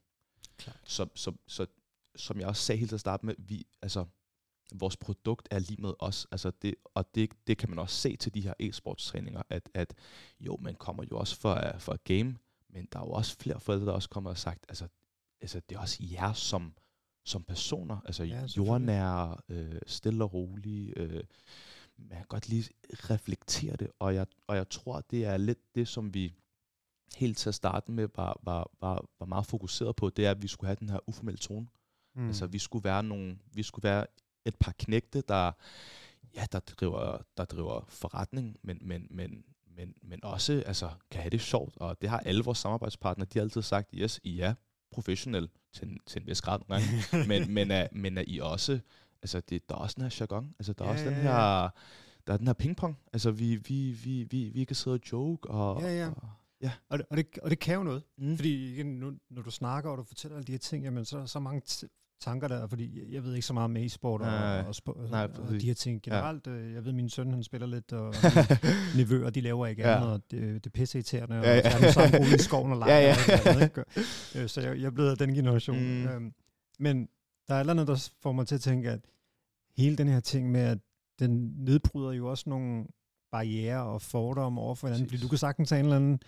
Klart. 0.59 0.81
Så, 0.85 1.07
så, 1.15 1.33
så, 1.47 1.67
som 2.17 2.41
jeg 2.41 2.49
også 2.49 2.63
sagde 2.63 2.79
helt 2.79 2.89
til 2.89 2.97
at 2.97 3.01
starte 3.01 3.27
med, 3.27 3.35
vi, 3.39 3.67
altså, 3.83 4.05
vores 4.75 4.97
produkt 4.97 5.49
er 5.51 5.59
lige 5.59 5.83
med 5.83 5.93
os. 5.99 6.27
Altså 6.31 6.51
det, 6.63 6.75
og 6.85 7.15
det, 7.15 7.31
det 7.47 7.59
kan 7.59 7.71
man 7.71 7.79
også 7.79 7.97
se 7.97 8.17
til 8.17 8.35
de 8.35 8.41
her 8.41 8.55
e-sportstræninger, 8.61 9.43
at, 9.51 9.69
at 9.75 9.95
jo, 10.41 10.59
man 10.61 10.75
kommer 10.75 11.05
jo 11.11 11.19
også 11.19 11.37
for, 11.37 11.55
uh, 11.75 11.81
for 11.81 11.93
at 11.93 12.05
game, 12.05 12.37
men 12.69 12.89
der 12.93 12.99
er 12.99 13.05
jo 13.05 13.11
også 13.11 13.37
flere 13.37 13.61
forældre, 13.61 13.87
der 13.87 13.93
også 13.93 14.09
kommer 14.09 14.31
og 14.31 14.39
sagt, 14.39 14.65
altså, 14.69 14.89
altså 15.41 15.61
det 15.69 15.77
er 15.77 15.81
også 15.81 15.99
jer 16.13 16.33
som, 16.33 16.75
som 17.31 17.43
personer, 17.43 18.01
altså 18.05 18.25
ja, 18.25 18.47
jordnære, 18.57 19.37
øh, 19.49 19.81
stille 19.87 20.25
og 20.25 20.35
rolige, 20.35 20.99
øh, 20.99 21.25
man 21.97 22.19
kan 22.19 22.27
godt 22.29 22.49
lige 22.49 22.71
reflektere 22.93 23.77
det, 23.77 23.89
og 23.99 24.15
jeg, 24.15 24.27
og 24.47 24.57
jeg 24.57 24.69
tror, 24.69 25.01
det 25.01 25.25
er 25.25 25.37
lidt 25.37 25.75
det, 25.75 25.89
som 25.89 26.15
vi 26.15 26.35
helt 27.17 27.39
til 27.39 27.49
at 27.49 27.55
starte 27.55 27.93
med 27.93 28.09
var, 28.17 28.41
var, 28.43 28.71
var, 28.81 29.05
var 29.19 29.27
meget 29.27 29.47
fokuseret 29.47 29.97
på, 29.97 30.11
det 30.11 30.27
er, 30.27 30.31
at 30.31 30.43
vi 30.43 30.49
skulle 30.49 30.69
have 30.69 30.77
den 30.81 30.89
her 30.89 30.99
uformelle 31.09 31.39
tone. 31.39 31.67
Mm. 32.15 32.27
Altså, 32.27 32.47
vi 32.47 32.59
skulle 32.59 32.85
være 32.85 33.03
nogle, 33.03 33.39
vi 33.53 33.63
skulle 33.63 33.83
være 33.83 34.07
et 34.45 34.57
par 34.57 34.75
knægte, 34.79 35.23
der, 35.29 35.53
ja, 36.35 36.47
der 36.53 36.59
driver, 36.59 37.19
der 37.37 37.45
driver 37.45 37.85
forretning, 37.89 38.57
men, 38.63 38.79
men, 38.83 39.07
men, 39.11 39.45
men, 39.77 39.95
men 40.03 40.25
også 40.25 40.63
altså, 40.67 40.91
kan 41.11 41.21
have 41.21 41.31
det 41.31 41.41
sjovt, 41.41 41.77
og 41.77 42.01
det 42.01 42.09
har 42.11 42.19
alle 42.19 42.45
vores 42.45 42.59
samarbejdspartnere, 42.59 43.29
de 43.33 43.39
har 43.39 43.45
altid 43.45 43.63
sagt, 43.63 43.91
yes, 43.95 44.21
I 44.23 44.41
er 44.41 44.55
professionel 44.91 45.49
til, 45.73 45.99
til 46.07 46.23
en 46.23 46.27
vis 46.27 46.43
grad 46.43 46.59
nogle 46.69 46.85
gange, 46.85 47.29
men, 47.29 47.55
men, 47.55 47.71
er, 47.71 47.89
men 47.93 48.19
er 48.19 48.25
I 48.27 48.39
også, 48.39 48.81
altså 49.23 49.41
det, 49.41 49.69
der 49.69 49.75
er 49.75 49.79
også 49.79 49.95
den 49.95 50.03
her 50.03 50.17
jargon, 50.21 50.55
altså 50.59 50.73
der 50.73 50.85
er 50.85 50.89
ja, 50.89 50.93
også 50.93 51.05
den 51.05 51.15
her, 51.15 51.69
der 52.27 52.33
er 52.33 52.37
den 52.37 52.47
her 52.47 52.55
pingpong, 52.55 52.99
altså 53.13 53.31
vi, 53.31 53.57
vi, 53.57 53.91
vi, 53.91 54.27
vi, 54.31 54.51
vi 54.55 54.65
kan 54.65 54.77
sidde 54.77 54.95
og 54.95 55.13
joke, 55.13 55.51
og, 55.51 55.83
ja, 55.83 55.99
ja. 55.99 56.09
og 56.09 56.29
Ja, 56.63 56.73
og 56.89 56.99
det, 56.99 57.07
og, 57.11 57.17
det, 57.17 57.39
og 57.39 57.51
det 57.51 57.59
kan 57.59 57.75
jo 57.75 57.83
noget. 57.83 58.03
Mm. 58.19 58.37
Fordi 58.37 58.73
igen, 58.73 58.87
nu, 58.87 59.13
når 59.31 59.43
du 59.43 59.51
snakker, 59.51 59.91
og 59.91 59.99
du 59.99 60.03
fortæller 60.03 60.37
alle 60.37 60.47
de 60.47 60.53
her 60.53 60.59
ting, 60.59 60.85
jamen, 60.85 61.05
så 61.05 61.17
er 61.17 61.21
der 61.21 61.27
så 61.27 61.39
mange 61.39 61.61
tanker 62.21 62.49
der, 62.49 62.67
fordi 62.67 63.15
jeg, 63.15 63.25
ved 63.25 63.35
ikke 63.35 63.47
så 63.47 63.53
meget 63.53 63.71
med 63.71 63.85
e-sport 63.87 64.21
og, 64.21 64.27
Nej, 64.27 64.61
og, 64.69 64.69
spo- 64.71 65.11
nej, 65.11 65.25
og, 65.25 65.31
og 65.43 65.61
de 65.61 65.67
her 65.67 65.75
ting 65.75 66.03
generelt. 66.03 66.47
Ja. 66.47 66.53
Jeg 66.75 66.85
ved, 66.85 66.93
min 66.93 67.09
søn 67.09 67.31
han 67.31 67.43
spiller 67.45 67.67
lidt, 67.67 67.93
og 67.93 68.15
nevøer, 68.97 69.31
de 69.31 69.41
laver 69.41 69.67
ikke 69.67 69.83
Ja. 69.83 69.97
andet, 69.97 70.11
og 70.11 70.21
det, 70.31 70.41
det 70.65 70.67
er 70.67 70.71
pisse 70.71 70.99
irriterende, 70.99 71.39
og 71.39 71.45
Ja, 71.45 71.55
ja. 71.57 71.61
ja, 71.69 71.79
ja. 71.83 71.93
sammen 71.93 72.21
ude 72.21 72.35
i 72.35 72.39
skoven 72.39 72.73
og 72.73 72.79
leger. 72.79 72.99
Ja, 72.99 73.07
ja. 73.29 73.41
og 73.41 73.49
andet, 73.51 73.63
ikke? 73.63 73.85
Øh, 74.43 74.49
Så 74.49 74.61
jeg, 74.61 74.79
jeg 74.79 74.87
er 74.87 74.91
blevet 74.91 75.11
af 75.11 75.19
den 75.19 75.35
generation. 75.35 75.79
Mm. 75.81 76.07
Øhm, 76.09 76.33
men 76.79 77.09
der 77.49 77.55
er 77.55 77.61
et 77.61 77.71
andet, 77.71 77.87
der 77.89 78.09
får 78.23 78.33
mig 78.33 78.47
til 78.47 78.55
at 78.55 78.61
tænke, 78.61 78.91
at 78.91 79.01
hele 79.77 79.97
den 79.97 80.09
her 80.09 80.21
ting 80.21 80.51
med, 80.51 80.61
at 80.61 80.79
den 81.19 81.55
nedbryder 81.59 82.13
jo 82.13 82.31
også 82.31 82.51
nogle 82.51 82.85
barriere 83.33 83.83
og 83.85 84.03
fordomme 84.03 84.61
over 84.61 84.75
for 84.75 84.87
hinanden. 84.87 85.07
Fordi 85.07 85.17
Præcis. 85.17 85.23
du 85.23 85.29
kan 85.29 85.39
sagtens 85.39 85.71
have 85.71 85.79
en 85.81 85.85
eller 85.87 85.97
anden, 85.97 86.21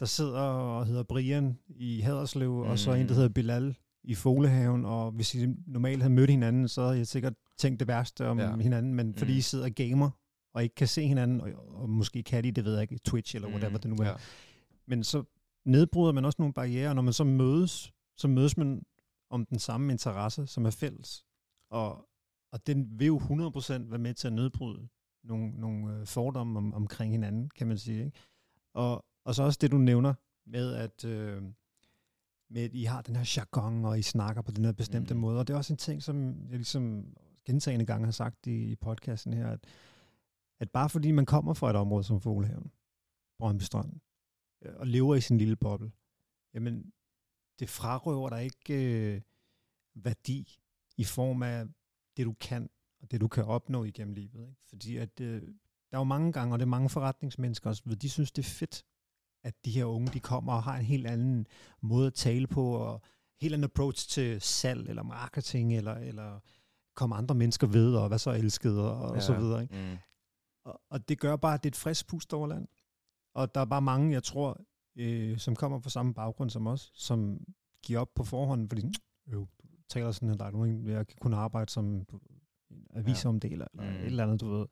der 0.00 0.06
sidder 0.06 0.40
og 0.40 0.86
hedder 0.86 1.02
Brian 1.02 1.58
i 1.68 2.00
Haderslev, 2.00 2.52
mm. 2.52 2.70
og 2.70 2.78
så 2.78 2.92
en, 2.92 2.98
der 3.00 3.04
Mm. 3.08 3.14
hedder 3.14 3.28
Bilal 3.28 3.74
i 4.04 4.14
Folehaven, 4.14 4.84
og 4.84 5.10
hvis 5.10 5.34
I 5.34 5.46
normalt 5.66 6.02
havde 6.02 6.14
mødt 6.14 6.30
hinanden, 6.30 6.68
så 6.68 6.82
havde 6.82 6.98
jeg 6.98 7.06
sikkert 7.06 7.34
tænkt 7.58 7.80
det 7.80 7.88
værste 7.88 8.28
om 8.28 8.38
Ja. 8.38 8.56
hinanden, 8.56 8.94
men 8.94 9.14
fordi 9.14 9.32
Mm. 9.32 9.38
I 9.38 9.40
sidder 9.40 9.64
og 9.64 9.70
gamer, 9.74 10.10
og 10.54 10.62
ikke 10.62 10.74
kan 10.74 10.88
se 10.88 11.06
hinanden, 11.06 11.40
og, 11.40 11.48
og 11.68 11.90
måske 11.90 12.22
kan 12.22 12.44
de, 12.44 12.52
det 12.52 12.64
ved 12.64 12.72
jeg 12.72 12.82
ikke, 12.82 12.98
Twitch 12.98 13.34
eller 13.36 13.48
whatever 13.48 13.78
det 13.78 13.90
nu 13.90 13.96
er. 13.96 13.98
Mm. 13.98 14.04
Ja. 14.04 14.14
Men 14.86 15.04
så 15.04 15.22
nedbryder 15.64 16.12
man 16.12 16.24
også 16.24 16.36
nogle 16.38 16.54
barriere, 16.54 16.88
og 16.88 16.94
når 16.94 17.02
man 17.02 17.12
så 17.12 17.24
mødes, 17.24 17.92
så 18.16 18.28
mødes 18.28 18.56
man 18.56 18.82
om 19.30 19.46
den 19.46 19.58
samme 19.58 19.92
interesse, 19.92 20.46
som 20.46 20.66
er 20.66 20.70
fælles. 20.70 21.24
Og, 21.70 22.08
og 22.52 22.66
den 22.66 22.98
vil 22.98 23.06
jo 23.06 23.18
100% 23.18 23.72
være 23.90 23.98
med 23.98 24.14
til 24.14 24.26
at 24.26 24.32
nedbryde 24.32 24.88
nogle, 25.24 25.50
nogle 25.60 25.94
øh, 26.00 26.06
fordomme 26.06 26.58
om, 26.58 26.74
omkring 26.74 27.12
hinanden, 27.12 27.50
kan 27.56 27.66
man 27.66 27.78
sige. 27.78 28.04
Ikke? 28.04 28.18
Og, 28.74 29.04
og 29.24 29.34
så 29.34 29.42
også 29.42 29.58
det, 29.60 29.70
du 29.70 29.78
nævner 29.78 30.14
med, 30.46 30.74
at, 30.74 31.04
øh, 31.04 31.42
med, 32.50 32.62
at 32.62 32.74
I 32.74 32.84
har 32.84 33.02
den 33.02 33.16
her 33.16 33.32
jargon, 33.36 33.84
og 33.84 33.98
I 33.98 34.02
snakker 34.02 34.42
på 34.42 34.50
den 34.50 34.64
her 34.64 34.72
bestemte 34.72 35.14
mm. 35.14 35.20
måde. 35.20 35.38
Og 35.38 35.48
det 35.48 35.54
er 35.54 35.58
også 35.58 35.72
en 35.72 35.76
ting, 35.76 36.02
som 36.02 36.46
jeg 36.48 36.56
ligesom 36.56 37.16
gentagende 37.44 37.86
gange 37.86 38.04
har 38.04 38.12
sagt 38.12 38.46
i, 38.46 38.64
i 38.64 38.76
podcasten 38.76 39.32
her, 39.32 39.48
at, 39.48 39.64
at 40.60 40.70
bare 40.70 40.88
fordi 40.88 41.10
man 41.10 41.26
kommer 41.26 41.54
fra 41.54 41.70
et 41.70 41.76
område 41.76 42.04
som 42.04 42.20
Foglehaven, 42.20 42.70
Brøndby 43.38 43.62
Strand, 43.62 43.92
øh, 44.62 44.72
og 44.76 44.86
lever 44.86 45.14
i 45.14 45.20
sin 45.20 45.38
lille 45.38 45.56
boble, 45.56 45.92
jamen, 46.54 46.92
det 47.58 47.68
frarøver 47.68 48.28
dig 48.28 48.44
ikke 48.44 49.14
øh, 49.14 49.20
værdi 49.94 50.58
i 50.96 51.04
form 51.04 51.42
af 51.42 51.66
det, 52.16 52.26
du 52.26 52.32
kan, 52.32 52.70
og 53.02 53.10
det, 53.10 53.20
du 53.20 53.28
kan 53.28 53.44
opnå 53.44 53.84
igennem 53.84 54.14
livet. 54.14 54.48
Ikke? 54.48 54.60
Fordi 54.68 54.96
at, 54.96 55.20
øh, 55.20 55.42
der 55.90 55.96
er 55.96 55.98
jo 55.98 56.04
mange 56.04 56.32
gange, 56.32 56.54
og 56.54 56.58
det 56.58 56.64
er 56.64 56.68
mange 56.68 56.88
forretningsmennesker 56.88 57.70
også, 57.70 57.82
de 58.02 58.10
synes, 58.10 58.32
det 58.32 58.42
er 58.42 58.50
fedt, 58.50 58.84
at 59.44 59.54
de 59.64 59.70
her 59.70 59.84
unge, 59.84 60.08
de 60.12 60.20
kommer 60.20 60.52
og 60.52 60.62
har 60.62 60.76
en 60.78 60.84
helt 60.84 61.06
anden 61.06 61.46
måde 61.82 62.06
at 62.06 62.14
tale 62.14 62.46
på, 62.46 62.70
og 62.72 63.02
helt 63.40 63.54
anden 63.54 63.64
approach 63.64 64.08
til 64.08 64.40
salg, 64.40 64.88
eller 64.88 65.02
marketing, 65.02 65.76
eller, 65.76 65.94
eller 65.94 66.40
komme 66.96 67.16
andre 67.16 67.34
mennesker 67.34 67.66
ved, 67.66 67.94
og 67.94 68.08
hvad 68.08 68.18
så 68.18 68.30
elsket, 68.30 68.80
og, 68.80 68.94
og 69.00 69.22
så 69.22 69.32
videre. 69.40 69.62
Ikke? 69.62 69.74
Mm. 69.90 69.96
Og, 70.64 70.80
og 70.90 71.08
det 71.08 71.20
gør 71.20 71.36
bare, 71.36 71.54
at 71.54 71.62
det 71.64 71.68
er 71.70 71.72
et 71.72 71.76
frisk 71.76 72.06
pust 72.08 72.34
over 72.34 72.46
land. 72.46 72.68
Og 73.34 73.54
der 73.54 73.60
er 73.60 73.64
bare 73.64 73.82
mange, 73.82 74.12
jeg 74.12 74.22
tror, 74.22 74.60
øh, 74.96 75.38
som 75.38 75.56
kommer 75.56 75.80
fra 75.80 75.90
samme 75.90 76.14
baggrund 76.14 76.50
som 76.50 76.66
os, 76.66 76.90
som 76.94 77.38
giver 77.84 78.00
op 78.00 78.14
på 78.14 78.24
forhånd, 78.24 78.68
fordi 78.68 78.86
øh, 79.28 79.32
du 79.34 79.46
taler 79.88 80.12
sådan, 80.12 80.30
at 80.30 80.38
der 80.38 80.44
er 80.44 80.50
nogen, 80.50 80.86
jeg 80.86 81.06
kan 81.06 81.16
kun 81.20 81.34
arbejde 81.34 81.70
som 81.70 82.06
avisomdeler, 82.94 83.66
eller 83.72 83.90
Mm. 83.90 83.96
et 83.96 84.06
eller 84.06 84.22
andet, 84.24 84.40
du 84.40 84.48
ved. 84.50 84.66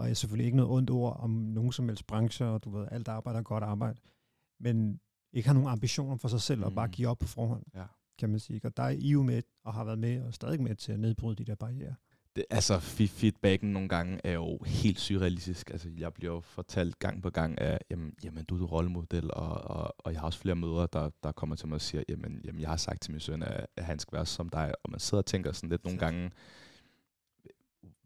Og 0.00 0.06
jeg 0.06 0.10
er 0.10 0.14
selvfølgelig 0.14 0.44
ikke 0.46 0.56
noget 0.56 0.72
ondt 0.72 0.90
ord 0.90 1.16
om 1.20 1.30
nogen 1.30 1.72
som 1.72 1.88
helst 1.88 2.06
branche, 2.06 2.46
og 2.46 2.64
du 2.64 2.70
ved, 2.70 2.86
alt 2.90 3.08
arbejde 3.08 3.38
er 3.38 3.42
godt 3.42 3.64
arbejde. 3.64 4.00
Men 4.60 5.00
ikke 5.32 5.48
har 5.48 5.54
nogen 5.54 5.68
ambitioner 5.68 6.16
for 6.16 6.28
sig 6.28 6.40
selv, 6.40 6.64
og 6.64 6.72
bare 6.72 6.86
Mm. 6.86 6.92
give 6.92 7.08
op 7.08 7.18
på 7.18 7.26
forhånd, 7.26 7.62
Ja. 7.74 7.84
kan 8.18 8.30
man 8.30 8.40
sige. 8.40 8.60
Og 8.64 8.76
der 8.76 8.82
er 8.82 8.88
I 8.88 9.08
jo 9.10 9.22
med, 9.22 9.42
og 9.64 9.74
har 9.74 9.84
været 9.84 9.98
med, 9.98 10.22
og 10.22 10.34
stadig 10.34 10.62
med 10.62 10.74
til 10.74 10.92
at 10.92 11.00
nedbryde 11.00 11.36
de 11.36 11.44
der 11.44 11.54
barriere. 11.54 11.94
Det, 12.36 12.44
altså, 12.50 12.76
fe- 12.78 13.06
feedbacken 13.08 13.72
nogle 13.72 13.88
gange 13.88 14.20
er 14.24 14.32
jo 14.32 14.58
helt 14.66 15.00
surrealistisk. 15.00 15.70
Altså, 15.70 15.88
jeg 15.98 16.12
bliver 16.14 16.32
jo 16.34 16.40
fortalt 16.40 16.98
gang 16.98 17.22
på 17.22 17.30
gang 17.30 17.60
af, 17.60 17.78
jamen, 17.90 18.12
jamen 18.24 18.44
du 18.44 18.64
er 18.64 18.68
rollemodel, 18.68 19.30
og, 19.34 19.52
og, 19.52 19.94
og 19.98 20.12
jeg 20.12 20.20
har 20.20 20.26
også 20.26 20.38
flere 20.38 20.56
mødre, 20.56 20.88
der, 20.92 21.10
der 21.22 21.32
kommer 21.32 21.56
til 21.56 21.68
mig 21.68 21.74
og 21.74 21.80
siger, 21.80 22.02
jamen, 22.08 22.40
jamen 22.44 22.60
jeg 22.60 22.68
har 22.68 22.76
sagt 22.76 23.02
til 23.02 23.10
min 23.12 23.20
søn, 23.20 23.42
at, 23.42 23.66
at 23.76 23.84
han 23.84 23.98
skal 23.98 24.16
være 24.16 24.26
som 24.26 24.48
dig, 24.48 24.74
og 24.84 24.90
man 24.90 25.00
sidder 25.00 25.22
og 25.22 25.26
tænker 25.26 25.52
sådan 25.52 25.70
lidt 25.70 25.84
nogle 25.84 25.98
gange, 25.98 26.30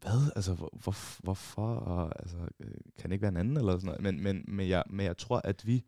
hvad? 0.05 0.31
Altså, 0.35 0.53
hvor, 0.53 0.69
hvor, 0.83 0.95
hvorfor? 1.23 1.75
Og, 1.75 2.11
altså, 2.19 2.37
øh, 2.59 2.67
kan 2.97 3.09
det 3.09 3.11
ikke 3.11 3.21
være 3.21 3.31
en 3.31 3.37
anden? 3.37 3.57
Eller 3.57 3.71
sådan 3.71 3.85
noget? 3.85 4.01
Men, 4.01 4.23
men, 4.23 4.45
men, 4.47 4.69
jeg, 4.69 4.83
men 4.89 5.05
jeg 5.05 5.17
tror, 5.17 5.41
at 5.43 5.67
vi, 5.67 5.83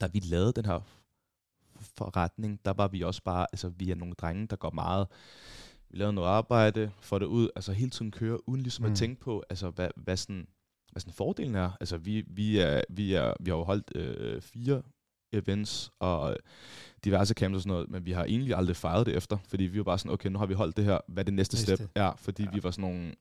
da 0.00 0.06
vi 0.06 0.18
lavede 0.18 0.52
den 0.52 0.64
her 0.64 0.80
forretning, 1.78 2.60
der 2.64 2.72
var 2.72 2.88
vi 2.88 3.02
også 3.02 3.22
bare, 3.22 3.46
altså 3.52 3.68
vi 3.68 3.90
er 3.90 3.94
nogle 3.94 4.14
drenge, 4.14 4.46
der 4.46 4.56
går 4.56 4.70
meget, 4.70 5.06
vi 5.88 5.96
lavede 5.98 6.12
noget 6.12 6.28
arbejde, 6.28 6.90
får 7.00 7.18
det 7.18 7.26
ud, 7.26 7.48
altså 7.56 7.72
hele 7.72 7.90
tiden 7.90 8.10
kører, 8.10 8.38
uden 8.46 8.60
ligesom. 8.60 8.84
Mm. 8.84 8.90
at 8.90 8.96
tænke 8.98 9.20
på, 9.20 9.42
altså 9.50 9.70
hvad, 9.70 9.88
hvad 9.96 10.16
sådan, 10.16 10.46
hvad 10.92 11.00
sådan 11.00 11.12
fordelen 11.14 11.54
er. 11.54 11.70
Altså 11.80 11.96
vi, 11.96 12.24
vi, 12.26 12.58
er, 12.58 12.80
vi, 12.88 13.14
er, 13.14 13.32
vi 13.40 13.50
har 13.50 13.56
jo 13.56 13.64
holdt 13.64 13.96
øh, 13.96 14.42
fire 14.42 14.82
events 15.32 15.90
og 15.98 16.36
diverse 17.04 17.34
camps 17.34 17.54
og 17.56 17.60
sådan 17.60 17.72
noget, 17.72 17.90
men 17.90 18.06
vi 18.06 18.12
har 18.12 18.24
egentlig 18.24 18.54
aldrig 18.54 18.76
fejret 18.76 19.06
det 19.06 19.16
efter, 19.16 19.38
fordi 19.48 19.64
vi 19.64 19.78
var 19.78 19.84
bare 19.84 19.98
sådan, 19.98 20.12
okay, 20.12 20.28
nu 20.28 20.38
har 20.38 20.46
vi 20.46 20.54
holdt 20.54 20.76
det 20.76 20.84
her, 20.84 20.98
hvad 21.08 21.22
er 21.22 21.24
det 21.24 21.34
næste 21.34 21.56
Næste. 21.56 21.76
step? 21.76 21.90
Ja, 21.96 22.10
fordi 22.10 22.42
ja. 22.42 22.50
Vi 22.50 22.62
var 22.62 22.70
sådan 22.70 22.90
nogle, 22.90 23.14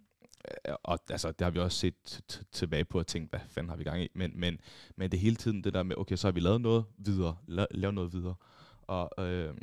øh, 0.67 0.75
og 0.83 0.99
altså, 1.09 1.31
det 1.31 1.41
har 1.41 1.49
vi 1.51 1.59
også 1.59 1.77
set 1.77 2.43
tilbage 2.51 2.85
på 2.85 2.99
og 2.99 3.07
tænkt, 3.07 3.29
hvad 3.29 3.39
fanden 3.47 3.69
har 3.69 3.77
vi 3.77 3.83
gang 3.83 4.03
i? 4.03 4.07
Men, 4.15 4.31
men, 4.39 4.59
men 4.95 5.11
det 5.11 5.19
hele 5.19 5.35
tiden 5.35 5.63
det 5.63 5.73
der 5.73 5.83
med, 5.83 5.95
okay, 5.97 6.15
så 6.15 6.27
har 6.27 6.31
vi 6.31 6.39
lavet 6.39 6.61
noget 6.61 6.85
videre, 6.97 7.35
la- 7.49 7.65
lavet 7.71 7.93
noget 7.93 8.13
videre. 8.13 8.35
Og, 8.81 9.25
øh, 9.25 9.53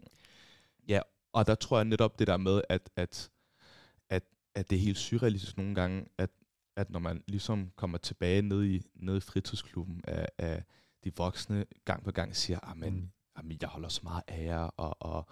ja, 0.89 1.01
og 1.33 1.47
der 1.47 1.55
tror 1.55 1.77
jeg 1.79 1.85
netop 1.85 2.19
det 2.19 2.27
der 2.27 2.37
med, 2.37 2.63
at, 2.69 2.91
at, 2.97 3.31
at, 4.11 4.23
at 4.55 4.71
det 4.71 4.77
er 4.77 4.81
helt 4.83 4.99
surrealistisk 4.99 5.57
nogle 5.57 5.75
gange, 5.75 6.05
at, 6.19 6.31
at 6.77 6.91
når 6.91 6.99
man 7.01 7.23
ligesom 7.29 7.71
kommer 7.77 7.99
tilbage 7.99 8.43
ned 8.43 8.65
i, 8.65 8.83
ned 8.95 9.17
i 9.17 9.21
fritidsklubben, 9.21 10.01
af, 10.05 10.27
af 10.39 10.65
de 11.05 11.17
voksne 11.17 11.67
gang 11.85 12.05
på 12.05 12.11
gang 12.11 12.37
siger, 12.37 12.59
amen, 12.63 12.95
mm. 12.95 13.11
jamen, 13.37 13.59
jeg 13.61 13.69
holder 13.69 13.89
så 13.89 14.01
meget 14.03 14.23
af 14.29 14.45
jer, 14.45 14.59
og, 14.59 14.97
og 15.03 15.29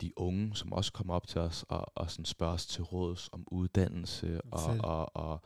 de 0.00 0.18
unge, 0.18 0.56
som 0.56 0.72
også 0.72 0.92
kommer 0.92 1.14
op 1.14 1.26
til 1.26 1.40
os 1.40 1.64
og, 1.68 1.92
og 1.94 2.10
sådan 2.10 2.24
spørger 2.24 2.54
os 2.54 2.66
til 2.66 2.82
råds 2.82 3.28
om 3.32 3.44
uddannelse, 3.46 4.40
og, 4.40 4.60
Fedt. 4.60 4.82
og, 4.82 5.16
og 5.16 5.42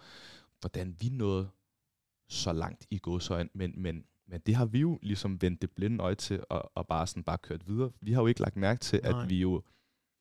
hvordan 0.61 0.96
vi 1.00 1.09
nåede 1.09 1.48
så 2.28 2.52
langt 2.52 2.87
i 2.90 2.98
godsøjen, 2.98 3.50
men, 3.54 3.83
men, 3.83 4.04
men 4.26 4.40
det 4.40 4.54
har 4.54 4.66
vi 4.66 4.78
jo 4.81 4.98
ligesom 5.02 5.42
vendt 5.42 5.62
det 5.62 5.70
blinde 5.70 6.04
øje 6.04 6.14
til, 6.14 6.44
og, 6.50 6.72
og 6.74 6.87
bare 6.87 7.07
sådan 7.07 7.24
bare 7.24 7.38
kørt 7.38 7.68
videre. 7.68 7.92
Vi 8.00 8.12
har 8.12 8.20
jo 8.20 8.26
ikke 8.26 8.40
lagt 8.40 8.57
mærke 8.57 8.81
til, 8.81 9.00
Nej. 9.02 9.22
at 9.22 9.28
vi 9.28 9.40
jo 9.40 9.62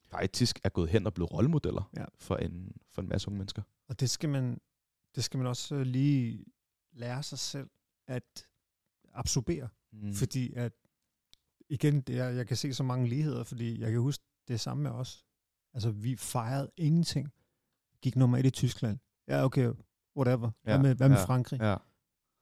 faktisk 0.10 0.60
er 0.63 0.69
gået 0.69 0.89
hen 0.89 1.05
og 1.05 1.13
blevet 1.13 1.33
rollemodeller 1.33 1.91
Ja. 1.97 2.05
for, 2.19 2.36
en, 2.36 2.77
for 2.91 3.01
en 3.01 3.10
masse 3.10 3.27
unge 3.27 3.38
mennesker. 3.38 3.62
Og 3.89 3.99
det 3.99 4.10
skal 4.10 4.29
man, 4.29 4.62
det 5.15 5.23
skal 5.23 5.38
man 5.38 5.47
også 5.47 5.75
øh, 5.75 5.81
lige 5.81 6.45
lære 6.91 7.23
sig 7.23 7.39
selv 7.39 7.69
at 8.07 8.47
absorbere. 9.19 9.69
Mm. 9.93 10.13
Fordi 10.13 10.53
at, 10.53 10.71
igen, 11.69 12.01
det 12.01 12.17
er, 12.19 12.30
jeg 12.30 12.47
kan 12.47 12.58
se 12.58 12.73
så 12.73 12.84
mange 12.84 13.08
ligheder, 13.08 13.43
fordi 13.43 13.80
jeg 13.82 13.91
kan 13.91 13.99
huske 14.01 14.23
det 14.47 14.60
samme 14.60 14.84
med 14.84 14.91
os. 14.91 15.25
Altså, 15.73 15.91
vi 15.91 16.15
fejrede 16.15 16.71
ingenting. 16.77 17.30
Gik 18.01 18.15
nummer 18.15 18.38
et 18.38 18.45
i 18.45 18.49
Tyskland. 18.49 18.99
Ja, 19.27 19.43
okay, 19.45 19.71
whatever. 20.17 20.51
Hvad 20.63 20.73
Ja, 20.75 20.82
med, 20.82 20.95
hvad 20.95 21.10
med 21.10 21.17
ja, 21.17 21.23
Frankrig? 21.25 21.60
Ja. 21.62 21.75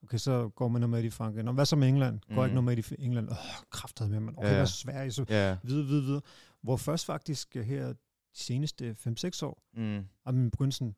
Okay, 0.04 0.18
så 0.18 0.50
går 0.50 0.68
man 0.68 0.82
nummer 0.82 0.98
et 0.98 1.04
i 1.06 1.10
Frankrig. 1.10 1.44
Nå, 1.44 1.52
hvad 1.52 1.66
så 1.66 1.76
med 1.76 1.88
England? 1.88 2.20
Går 2.28 2.36
Mhm. 2.36 2.44
ikke 2.44 2.56
nummer 2.56 2.72
et 2.72 2.92
i 2.92 2.96
England? 3.00 3.30
Åh, 3.30 3.36
kraftet 3.70 4.10
med, 4.10 4.20
man. 4.20 4.34
Okay, 4.38 4.48
Ja, 4.48 4.52
ja. 4.52 4.58
hvad 4.60 4.68
så 4.68 4.78
Sverige? 4.78 5.12
Så 5.12 5.26
Ja. 5.30 5.58
videre, 5.64 5.86
videre, 5.86 6.04
videre. 6.04 6.22
Hvor 6.62 6.78
først 6.78 7.06
faktisk 7.06 7.56
øh, 7.56 7.66
her 7.66 7.88
de 7.88 7.96
seneste 8.34 8.96
5-6 9.00 9.44
år, 9.44 9.64
Mm. 9.74 10.06
og 10.24 10.34
man 10.36 10.52
begyndte 10.52 10.78
sådan, 10.78 10.96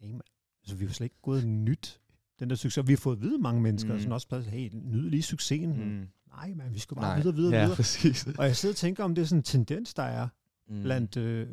hey 0.00 0.10
man, 0.10 0.20
altså 0.62 0.76
vi 0.76 0.84
har 0.86 0.92
slet 0.92 1.04
ikke 1.04 1.20
gået 1.22 1.48
nyt 1.48 2.00
den 2.40 2.50
der 2.50 2.56
succes. 2.56 2.78
Og 2.78 2.88
vi 2.88 2.92
har 2.92 2.96
fået 2.96 3.16
at 3.16 3.22
vide 3.22 3.38
mange 3.38 3.60
mennesker, 3.60 3.92
Mm. 3.92 3.98
sådan 3.98 4.12
også 4.12 4.28
plads, 4.28 4.46
hey, 4.46 4.70
nyd 4.72 5.10
lige 5.10 5.22
succesen. 5.22 5.98
Mm. 6.00 6.08
Nej, 6.28 6.54
man, 6.54 6.74
vi 6.74 6.78
skal 6.78 6.94
bare 6.94 7.04
Nej. 7.04 7.16
videre, 7.20 7.34
videre, 7.34 7.54
ja, 7.54 7.60
videre. 7.62 7.76
præcis. 7.76 8.26
Og 8.38 8.44
jeg 8.46 8.56
sidder 8.56 8.72
og 8.72 8.76
tænker, 8.76 9.04
om 9.04 9.14
det 9.14 9.22
er 9.22 9.26
sådan 9.26 9.38
en 9.38 9.42
tendens, 9.42 9.94
der 9.94 10.02
er 10.02 10.28
Mm. 10.68 10.82
blandt, 10.82 11.16
øh, 11.16 11.48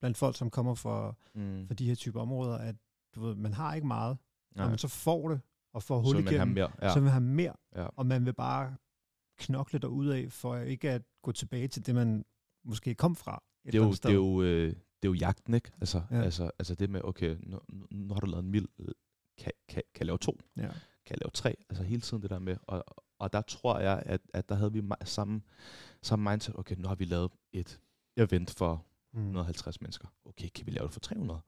blandt 0.00 0.16
folk, 0.16 0.36
som 0.36 0.50
kommer 0.50 0.74
fra, 0.74 1.14
mm. 1.34 1.66
fra 1.66 1.74
de 1.74 1.86
her 1.86 1.94
typer 1.94 2.20
områder, 2.20 2.58
at 2.58 2.76
du 3.14 3.20
ved, 3.20 3.34
man 3.34 3.52
har 3.52 3.74
ikke 3.74 3.86
meget, 3.86 4.18
Nej. 4.56 4.64
og 4.64 4.70
man 4.70 4.78
så 4.78 4.88
får 4.88 5.28
det, 5.28 5.40
og 5.74 5.82
får 5.82 6.02
så 6.02 6.06
hul 6.12 6.22
have 6.22 6.34
igennem, 6.34 6.54
mere. 6.54 6.70
Ja. 6.82 6.88
så 6.88 6.94
vil 6.94 7.02
man 7.02 7.12
have 7.12 7.20
mere, 7.24 7.52
Ja. 7.76 7.86
og 7.86 8.06
man 8.06 8.24
vil 8.26 8.32
bare 8.32 8.76
knokle 9.38 9.80
af 10.14 10.26
for 10.32 10.56
ikke 10.56 10.90
at 10.90 11.02
gå 11.22 11.32
tilbage 11.32 11.68
til 11.68 11.86
det, 11.86 11.94
man 11.94 12.24
måske 12.64 12.94
kom 12.94 13.16
fra. 13.16 13.42
Et 13.64 13.72
det 13.72 13.80
er 13.80 13.84
jo, 13.84 13.92
det 13.92 14.04
er 14.04 14.12
jo, 14.12 14.42
øh, 14.42 14.68
det 14.68 14.76
er 15.02 15.08
jo 15.08 15.12
jagten, 15.14 15.54
ikke? 15.54 15.70
Altså, 15.80 16.02
Ja. 16.10 16.22
altså, 16.22 16.50
altså 16.58 16.74
det 16.74 16.90
med, 16.90 17.00
okay, 17.04 17.36
nu, 17.46 17.60
nu- 17.90 18.14
har 18.14 18.20
du 18.20 18.26
lavet 18.26 18.44
en 18.44 18.50
mil, 18.50 18.66
øh, 18.78 18.88
kan, 19.38 19.52
kan, 19.68 19.82
kan 19.94 20.06
lave 20.06 20.18
to? 20.18 20.38
Ja. 20.56 20.70
Kan 21.06 21.18
lave 21.22 21.30
tre? 21.34 21.56
Altså 21.70 21.84
hele 21.84 22.00
tiden 22.00 22.22
det 22.22 22.30
der 22.30 22.38
med, 22.38 22.56
og, 22.62 22.84
og 23.18 23.32
der 23.32 23.42
tror 23.42 23.78
jeg, 23.78 24.02
at, 24.06 24.20
at 24.34 24.48
der 24.48 24.54
havde 24.54 24.72
vi 24.72 24.82
samme, 25.04 25.42
samme 26.02 26.30
mindset, 26.30 26.58
okay, 26.58 26.76
nu 26.78 26.88
har 26.88 26.94
vi 26.94 27.04
lavet 27.04 27.30
et 27.52 27.80
event 28.16 28.50
for 28.50 28.86
Mm. 29.14 29.20
150 29.20 29.80
mennesker. 29.80 30.08
Okay, 30.24 30.48
kan 30.54 30.66
vi 30.66 30.70
lave 30.70 30.86
det 30.86 30.92
for 30.92 31.00
300? 31.00 31.40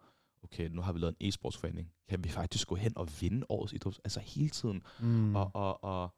Okay, 0.42 0.68
nu 0.68 0.82
har 0.82 0.92
vi 0.92 0.98
lavet 0.98 1.16
en 1.20 1.28
e-sportsforening. 1.28 1.92
Kan 2.08 2.24
vi 2.24 2.28
faktisk 2.28 2.68
gå 2.68 2.74
hen 2.74 2.96
og 2.96 3.08
vinde 3.20 3.46
årets 3.48 3.72
idræt? 3.72 4.00
Altså 4.04 4.20
hele 4.20 4.50
tiden. 4.50 4.82
Mm. 5.00 5.36
Og, 5.36 5.50
og, 5.54 5.84
og, 5.84 6.14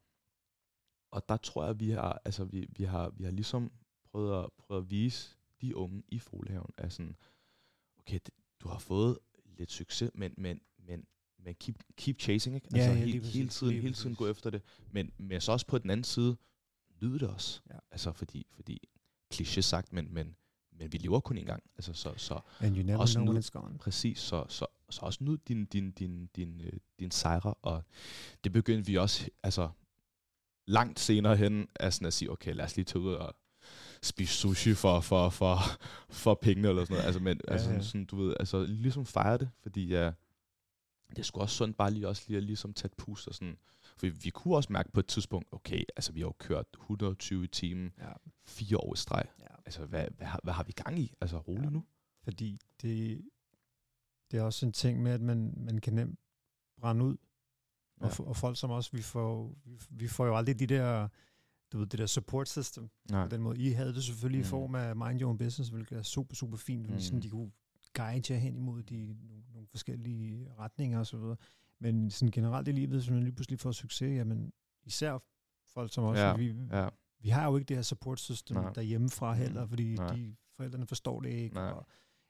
og 1.10 1.28
der 1.28 1.36
tror 1.36 1.64
jeg, 1.66 1.80
vi 1.80 1.90
har, 1.90 2.22
altså 2.24 2.44
vi, 2.44 2.66
vi 2.70 2.84
har, 2.84 3.10
vi 3.10 3.24
har 3.24 3.30
ligesom 3.30 3.72
prøvet 4.04 4.44
at, 4.44 4.50
prøvet 4.58 4.82
at 4.82 4.90
vise 4.90 5.36
de 5.60 5.76
unge 5.76 6.02
i 6.08 6.18
Folehaven 6.18 6.70
er 6.78 6.88
sådan, 6.88 7.16
okay, 7.98 8.18
det, 8.26 8.34
du 8.60 8.68
har 8.68 8.78
fået 8.78 9.18
lidt 9.44 9.70
succes, 9.70 10.10
men, 10.14 10.34
men, 10.36 10.60
men, 10.78 11.06
men 11.48 11.54
keep, 11.60 11.76
keep 11.96 12.18
chasing, 12.20 12.54
ikke? 12.56 12.68
Ja, 12.72 12.78
Altså 12.78 12.98
ja, 12.98 13.04
lige 13.04 13.20
præcis, 13.20 13.34
hele 13.34 13.48
tiden, 13.48 13.72
hele 13.82 13.94
tiden 13.94 14.14
gå 14.14 14.26
efter 14.28 14.50
det, 14.50 14.62
men, 14.92 15.10
men 15.18 15.40
så 15.40 15.52
også 15.52 15.66
på 15.66 15.78
den 15.78 15.90
anden 15.90 16.04
side, 16.04 16.36
nyde 17.02 17.18
det 17.18 17.28
også. 17.28 17.60
Ja. 17.70 17.78
Altså 17.90 18.12
fordi, 18.12 18.46
fordi 18.50 18.88
kliché 19.34 19.60
sagt, 19.60 19.92
men, 19.92 20.14
men, 20.14 20.36
men 20.78 20.92
vi 20.92 20.98
lever 20.98 21.20
kun 21.20 21.38
en 21.38 21.46
gang. 21.46 21.62
Altså 21.76 21.92
så, 21.92 22.12
så 22.16 22.40
And 22.60 22.76
you 22.76 22.82
never 22.82 22.98
Også 22.98 23.14
know 23.18 23.24
when 23.26 23.34
nu- 23.34 23.40
it's 23.40 23.50
gone. 23.60 23.78
præcis, 23.78 24.18
så, 24.18 24.44
så, 24.48 24.66
så 24.90 25.00
også 25.02 25.24
nyd 25.24 25.38
din, 25.48 25.64
din, 25.64 25.90
din, 25.90 26.26
din, 26.36 26.60
øh, 26.60 26.72
din 27.00 27.10
sejre, 27.10 27.54
og 27.62 27.82
det 28.44 28.52
begyndte 28.52 28.86
vi 28.86 28.96
også, 28.96 29.28
altså 29.42 29.68
langt 30.66 31.00
senere 31.00 31.36
hen, 31.36 31.68
at, 31.74 31.94
sådan 31.94 32.06
at 32.06 32.12
sige, 32.12 32.30
okay, 32.30 32.54
lad 32.54 32.64
os 32.64 32.76
lige 32.76 32.84
tage 32.84 33.02
ud 33.02 33.12
og 33.12 33.34
spise 34.02 34.32
sushi 34.34 34.74
for, 34.74 35.00
for, 35.00 35.28
for, 35.30 35.58
for 36.10 36.34
pengene, 36.42 36.68
eller 36.68 36.84
sådan 36.84 36.94
noget. 36.94 37.06
Altså, 37.06 37.20
men, 37.20 37.40
Ja, 37.48 37.52
altså, 37.52 37.70
ja. 37.70 37.80
sådan, 37.82 38.04
du 38.04 38.16
ved, 38.16 38.34
altså, 38.40 38.62
ligesom 38.64 39.06
fejre 39.06 39.38
det, 39.38 39.50
fordi 39.62 39.86
ja, 39.88 40.12
det 41.10 41.18
er 41.18 41.22
sgu 41.22 41.40
også 41.40 41.56
sundt 41.56 41.76
bare 41.76 41.90
lige 41.90 42.08
også 42.08 42.24
lige 42.28 42.36
at 42.36 42.42
ligesom 42.44 42.72
tage 42.72 42.86
et 42.92 42.96
pust 42.96 43.28
og 43.28 43.34
sådan. 43.34 43.56
For 43.96 44.06
vi, 44.06 44.08
vi 44.22 44.30
kunne 44.30 44.56
også 44.56 44.72
mærke 44.72 44.92
på 44.92 45.00
et 45.00 45.06
tidspunkt, 45.06 45.48
okay, 45.52 45.82
altså 45.96 46.12
vi 46.12 46.20
har 46.20 46.26
jo 46.26 46.34
kørt 46.38 46.66
120 46.74 47.44
i 47.44 47.46
timen, 47.46 47.92
Ja. 47.98 48.12
fire 48.46 48.78
år 48.78 48.94
i 48.94 48.96
streg. 48.96 49.24
Ja. 49.40 49.44
Altså, 49.66 49.86
hvad, 49.86 50.06
hvad, 50.16 50.26
har, 50.26 50.40
hvad 50.44 50.52
har 50.52 50.62
vi 50.64 50.72
gang 50.72 50.98
i? 50.98 51.12
Altså, 51.20 51.38
rolig 51.38 51.64
Ja. 51.64 51.70
nu. 51.70 51.84
Fordi 52.22 52.58
det, 52.82 53.20
det 54.30 54.38
er 54.38 54.42
også 54.42 54.66
en 54.66 54.72
ting 54.72 55.02
med, 55.02 55.12
at 55.12 55.20
man, 55.20 55.54
man 55.56 55.78
kan 55.78 55.92
nemt 55.94 56.18
brænde 56.80 57.04
ud. 57.04 57.16
Ja. 58.00 58.06
Og, 58.06 58.26
og 58.26 58.36
folk 58.36 58.58
som 58.58 58.70
os, 58.70 58.92
vi 58.94 59.02
får, 59.02 59.54
vi, 59.64 59.78
vi 59.90 60.08
får 60.08 60.26
jo 60.26 60.36
aldrig 60.36 60.58
de 60.58 60.66
der, 60.66 61.08
du 61.72 61.78
ved, 61.78 61.86
det 61.86 61.98
der 61.98 62.06
support 62.06 62.48
system. 62.48 62.90
Nej. 63.10 63.24
På 63.24 63.28
den 63.28 63.42
måde. 63.42 63.58
I 63.58 63.70
havde 63.70 63.94
det 63.94 64.04
selvfølgelig 64.04 64.38
mm. 64.38 64.46
i 64.46 64.48
form 64.48 64.74
af 64.74 64.96
Mind 64.96 65.20
Your 65.20 65.28
Own 65.28 65.38
Business, 65.38 65.70
hvilket 65.70 65.98
er 65.98 66.02
super, 66.02 66.34
super 66.34 66.56
fint, 66.56 66.86
fordi 66.86 66.94
mm. 66.96 67.00
sådan, 67.00 67.16
Mm. 67.16 67.22
de 67.22 67.30
kunne 67.30 67.50
guide 67.94 68.32
jer 68.34 68.40
hen 68.40 68.56
imod 68.56 68.82
de, 68.82 69.16
nogle 69.28 69.42
forskellige 69.70 70.48
retninger 70.58 71.00
osv. 71.00 71.20
Men 71.80 72.10
sådan 72.10 72.30
generelt 72.30 72.68
i 72.68 72.72
livet, 72.72 72.90
hvis 72.90 73.10
man 73.10 73.22
lige 73.22 73.32
pludselig 73.34 73.60
får 73.60 73.72
succes, 73.72 74.16
jamen 74.16 74.52
især 74.84 75.18
folk 75.74 75.92
som 75.92 76.04
os, 76.04 76.18
Ja, 76.18 76.36
vi, 76.36 76.54
Ja, 76.70 76.88
vi 77.20 77.28
har 77.28 77.46
jo 77.50 77.56
ikke 77.56 77.68
det 77.68 77.76
her 77.76 77.82
support 77.82 78.20
system 78.20 78.56
Nej. 78.56 78.72
derhjemmefra 78.72 79.34
heller, 79.34 79.66
fordi 79.66 79.94
nej. 79.94 80.14
de 80.16 80.36
forældrene 80.56 80.86
forstår 80.86 81.20
det 81.20 81.30
ikke, 81.30 81.54
Nej. 81.54 81.70
og 81.70 81.86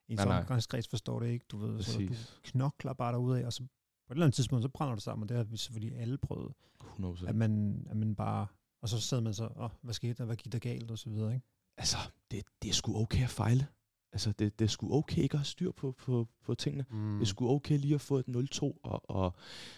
ens 0.09 0.21
omgangskreds 0.21 0.89
forstår 0.89 1.21
det 1.21 1.29
ikke, 1.29 1.45
du 1.49 1.57
ved, 1.59 1.83
så 1.83 1.99
du 2.01 2.07
præcis. 2.07 2.41
knokler 2.45 2.93
bare 2.93 3.13
derudad, 3.13 3.45
og 3.45 3.53
så 3.53 3.63
på 3.63 4.13
et 4.13 4.17
eller 4.17 4.27
andet 4.27 4.35
tidspunkt, 4.35 4.63
så 4.63 4.69
brænder 4.69 4.95
det 4.95 5.03
sammen, 5.03 5.23
og 5.23 5.29
det 5.29 5.37
har 5.37 5.45
vi 5.45 5.57
selvfølgelig 5.57 5.99
alle 5.99 6.19
prøvet, 6.19 6.53
100%. 6.83 7.29
at 7.29 7.35
man, 7.37 7.83
at 7.91 7.97
man 7.97 8.15
bare, 8.15 8.47
og 8.83 8.89
så 8.89 9.01
sad 9.01 9.21
man 9.21 9.35
så, 9.35 9.49
åh, 9.57 9.71
hvad 9.83 9.95
skete 9.95 10.15
der, 10.15 10.25
hvad 10.25 10.37
gik 10.37 10.53
der 10.53 10.59
galt, 10.59 10.91
og 10.91 10.99
så 10.99 11.11
videre, 11.11 11.35
ikke? 11.35 11.47
altså, 11.77 11.97
det, 12.31 12.45
det 12.63 12.69
er 12.69 12.73
sgu 12.75 12.97
okay 13.03 13.23
at 13.23 13.31
fejle. 13.31 13.67
Altså, 14.13 14.33
det, 14.33 14.59
det 14.59 14.65
er 14.65 14.69
sgu 14.69 14.95
okay 14.95 15.23
ikke 15.23 15.35
at 15.35 15.39
have 15.39 15.45
styr 15.45 15.71
på, 15.71 15.93
på, 15.93 16.29
på 16.43 16.55
tingene. 16.55 16.85
Mm. 16.91 17.19
Det 17.19 17.29
sgu 17.29 17.49
okay 17.49 17.79
lige 17.79 17.95
at 17.95 18.01
få 18.01 18.17
et 18.19 18.29
0-2, 18.29 18.63
og, 18.83 19.11
og 19.11 19.37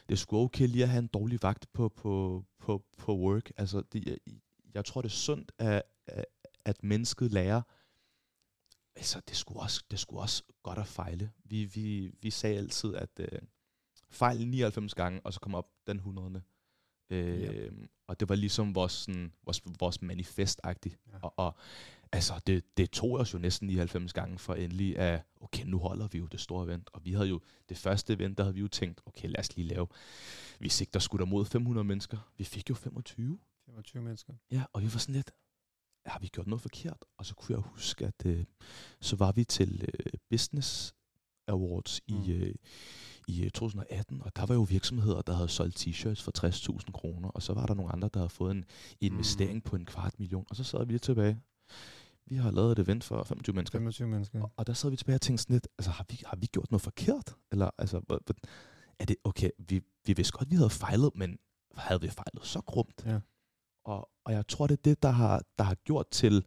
det 0.09 0.19
sgu 0.19 0.37
okay 0.37 0.69
lige 0.69 0.83
at 0.83 0.89
have 0.89 0.99
en 0.99 1.07
dårlig 1.07 1.43
vagt 1.43 1.73
på, 1.73 1.89
på, 1.89 2.45
på, 2.59 2.85
på 2.99 3.19
work. 3.19 3.53
Altså, 3.57 3.83
det, 3.93 4.07
jeg, 4.07 4.19
jeg 4.75 4.85
tror, 4.85 5.03
det 5.03 5.09
er 5.09 5.13
sundt, 5.13 5.53
at, 5.59 5.83
at, 6.65 6.85
mennesket 6.85 7.33
lærer, 7.33 7.63
altså, 8.97 9.21
det 9.29 9.37
sgu 9.37 9.59
også, 9.59 9.85
det 9.91 9.99
sgu 9.99 10.19
også 10.19 10.43
godt 10.63 10.79
at 10.79 10.87
fejle. 10.87 11.31
Vi, 11.45 11.65
vi, 11.65 12.11
vi 12.23 12.31
sagde 12.31 12.59
altid, 12.59 12.95
at 12.95 13.21
øh, 13.21 13.39
fejl 14.11 14.49
99 14.49 14.95
gange, 14.95 15.21
og 15.25 15.33
så 15.33 15.41
kommer 15.41 15.59
op 15.59 15.69
den 15.87 15.97
100. 15.97 16.43
Øh, 17.11 17.43
Ja. 17.43 17.69
Og 18.07 18.21
det 18.21 18.29
var 18.29 18.35
ligesom 18.35 18.75
vores, 18.75 18.93
sådan, 18.93 19.33
vores, 19.45 19.63
vores 19.81 20.03
manifest-agtigt. 20.03 20.99
Ja. 21.13 21.19
Og, 21.23 21.35
og 21.37 21.57
altså, 22.13 22.41
det, 22.47 22.77
det 22.77 22.91
tog 22.91 23.13
os 23.13 23.35
jo 23.35 23.39
næsten 23.39 23.69
99 23.69 24.13
gange 24.13 24.39
for 24.39 24.55
endelig 24.55 24.99
at, 24.99 25.23
okay, 25.41 25.65
nu 25.65 25.79
holder 25.79 26.09
vi 26.09 26.19
jo 26.19 26.27
det 26.27 26.41
store 26.41 26.65
event. 26.65 26.91
Og 26.93 27.05
vi 27.05 27.13
havde 27.13 27.29
jo, 27.29 27.41
det 27.69 27.77
første 27.77 28.13
event, 28.13 28.39
der 28.39 28.45
havde 28.45 28.55
vi 28.55 28.61
jo 28.61 28.69
tænkt, 28.69 29.01
okay, 29.07 29.29
lad 29.29 29.39
os 29.39 29.57
lige 29.57 29.69
lave, 29.69 29.87
vi 30.59 30.69
sigter 30.69 31.01
sgu 31.01 31.19
da 31.19 31.25
mod 31.25 31.45
500 31.45 31.85
mennesker. 31.85 32.19
Vi 32.39 32.45
fik 32.45 32.71
jo 32.71 32.75
25. 32.75 33.39
25 33.67 34.03
mennesker. 34.03 34.33
Ja, 34.51 34.65
og 34.73 34.83
vi 34.83 34.93
var 34.93 34.99
sådan 34.99 35.15
lidt, 35.15 35.31
har 36.07 36.19
vi 36.19 36.27
gjort 36.27 36.47
noget 36.47 36.63
forkert? 36.63 37.05
Og 37.19 37.27
så 37.27 37.35
kunne 37.35 37.57
jeg 37.57 37.63
huske, 37.63 38.07
at 38.07 38.27
øh, 38.27 38.45
så 39.01 39.17
var 39.17 39.33
vi 39.33 39.45
til 39.45 39.85
øh, 39.89 40.13
Business 40.31 40.95
Awards 41.49 42.01
mm. 42.09 42.15
Mm. 42.15 42.23
i, 42.23 42.33
øh, 42.33 42.55
i 43.29 43.45
øh, 43.45 43.51
2018, 43.51 44.23
og 44.23 44.37
der 44.37 44.47
var 44.47 44.55
jo 44.55 44.63
virksomheder, 44.63 45.23
der 45.23 45.33
havde 45.33 45.49
solgt 45.49 45.87
t-shirts 45.87 46.23
for 46.23 46.47
60.000 46.47 46.93
kroner, 46.93 47.29
og 47.29 47.43
så 47.43 47.55
var 47.55 47.67
der 47.67 47.75
nogle 47.75 47.93
andre, 47.93 48.11
der 48.15 48.21
havde 48.21 48.31
fået 48.31 48.51
en 48.51 48.65
investering 49.01 49.55
mm. 49.55 49.61
på 49.61 49.77
en 49.77 49.85
kvart 49.85 50.19
million, 50.19 50.47
og 50.51 50.57
så 50.57 50.65
sad 50.65 50.87
vi 50.87 50.93
lidt 50.93 51.03
tilbage. 51.03 51.41
Vi 52.27 52.37
har 52.37 52.51
lavet 52.51 52.73
et 52.73 52.79
event 52.79 53.05
for 53.05 53.23
25 53.23 53.55
mennesker. 53.55 53.79
25 53.79 54.09
mennesker. 54.09 54.43
Og, 54.43 54.53
og 54.57 54.67
der 54.67 54.73
sad 54.73 54.91
vi 54.91 54.97
tilbage 54.97 55.17
og 55.17 55.21
tænkte 55.21 55.43
sådan 55.43 55.55
lidt, 55.55 55.69
altså 55.79 55.91
har 55.91 56.07
vi, 56.09 56.23
har 56.27 56.37
vi 56.37 56.47
gjort 56.47 56.71
noget 56.71 56.83
forkert? 56.83 57.37
Eller 57.53 57.71
altså, 57.79 58.21
er 58.99 59.05
det, 59.05 59.17
okay, 59.25 59.51
vi, 59.59 59.81
vi 60.07 60.13
vidste 60.13 60.33
godt, 60.33 60.51
vi 60.51 60.57
havde 60.57 60.71
fejlet, 60.71 61.11
men 61.15 61.39
havde 61.77 62.01
vi 62.01 62.09
fejlet 62.09 62.47
så 62.47 62.61
grumt? 62.61 63.03
Ja. 63.07 63.21
Og, 63.85 64.11
og 64.25 64.33
jeg 64.33 64.47
tror, 64.47 64.67
det 64.67 64.77
er 64.79 64.83
det, 64.83 65.03
der 65.03 65.11
har, 65.11 65.43
der 65.59 65.65
har 65.65 65.75
gjort 65.75 66.09
til, 66.11 66.45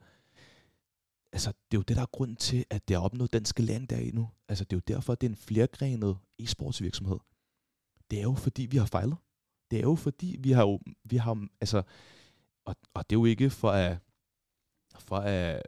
altså 1.31 1.49
det 1.49 1.77
er 1.77 1.79
jo 1.79 1.81
det, 1.81 1.95
der 1.95 2.01
er 2.01 2.11
grunden 2.11 2.35
til, 2.37 2.65
at 2.69 2.87
det 2.87 2.95
har 2.95 3.03
opnået 3.03 3.33
den 3.33 3.45
skalering, 3.45 3.89
der 3.89 3.95
er 3.95 4.01
i 4.01 4.11
nu. 4.11 4.29
Altså 4.53 4.63
det 4.65 4.73
er 4.73 4.77
jo 4.77 4.95
derfor, 4.95 5.13
at 5.13 5.21
det 5.21 5.27
er 5.27 5.31
en 5.31 5.35
flergrenet 5.35 6.17
e-sportsvirksomhed. 6.39 7.19
Det 8.11 8.19
er 8.19 8.23
jo 8.23 8.33
fordi, 8.33 8.65
vi 8.65 8.77
har 8.77 8.85
fejlet. 8.85 9.17
Det 9.71 9.79
er 9.79 9.83
jo 9.83 9.95
fordi, 9.95 10.37
vi 10.39 10.51
har 10.51 10.61
jo, 10.61 10.79
vi 11.03 11.17
har, 11.17 11.47
altså, 11.61 11.83
og, 12.65 12.75
og 12.93 13.09
det 13.09 13.15
er 13.15 13.19
jo 13.19 13.25
ikke 13.25 13.49
for 13.49 13.71
at, 13.71 13.97
for 14.99 15.17
at 15.17 15.61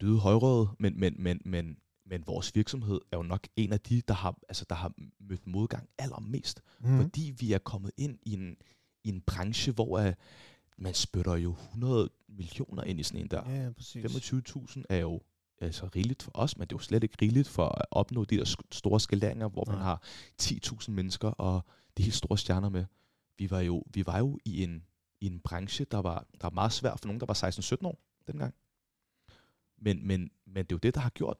lyde 0.00 0.18
højrøget, 0.18 0.68
men, 0.78 1.00
men, 1.00 1.14
men, 1.18 1.40
men, 1.44 1.78
men 2.06 2.26
vores 2.26 2.54
virksomhed 2.54 3.00
er 3.12 3.16
jo 3.16 3.22
nok 3.22 3.48
en 3.56 3.72
af 3.72 3.80
de, 3.80 4.02
der 4.08 4.14
har, 4.14 4.38
altså, 4.48 4.64
der 4.68 4.74
har 4.74 4.92
mødt 5.20 5.46
modgang 5.46 5.88
allermest 5.98 6.60
Mm. 6.80 7.00
fordi 7.02 7.34
vi 7.38 7.52
er 7.52 7.58
kommet 7.58 7.90
ind 7.96 8.18
i 8.22 8.32
en, 8.32 8.56
i 9.04 9.08
en 9.08 9.20
branche, 9.20 9.72
hvor 9.72 10.06
uh, 10.06 10.12
man 10.78 10.94
spytter 10.94 11.34
jo 11.34 11.50
100 11.52 12.10
millioner 12.28 12.82
ind 12.82 13.00
i 13.00 13.02
sådan 13.02 13.20
en 13.20 13.30
der. 13.30 13.50
Ja, 13.50 13.64
ja, 13.64 13.70
præcis. 13.70 14.32
25.000 14.32 14.82
er 14.88 14.96
jo 14.96 15.20
altså 15.64 15.88
rigeligt 15.96 16.22
for 16.22 16.30
os, 16.34 16.58
men 16.58 16.68
det 16.68 16.72
er 16.72 16.76
jo 16.76 16.82
slet 16.82 17.02
ikke 17.02 17.16
rigeligt 17.22 17.48
for 17.48 17.68
at 17.68 17.84
opnå 17.90 18.24
de 18.24 18.36
der 18.36 18.56
store 18.72 19.00
skaleringer, 19.00 19.48
hvor 19.48 19.64
man 19.66 19.76
Nej. 19.76 19.84
har 19.84 20.02
10.000 20.42 20.90
mennesker 20.90 21.28
og 21.28 21.64
de 21.96 22.02
helt 22.02 22.14
store 22.14 22.38
stjerner 22.38 22.68
med. 22.68 22.84
Vi 23.38 23.50
var 23.50 23.60
jo, 23.60 23.84
vi 23.94 24.06
var 24.06 24.18
jo 24.18 24.38
i 24.44 24.62
en, 24.62 24.84
i 25.20 25.26
en 25.26 25.40
branche, 25.40 25.84
der 25.90 25.98
var, 25.98 26.26
der 26.40 26.46
var 26.46 26.50
meget 26.50 26.72
svær 26.72 26.96
for 26.96 27.06
nogen, 27.06 27.20
der 27.20 27.26
var 27.26 27.78
16-17 27.82 27.86
år 27.86 27.98
dengang. 28.26 28.54
Men, 29.78 30.06
men, 30.06 30.30
men 30.46 30.56
det 30.56 30.72
er 30.72 30.76
jo 30.76 30.78
det, 30.78 30.94
der 30.94 31.00
har 31.00 31.10
gjort 31.10 31.36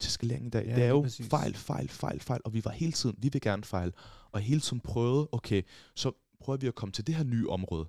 til 0.00 0.12
skaleringen 0.12 0.46
i 0.46 0.50
dag. 0.50 0.66
Ja, 0.66 0.74
det 0.74 0.84
er 0.84 0.88
jo 0.88 1.00
præcis. 1.00 1.28
fejl, 1.28 1.54
fejl, 1.54 1.88
fejl, 1.88 2.20
fejl, 2.20 2.40
og 2.44 2.52
vi 2.54 2.64
var 2.64 2.70
hele 2.70 2.92
tiden, 2.92 3.16
vi 3.18 3.28
vil 3.32 3.40
gerne 3.40 3.64
fejle, 3.64 3.92
og 4.32 4.40
hele 4.40 4.60
tiden 4.60 4.80
prøvede, 4.80 5.28
okay, 5.32 5.62
så 5.94 6.12
prøver 6.40 6.56
vi 6.56 6.66
at 6.66 6.74
komme 6.74 6.92
til 6.92 7.06
det 7.06 7.14
her 7.14 7.24
nye 7.24 7.48
område. 7.48 7.88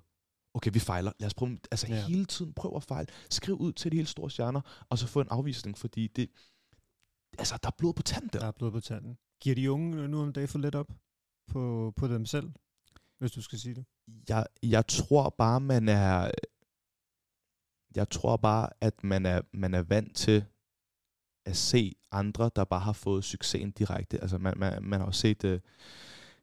Okay, 0.54 0.70
vi 0.72 0.78
fejler. 0.78 1.12
Lad 1.20 1.26
os 1.26 1.34
prøve, 1.34 1.58
altså 1.70 1.86
Ja. 1.86 2.06
hele 2.06 2.24
tiden 2.24 2.52
prøve 2.52 2.76
at 2.76 2.82
fejle. 2.84 3.06
Skriv 3.30 3.56
ud 3.56 3.72
til 3.72 3.92
de 3.92 3.96
helt 3.96 4.08
store 4.08 4.30
stjerner, 4.30 4.84
og 4.88 4.98
så 4.98 5.06
få 5.06 5.20
en 5.20 5.28
afvisning, 5.30 5.78
fordi 5.78 6.06
det, 6.06 6.30
altså, 7.38 7.58
der 7.62 7.68
er 7.68 7.74
blod 7.78 7.94
på 7.94 8.02
tanden 8.02 8.30
der. 8.32 8.38
Der 8.38 8.46
er 8.46 8.52
blod 8.52 8.70
på 8.70 8.80
tanden. 8.80 9.18
Giver 9.42 9.54
de 9.54 9.72
unge 9.72 10.08
nu 10.08 10.22
om 10.22 10.32
dagen 10.32 10.48
for 10.48 10.58
lidt 10.58 10.74
op 10.74 10.92
på, 11.46 11.92
på 11.96 12.08
dem 12.08 12.26
selv, 12.26 12.50
hvis 13.18 13.32
du 13.32 13.42
skal 13.42 13.58
sige 13.58 13.74
det? 13.74 13.84
Jeg, 14.28 14.46
jeg 14.62 14.86
tror 14.86 15.34
bare, 15.38 15.60
man 15.60 15.88
er... 15.88 16.30
Jeg 17.94 18.10
tror 18.10 18.36
bare, 18.36 18.68
at 18.80 19.04
man 19.04 19.26
er, 19.26 19.40
man 19.52 19.74
er 19.74 19.82
vant 19.82 20.16
til 20.16 20.44
at 21.46 21.56
se 21.56 21.94
andre, 22.12 22.50
der 22.56 22.64
bare 22.64 22.80
har 22.80 22.92
fået 22.92 23.24
succesen 23.24 23.70
direkte. 23.70 24.20
Altså, 24.20 24.38
man, 24.38 24.54
man, 24.56 24.82
man 24.82 25.00
har 25.00 25.06
jo 25.06 25.12
set 25.12 25.44
uh, 25.44 25.58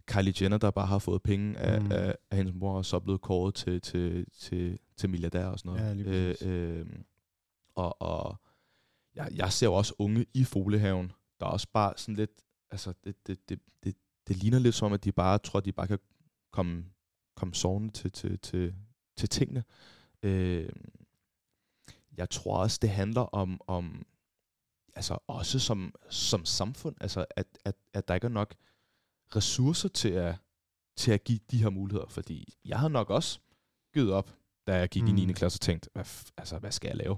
Kylie 0.07 0.33
Jenner, 0.41 0.57
der 0.57 0.71
bare 0.71 0.87
har 0.87 0.99
fået 0.99 1.23
penge 1.23 1.57
af, 1.57 1.81
Mm. 1.81 1.91
af, 1.91 2.15
af 2.31 2.37
hendes 2.37 2.55
mor, 2.55 2.77
og 2.77 2.85
så 2.85 2.95
er 2.95 2.99
blevet 2.99 3.21
kåret 3.21 3.55
til, 3.55 3.81
til, 3.81 4.25
til, 4.33 4.79
til 4.97 5.09
milliardær 5.09 5.45
og 5.47 5.59
sådan 5.59 5.71
noget. 5.71 5.87
Ja, 5.87 5.93
lige 5.93 6.35
øh, 6.45 6.79
øh, 6.79 6.85
og 7.75 8.01
og 8.01 8.35
jeg, 9.15 9.29
jeg 9.35 9.51
ser 9.53 9.67
jo 9.67 9.73
også 9.73 9.93
unge 9.99 10.25
i 10.33 10.43
Folehaven, 10.43 11.11
der 11.39 11.45
er 11.45 11.49
også 11.49 11.67
bare 11.73 11.93
sådan 11.97 12.15
lidt... 12.15 12.31
Altså, 12.71 12.93
det, 13.03 13.27
det, 13.27 13.49
det, 13.49 13.59
det, 13.83 13.95
det 14.27 14.35
ligner 14.37 14.59
lidt 14.59 14.75
som, 14.75 14.93
at 14.93 15.03
de 15.03 15.11
bare 15.11 15.37
tror, 15.37 15.57
at 15.59 15.65
de 15.65 15.71
bare 15.71 15.87
kan 15.87 15.99
komme, 16.51 16.85
komme 17.35 17.53
sovende 17.55 17.93
til, 17.93 18.11
til, 18.11 18.39
til, 18.39 18.75
til 19.17 19.29
tingene. 19.29 19.63
Øh, 20.23 20.69
jeg 22.17 22.29
tror 22.29 22.57
også, 22.57 22.79
det 22.81 22.89
handler 22.89 23.21
om, 23.21 23.61
om 23.67 24.05
altså 24.95 25.17
også 25.27 25.59
som, 25.59 25.93
som 26.09 26.45
samfund, 26.45 26.95
altså 27.01 27.25
at, 27.35 27.47
at, 27.65 27.75
at 27.93 28.07
der 28.07 28.13
ikke 28.15 28.25
er 28.25 28.29
nok 28.31 28.55
ressourcer 29.35 29.89
til 29.89 30.09
at, 30.09 30.35
til 30.97 31.11
at 31.11 31.23
give 31.23 31.39
de 31.51 31.57
her 31.63 31.69
muligheder, 31.69 32.05
fordi 32.07 32.53
jeg 32.65 32.79
har 32.79 32.87
nok 32.87 33.09
også 33.09 33.39
givet 33.93 34.11
op, 34.11 34.35
da 34.67 34.75
jeg 34.77 34.89
gik 34.89 35.03
mm. 35.03 35.07
i 35.07 35.11
Mm. 35.11 35.15
9. 35.27 35.33
klasse 35.33 35.55
og 35.57 35.61
tænkte, 35.61 35.89
hvad, 35.93 36.05
altså, 36.37 36.57
hvad 36.59 36.71
skal 36.71 36.87
jeg 36.87 36.97
lave? 36.97 37.17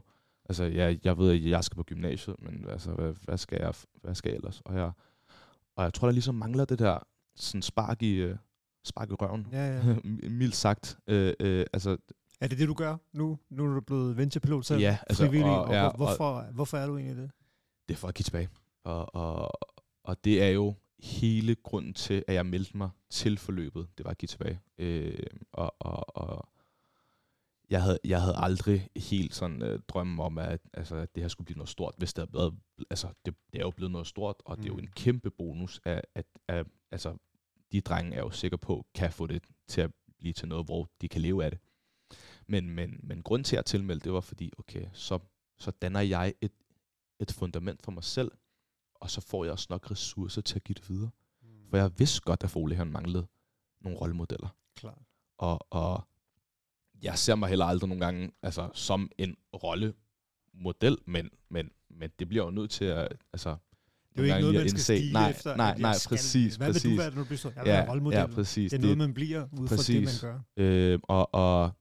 Altså, 0.50 0.63
jeg, 0.63 1.00
jeg 1.06 1.17
ved, 1.17 1.32
at 1.32 1.50
jeg 1.50 1.63
skal 1.63 1.76
på 1.76 1.84
gymnasiet, 1.84 2.36
men 2.39 2.65
altså, 2.69 2.91
hvad, 2.91 3.13
hvad, 3.24 3.38
skal 3.38 3.58
jeg, 3.62 3.74
hvad 4.02 4.15
skal 4.15 4.30
jeg 4.30 4.36
ellers? 4.36 4.62
Og 4.65 4.76
jeg, 4.76 4.91
og 5.76 5.84
jeg 5.84 5.93
tror, 5.93 6.08
der 6.08 6.12
ligesom 6.13 6.36
mangler 6.36 6.65
det 6.65 6.80
der 6.80 7.00
sådan 7.36 7.62
spark 7.62 8.02
i, 8.02 8.13
øh, 8.13 8.38
spark 8.86 9.10
i 9.10 9.13
røven, 9.13 9.48
Ja, 9.52 9.76
ja. 9.78 9.95
mildt 10.30 10.56
sagt. 10.56 10.98
Øh, 11.08 11.34
øh, 11.39 11.65
altså, 11.74 11.98
Er 12.41 12.48
det 12.48 12.58
det, 12.58 12.67
du 12.67 12.74
gør 12.74 12.98
nu? 13.13 13.39
Nu 13.50 13.65
er 13.69 13.74
du 13.74 13.82
blevet 13.82 14.17
venturepilot 14.17 14.65
selv? 14.65 14.80
Ja, 14.80 14.98
altså, 15.10 15.24
frivillig. 15.24 15.50
og- 15.50 15.63
Og, 15.65 15.74
ja, 15.74 15.88
og, 15.88 15.95
hvorfor, 15.95 16.52
hvorfor 16.54 16.78
er 16.78 16.88
du 16.88 16.98
egentlig 16.98 17.17
det? 17.17 17.32
det 17.88 17.93
er 17.93 17.98
for 17.98 18.08
at 18.08 18.15
give 18.15 18.24
tilbage. 18.24 18.50
Og, 18.84 19.15
og, 19.15 19.52
og 20.04 20.24
det 20.24 20.43
er 20.43 20.50
jo 20.50 20.76
hele 21.00 21.56
grunden 21.56 21.94
til, 21.94 22.24
at 22.28 22.34
jeg 22.34 22.46
meldte 22.46 22.78
mig 22.78 22.90
til 23.10 23.38
forløbet. 23.38 23.88
Det 23.98 24.04
var 24.04 24.12
at 24.12 24.18
give 24.18 24.28
tilbage. 24.28 24.60
Øh, 24.78 25.18
og, 25.52 25.76
og, 25.80 26.18
og 26.18 26.50
jeg 27.70 27.84
havde, 27.84 28.00
jeg 28.04 28.22
havde 28.22 28.36
aldrig 28.38 28.88
helt 28.96 29.36
sådan 29.36 29.62
øh, 29.62 29.80
drømmen 29.88 30.20
om, 30.20 30.38
at, 30.38 30.62
altså, 30.74 30.96
at 30.96 31.16
det 31.16 31.24
her 31.24 31.28
skulle 31.28 31.46
blive 31.46 31.58
noget 31.58 31.70
stort, 31.70 31.96
hvis 31.98 32.14
det 32.14 32.22
havde 32.22 32.34
været, 32.34 32.60
altså 32.90 33.08
det, 33.26 33.36
det 33.54 33.60
er 33.60 33.64
jo 33.66 33.72
blevet 33.72 33.92
noget 33.92 34.08
stort, 34.08 34.36
og 34.46 34.56
mm. 34.58 34.64
det 34.64 34.70
er 34.70 34.74
jo 34.74 34.78
Mm. 34.78 34.84
en 34.84 34.92
kæmpe 34.96 35.32
bonus, 35.32 35.82
at, 35.84 36.02
at, 36.16 36.26
at 36.48 36.68
altså, 36.92 37.18
de 37.72 37.82
drenge 37.82 38.16
er 38.16 38.20
jo 38.20 38.30
sikre 38.32 38.58
på, 38.58 38.86
kan 38.94 39.12
få 39.12 39.28
det 39.28 39.44
til 39.68 39.82
at 39.82 39.92
blive 40.18 40.34
til 40.34 40.48
noget, 40.48 40.66
hvor 40.66 40.90
de 41.02 41.08
kan 41.10 41.22
leve 41.22 41.46
af 41.46 41.52
det. 41.52 41.60
Men, 42.48 42.70
men, 42.70 43.00
men 43.04 43.22
grund 43.24 43.44
til 43.44 43.56
at 43.56 43.66
tilmelde, 43.66 44.02
det 44.02 44.14
var 44.14 44.22
fordi, 44.22 44.52
okay, 44.58 44.86
så, 44.94 45.20
så 45.60 45.72
danner 45.72 46.00
jeg 46.00 46.34
et, 46.42 46.52
et 47.20 47.32
fundament 47.32 47.82
for 47.84 47.92
mig 47.92 48.04
selv, 48.04 48.32
og 49.00 49.10
så 49.12 49.22
får 49.22 49.44
jeg 49.44 49.52
også 49.54 49.68
nok 49.70 49.92
ressourcer 49.92 50.42
til 50.42 50.56
at 50.56 50.64
give 50.64 50.74
det 50.74 50.90
videre. 50.90 51.10
For 51.70 51.78
jeg 51.78 51.92
vidste 52.00 52.22
godt, 52.22 52.44
at 52.44 52.50
Foley 52.50 52.76
han 52.76 52.92
manglede 52.92 53.28
nogle 53.82 54.00
rollemodeller. 54.00 54.48
Klart. 54.76 54.98
Og, 55.38 55.68
og 55.70 56.04
jeg 57.02 57.18
ser 57.18 57.36
mig 57.36 57.50
heller 57.50 57.66
aldrig 57.66 57.88
nogle 57.90 58.06
gange 58.06 58.32
altså, 58.44 58.70
som 58.74 59.12
en 59.18 59.36
rollemodel, 59.64 60.98
men, 61.06 61.30
men, 61.50 61.70
men 61.90 62.10
det 62.20 62.28
bliver 62.30 62.44
jo 62.46 62.52
nødt 62.52 62.72
til 62.72 62.86
at... 62.86 63.08
Altså, 63.34 63.50
Det 63.50 63.58
er 64.18 64.20
jo 64.20 64.24
ikke 64.24 64.40
noget, 64.40 64.56
man 64.56 64.70
skal 64.70 64.78
at 64.78 64.82
stige 65.00 65.14
nej, 65.14 65.30
efter. 65.30 65.56
Nej, 65.56 65.78
nej, 65.78 65.94
skal. 65.94 66.16
præcis, 66.18 66.56
Hvad 66.56 66.68
præcis. 66.68 66.84
vil 66.86 66.92
du 66.92 66.98
være, 67.02 67.10
når 67.12 67.18
du 67.18 67.24
bliver 67.26 67.38
stor? 67.38 67.54
Jeg 67.56 67.66
ja, 67.66 67.86
rollemodel. 67.90 68.18
ja, 68.18 68.26
præcis. 68.28 68.72
det 68.72 68.78
er 68.78 68.82
noget, 68.82 68.98
man 68.98 69.14
bliver 69.14 69.48
ud 69.60 69.68
fra 69.68 69.76
det, 69.76 69.96
man 69.96 70.04
præcis. 70.06 70.22
gør. 70.22 70.40
Øh, 70.58 71.00
og, 71.04 71.34
og 71.34 71.72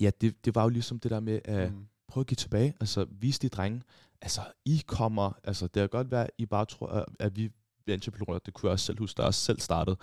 ja, 0.00 0.10
det, 0.20 0.44
det 0.44 0.54
var 0.54 0.62
jo 0.62 0.68
ligesom 0.68 1.00
det 1.00 1.10
der 1.10 1.20
med 1.20 1.40
at 1.44 1.72
Mm. 1.72 1.86
prøve 2.08 2.22
at 2.22 2.26
give 2.26 2.36
tilbage. 2.36 2.74
Altså, 2.80 3.06
vise 3.10 3.40
de 3.40 3.48
drenge, 3.48 3.82
altså, 4.22 4.40
I 4.64 4.82
kommer, 4.86 5.32
altså, 5.44 5.66
det 5.66 5.74
kan 5.80 5.88
godt 5.88 6.10
være, 6.10 6.24
at 6.24 6.30
I 6.38 6.46
bare 6.46 6.64
tror, 6.64 7.06
at, 7.18 7.36
vi 7.36 7.50
venturepiloter, 7.86 8.38
det 8.38 8.54
kunne 8.54 8.66
jeg 8.68 8.72
også 8.72 8.86
selv 8.86 8.98
huske, 8.98 9.16
der 9.16 9.22
også 9.22 9.40
selv 9.40 9.60
startede, 9.60 9.96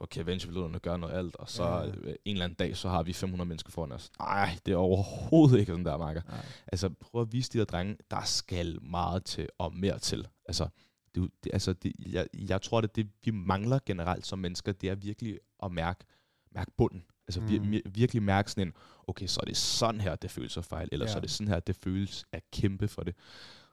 okay, 0.00 0.24
venturepiloterne 0.24 0.78
gør 0.78 0.96
noget 0.96 1.14
alt, 1.14 1.36
og 1.36 1.48
så 1.50 1.64
Ja. 1.64 1.84
ja. 1.84 1.92
en 1.92 1.96
eller 2.24 2.44
anden 2.44 2.56
dag, 2.56 2.76
så 2.76 2.88
har 2.88 3.02
vi 3.02 3.12
500 3.12 3.48
mennesker 3.48 3.70
foran 3.70 3.92
os. 3.92 4.10
Nej, 4.18 4.58
det 4.66 4.72
er 4.72 4.76
overhovedet 4.76 5.58
ikke 5.58 5.72
sådan 5.72 5.84
der, 5.84 5.96
Marker. 5.98 6.22
Nej. 6.28 6.44
Altså, 6.66 6.88
prøv 7.00 7.20
at 7.22 7.32
vise 7.32 7.52
de 7.52 7.58
der 7.58 7.64
drenge, 7.64 7.96
der 8.10 8.22
skal 8.24 8.78
meget 8.82 9.24
til, 9.24 9.48
og 9.58 9.74
mere 9.76 9.98
til. 9.98 10.28
Altså, 10.46 10.68
det, 11.14 11.30
det, 11.44 11.50
altså 11.52 11.72
det, 11.72 11.92
jeg, 12.06 12.26
jeg 12.34 12.62
tror, 12.62 12.80
det 12.80 12.96
det, 12.96 13.08
vi 13.24 13.30
mangler 13.30 13.78
generelt 13.86 14.26
som 14.26 14.38
mennesker, 14.38 14.72
det 14.72 14.90
er 14.90 14.94
virkelig 14.94 15.38
at 15.62 15.72
mærke, 15.72 16.04
mærke 16.54 16.70
bunden. 16.76 17.04
Altså 17.28 17.40
Mm. 17.40 17.46
vir, 17.72 17.80
virkelig 17.90 18.22
mærke 18.22 18.50
sådan 18.50 18.66
en, 18.66 18.72
okay, 19.08 19.26
så 19.26 19.40
er 19.40 19.44
det 19.44 19.56
sådan 19.56 20.00
her, 20.00 20.16
det 20.16 20.30
føles 20.30 20.56
at 20.56 20.64
fejl, 20.64 20.88
eller 20.92 21.06
Ja. 21.06 21.12
så 21.12 21.18
er 21.18 21.20
det 21.20 21.30
sådan 21.30 21.48
her, 21.52 21.60
det 21.60 21.76
føles 21.76 22.24
at 22.32 22.42
kæmpe 22.52 22.88
for 22.88 23.02
det. 23.02 23.14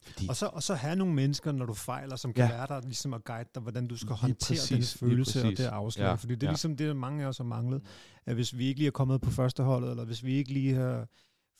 Fordi, 0.07 0.27
Og 0.29 0.35
så, 0.35 0.45
og 0.45 0.63
så 0.63 0.73
have 0.75 0.95
nogle 0.95 1.13
mennesker, 1.13 1.51
når 1.51 1.65
du 1.65 1.73
fejler, 1.73 2.15
som 2.15 2.33
kan 2.33 2.43
Ja. 2.49 2.51
være 2.57 2.67
der, 2.67 2.81
ligesom 2.81 3.13
at 3.13 3.23
guide 3.23 3.49
dig, 3.55 3.61
hvordan 3.63 3.87
du 3.87 3.97
skal 3.97 4.09
Lige 4.09 4.17
håndtere 4.17 4.57
præcis, 4.57 4.93
den 4.93 5.09
følelse 5.09 5.39
og 5.45 5.51
det 5.51 5.59
afslag. 5.59 6.05
Ja, 6.05 6.13
Fordi 6.13 6.35
det 6.35 6.43
er 6.43 6.47
ja. 6.47 6.51
ligesom 6.51 6.75
det, 6.77 6.95
mange 6.95 7.23
af 7.23 7.27
os 7.27 7.37
har 7.37 7.45
manglet. 7.45 7.81
At 8.25 8.35
hvis 8.35 8.57
vi 8.57 8.65
ikke 8.67 8.79
lige 8.79 8.87
er 8.87 8.91
kommet 8.91 9.21
på 9.21 9.31
første 9.31 9.63
holdet, 9.63 9.89
eller 9.89 10.05
hvis 10.05 10.23
vi 10.23 10.33
ikke 10.33 10.53
lige 10.53 10.73
har 10.75 11.07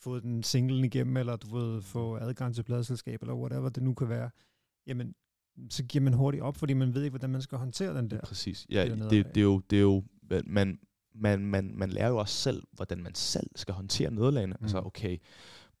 fået 0.02 0.22
den 0.22 0.42
singlen 0.42 0.84
igennem, 0.84 1.16
eller 1.16 1.36
du 1.36 1.56
ved, 1.58 1.82
få 1.82 2.16
adgang 2.16 2.54
til 2.54 2.62
pladselskab, 2.62 3.22
eller 3.22 3.34
whatever 3.34 3.68
det 3.68 3.82
nu 3.82 3.94
kan 3.94 4.08
være, 4.08 4.30
jamen, 4.86 5.14
så 5.70 5.84
giver 5.84 6.02
man 6.04 6.12
hurtigt 6.12 6.42
op, 6.42 6.56
fordi 6.56 6.72
man 6.74 6.94
ved 6.94 7.02
ikke, 7.02 7.12
hvordan 7.12 7.30
man 7.30 7.42
skal 7.42 7.58
håndtere 7.58 7.96
den 7.96 8.10
der. 8.10 8.20
Præcis. 8.20 8.66
Ja, 8.70 8.84
det 8.84 9.02
er 9.02 9.08
det, 9.22 9.36
er 9.36 9.40
jo, 9.42 9.58
det 9.70 9.76
er 9.76 9.80
jo, 9.82 10.04
man, 10.46 10.78
man, 11.14 11.38
man, 11.46 11.72
man 11.76 11.90
lærer 11.90 12.08
jo 12.08 12.16
også 12.16 12.34
selv, 12.34 12.62
hvordan 12.72 13.02
man 13.02 13.14
selv 13.14 13.46
skal 13.56 13.74
håndtere 13.74 14.10
nederlagene. 14.10 14.54
Mm. 14.60 14.64
Altså, 14.64 14.80
Mm. 14.80 14.86
okay, 14.86 15.16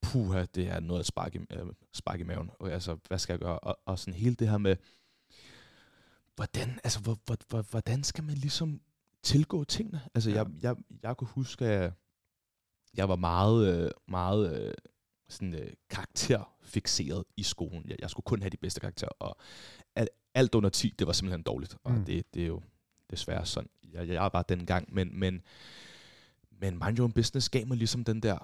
puha, 0.00 0.44
det 0.54 0.68
er 0.68 0.80
noget 0.80 1.00
at 1.00 1.06
sparke, 1.06 1.46
øh, 1.50 1.66
sparke 1.92 2.20
i 2.20 2.24
maven. 2.24 2.50
Og, 2.58 2.72
altså, 2.72 2.96
hvad 3.08 3.18
skal 3.18 3.32
jeg 3.32 3.40
gøre? 3.40 3.58
Og, 3.58 3.78
og 3.86 3.98
sådan 3.98 4.14
hele 4.14 4.34
det 4.34 4.48
her 4.48 4.58
med, 4.58 4.76
hvordan, 6.34 6.80
altså, 6.84 7.00
hvor, 7.00 7.18
hvor, 7.26 7.36
hvor, 7.48 7.62
hvordan 7.62 8.04
skal 8.04 8.24
man 8.24 8.34
ligesom 8.34 8.80
tilgå 9.22 9.64
tingene? 9.64 10.00
Altså, 10.14 10.30
Ja. 10.30 10.36
jeg, 10.36 10.46
jeg, 10.62 10.76
jeg 11.02 11.16
kunne 11.16 11.28
huske, 11.28 11.64
at 11.66 11.92
jeg 12.96 13.08
var 13.08 13.16
meget, 13.16 13.84
øh, 13.84 13.90
meget 14.08 14.62
øh, 14.66 14.74
sådan, 15.28 15.54
øh, 15.54 15.72
karakterfixeret 15.90 17.24
i 17.36 17.42
skolen. 17.42 17.84
Jeg, 17.88 17.96
jeg 18.00 18.10
skulle 18.10 18.24
kun 18.24 18.40
have 18.42 18.50
de 18.50 18.56
bedste 18.56 18.80
karakterer, 18.80 19.10
og 19.18 19.36
alt, 19.96 20.08
alt 20.34 20.54
under 20.54 20.70
10, 20.70 20.94
det 20.98 21.06
var 21.06 21.12
simpelthen 21.12 21.42
dårligt. 21.42 21.76
Og 21.84 21.92
Mm. 21.92 22.04
det, 22.04 22.34
det 22.34 22.42
er 22.42 22.46
jo 22.46 22.62
desværre 23.10 23.46
sådan. 23.46 23.70
Jeg, 23.92 24.08
jeg 24.08 24.30
var 24.32 24.42
den 24.42 24.66
gang, 24.66 24.94
men, 24.94 25.18
men, 25.20 25.42
men 26.50 26.78
Mind 26.84 26.98
Your 26.98 27.04
Own 27.04 27.12
Business 27.12 27.48
gav 27.48 27.66
mig 27.66 27.76
ligesom 27.76 28.04
den 28.04 28.22
der, 28.22 28.38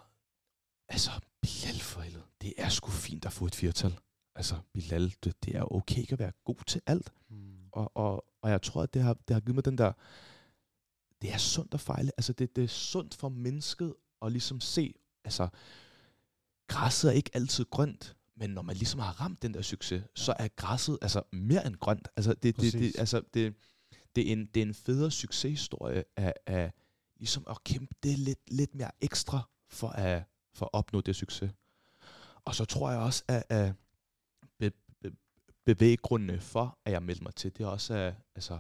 altså, 0.88 1.10
Bilal 1.40 1.80
for 1.80 2.00
helvede, 2.00 2.24
det 2.40 2.54
er 2.56 2.68
sgu 2.68 2.90
fint 2.90 3.24
at 3.24 3.32
få 3.32 3.46
et 3.46 3.54
firtal. 3.54 3.98
Altså, 4.34 4.54
Bilal, 4.72 5.14
det, 5.24 5.44
det 5.44 5.56
er 5.56 5.72
okay 5.72 6.12
at 6.12 6.18
være 6.18 6.32
god 6.44 6.64
til 6.66 6.80
alt. 6.86 7.12
Mm. 7.28 7.54
Og, 7.72 7.96
og, 7.96 8.24
og 8.42 8.50
jeg 8.50 8.62
tror, 8.62 8.82
at 8.82 8.94
det 8.94 9.02
har, 9.02 9.16
det 9.28 9.34
har 9.34 9.40
givet 9.40 9.54
mig 9.54 9.64
den 9.64 9.78
der, 9.78 9.92
det 11.22 11.32
er 11.32 11.38
sundt 11.38 11.74
at 11.74 11.80
fejle. 11.80 12.10
Altså, 12.16 12.32
det, 12.32 12.56
det 12.56 12.64
er 12.64 12.68
sundt 12.68 13.14
for 13.14 13.28
mennesket 13.28 13.94
at 14.22 14.32
ligesom 14.32 14.60
se, 14.60 14.94
altså, 15.24 15.48
græsset 16.68 17.10
er 17.10 17.14
ikke 17.14 17.30
altid 17.34 17.64
grønt, 17.64 18.16
men 18.36 18.50
når 18.50 18.62
man 18.62 18.76
ligesom 18.76 19.00
har 19.00 19.20
ramt 19.20 19.42
den 19.42 19.54
der 19.54 19.62
succes, 19.62 20.02
så 20.14 20.34
er 20.38 20.48
græsset 20.56 20.98
altså 21.02 21.22
mere 21.32 21.66
end 21.66 21.76
grønt. 21.76 22.08
Altså, 22.16 22.34
det, 22.34 22.56
det, 22.60 22.72
det, 22.72 22.98
altså, 22.98 23.22
det, 23.34 23.54
det, 24.16 24.28
er 24.28 24.32
en, 24.32 24.46
det 24.46 24.62
er 24.62 24.66
en 24.66 24.74
federe 24.74 25.10
succeshistorie 25.10 26.04
af, 26.16 26.34
af 26.46 26.72
ligesom 27.16 27.44
at 27.50 27.64
kæmpe 27.64 27.94
det 28.02 28.18
lidt, 28.18 28.50
lidt 28.50 28.74
mere 28.74 28.90
ekstra 29.00 29.42
for 29.70 29.88
at, 29.88 30.24
for 30.54 30.66
at 30.66 30.70
opnå 30.72 31.00
det 31.00 31.16
succes. 31.16 31.52
Og 32.44 32.54
så 32.54 32.64
tror 32.64 32.90
jeg 32.90 33.00
også, 33.00 33.24
at, 33.28 33.44
at 33.48 33.72
be, 34.58 34.70
be, 35.00 35.10
bevæggrundene 35.64 36.40
for, 36.40 36.78
at 36.84 36.92
jeg 36.92 37.02
meldte 37.02 37.22
mig 37.22 37.34
til, 37.34 37.56
det 37.56 37.64
er 37.64 37.68
også 37.68 37.94
at, 37.94 38.14
altså, 38.34 38.58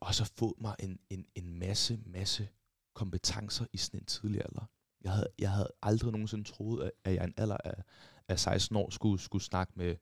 også 0.00 0.22
at 0.22 0.32
få 0.38 0.56
mig 0.60 0.74
en, 0.78 0.98
en, 1.10 1.26
en 1.34 1.58
masse, 1.58 1.98
masse 2.06 2.48
kompetencer 2.94 3.66
i 3.72 3.76
sådan 3.76 4.00
en 4.00 4.06
tidlig 4.06 4.40
alder. 4.44 4.64
Jeg 5.04 5.12
havde, 5.12 5.28
jeg 5.38 5.50
havde 5.50 5.70
aldrig 5.82 6.12
nogensinde 6.12 6.44
troet, 6.44 6.82
at- 6.84 6.90
at 7.04 7.14
jeg 7.14 7.22
i 7.22 7.26
en 7.26 7.34
alder 7.36 7.56
af, 7.64 7.82
af 8.28 8.38
16 8.40 8.76
år 8.76 8.90
skulle, 8.90 9.22
skulle 9.22 9.44
snakke 9.44 9.72
med 9.76 9.96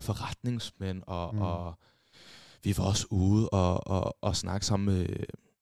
forretningsmænd, 0.00 1.02
og, 1.06 1.34
Mm. 1.34 1.40
og 1.42 1.74
vi 2.62 2.74
var 2.76 2.84
også 2.84 3.06
ude 3.10 3.48
og, 3.48 3.86
og, 3.86 4.16
og 4.20 4.36
snakke 4.36 4.66
sammen 4.66 4.94
med 4.96 5.16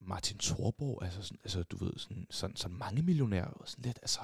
Martin 0.09 0.39
Thorborg, 0.39 1.03
altså, 1.03 1.23
sådan, 1.23 1.39
altså 1.45 1.63
du 1.63 1.85
ved, 1.85 1.93
sådan, 1.97 2.27
sådan, 2.31 2.57
sådan 2.57 2.77
mange 2.77 3.03
millionærer, 3.03 3.47
og 3.47 3.69
sådan 3.69 3.85
lidt, 3.85 3.99
altså, 4.03 4.21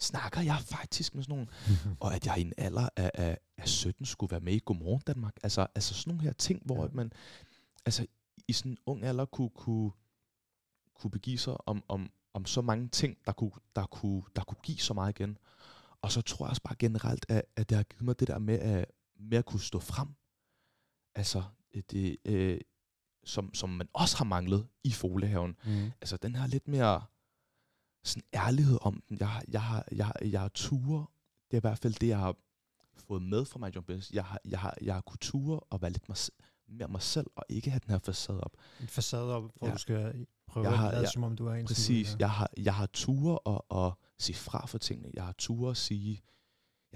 snakker 0.00 0.40
jeg 0.40 0.58
faktisk 0.60 1.14
med 1.14 1.22
sådan 1.22 1.34
nogle, 1.34 1.48
og 2.00 2.14
at 2.14 2.26
jeg 2.26 2.38
i 2.38 2.40
en 2.40 2.52
alder 2.56 2.88
af, 2.96 3.10
af, 3.14 3.38
af 3.56 3.68
17 3.68 4.06
skulle 4.06 4.30
være 4.30 4.40
med 4.40 4.52
i 4.52 4.62
Godmorgen 4.64 5.02
Danmark, 5.06 5.36
altså, 5.42 5.66
altså 5.74 5.94
sådan 5.94 6.10
nogle 6.10 6.22
her 6.22 6.32
ting, 6.32 6.62
hvor 6.64 6.82
ja. 6.82 6.90
man, 6.92 7.12
altså 7.86 8.06
i 8.48 8.52
sådan 8.52 8.72
en 8.72 8.78
ung 8.86 9.04
alder 9.04 9.24
kunne, 9.24 9.50
kunne, 9.50 9.90
kunne 10.94 11.10
begive 11.10 11.38
sig 11.38 11.68
om, 11.68 11.84
om, 11.88 12.10
om 12.34 12.44
så 12.44 12.60
mange 12.60 12.88
ting, 12.88 13.18
der 13.26 13.32
kunne, 13.32 13.52
der, 13.76 13.86
kunne, 13.86 14.22
der 14.36 14.42
kunne 14.42 14.60
give 14.62 14.78
så 14.78 14.94
meget 14.94 15.20
igen. 15.20 15.38
Og 16.02 16.12
så 16.12 16.22
tror 16.22 16.46
jeg 16.46 16.50
også 16.50 16.62
bare 16.62 16.76
generelt, 16.78 17.26
at, 17.28 17.42
at 17.56 17.68
det 17.68 17.76
har 17.76 17.84
givet 17.84 18.02
mig 18.02 18.20
det 18.20 18.28
der 18.28 18.38
med 18.38 18.58
at, 18.58 18.84
med 19.20 19.38
at 19.38 19.44
kunne 19.44 19.60
stå 19.60 19.78
frem. 19.78 20.08
Altså, 21.14 21.42
det, 21.90 22.16
øh, 22.24 22.60
som, 23.26 23.54
som 23.54 23.70
man 23.70 23.88
også 23.92 24.16
har 24.16 24.24
manglet 24.24 24.66
i 24.84 24.92
Folehaven. 24.92 25.56
Mm. 25.66 25.84
Altså, 26.00 26.16
den 26.16 26.34
her 26.36 26.46
lidt 26.46 26.68
mere 26.68 27.02
sådan 28.04 28.22
ærlighed 28.34 28.78
om 28.82 29.02
den. 29.08 29.16
Jeg, 29.20 29.42
jeg, 29.48 29.62
har, 29.62 29.84
jeg, 29.92 30.12
jeg 30.24 30.40
har 30.40 30.48
ture. 30.48 31.06
Det 31.50 31.56
er 31.56 31.60
i 31.60 31.66
hvert 31.68 31.78
fald 31.78 31.94
det, 31.94 32.08
jeg 32.08 32.18
har 32.18 32.36
fået 32.98 33.22
med 33.22 33.44
fra 33.44 33.58
my 33.58 33.74
John 33.74 33.84
Business. 33.86 34.10
Jeg 34.12 34.24
har, 34.24 34.40
jeg 34.44 34.58
har, 34.60 34.74
jeg 34.82 34.94
har 34.94 35.00
kunne 35.00 35.18
ture 35.20 35.60
og 35.60 35.82
være 35.82 35.90
lidt 35.90 36.08
mig, 36.08 36.16
mere 36.68 36.88
mig 36.88 37.02
selv, 37.02 37.26
og 37.36 37.44
ikke 37.48 37.70
have 37.70 37.80
den 37.86 37.90
her 37.90 37.98
facade 37.98 38.40
op. 38.40 38.52
En 38.80 38.88
facade 38.88 39.34
op, 39.34 39.42
hvor 39.58 39.66
Ja. 39.66 39.72
du 39.72 39.78
skal 39.78 40.26
prøve 40.48 40.64
Jeg 40.64 40.72
at 40.72 40.78
har- 40.78 40.90
lade, 40.90 41.00
jeg- 41.02 41.10
som 41.12 41.24
om 41.24 41.36
du 41.36 41.46
er 41.46 41.54
en 41.54 41.66
Præcis. 41.66 42.16
Jeg 42.18 42.30
har, 42.30 42.50
jeg 42.56 42.74
har 42.74 42.86
ture 42.86 43.38
og, 43.38 43.66
og 43.68 43.98
sige 44.18 44.36
fra 44.36 44.66
for 44.66 44.78
tingene. 44.78 45.10
Jeg 45.14 45.24
har 45.24 45.32
ture 45.38 45.70
at 45.70 45.76
sige, 45.76 46.22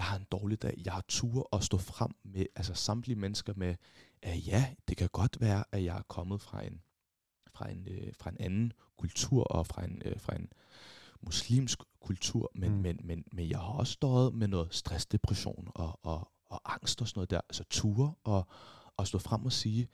jeg 0.00 0.06
har 0.06 0.16
en 0.16 0.26
dårlig 0.30 0.62
dag. 0.62 0.82
Jeg 0.84 0.92
har 0.92 1.04
ture 1.08 1.44
at 1.52 1.64
stå 1.64 1.78
frem 1.78 2.10
med 2.24 2.46
altså 2.56 2.74
samtlige 2.74 3.16
mennesker 3.18 3.52
med, 3.56 3.74
at 4.22 4.46
ja, 4.46 4.74
det 4.88 4.96
kan 4.96 5.08
godt 5.12 5.40
være, 5.40 5.64
at 5.72 5.84
jeg 5.84 5.98
er 5.98 6.02
kommet 6.02 6.40
fra 6.40 6.64
en, 6.66 6.82
fra 7.54 7.70
en, 7.70 7.88
øh, 7.90 8.12
fra 8.20 8.30
en 8.30 8.36
anden 8.40 8.72
kultur 8.98 9.44
og 9.44 9.66
fra 9.66 9.84
en, 9.84 10.02
øh, 10.04 10.20
fra 10.20 10.34
en 10.36 10.52
muslimsk 11.20 11.78
kultur, 12.00 12.50
men, 12.54 12.72
Mm. 12.72 12.78
men, 12.78 13.00
men, 13.04 13.24
men 13.32 13.50
jeg 13.50 13.58
har 13.58 13.66
også 13.72 13.92
stået 13.92 14.34
med 14.34 14.48
noget 14.48 14.74
stress, 14.74 15.06
depression 15.06 15.68
og, 15.74 15.98
og, 16.02 16.32
og 16.46 16.72
angst 16.72 17.00
og 17.00 17.08
sådan 17.08 17.18
noget 17.18 17.30
der. 17.30 17.40
Altså 17.48 17.64
ture 17.70 18.14
og, 18.24 18.46
og 18.96 19.06
stå 19.06 19.18
frem 19.18 19.44
og 19.44 19.52
sige, 19.52 19.88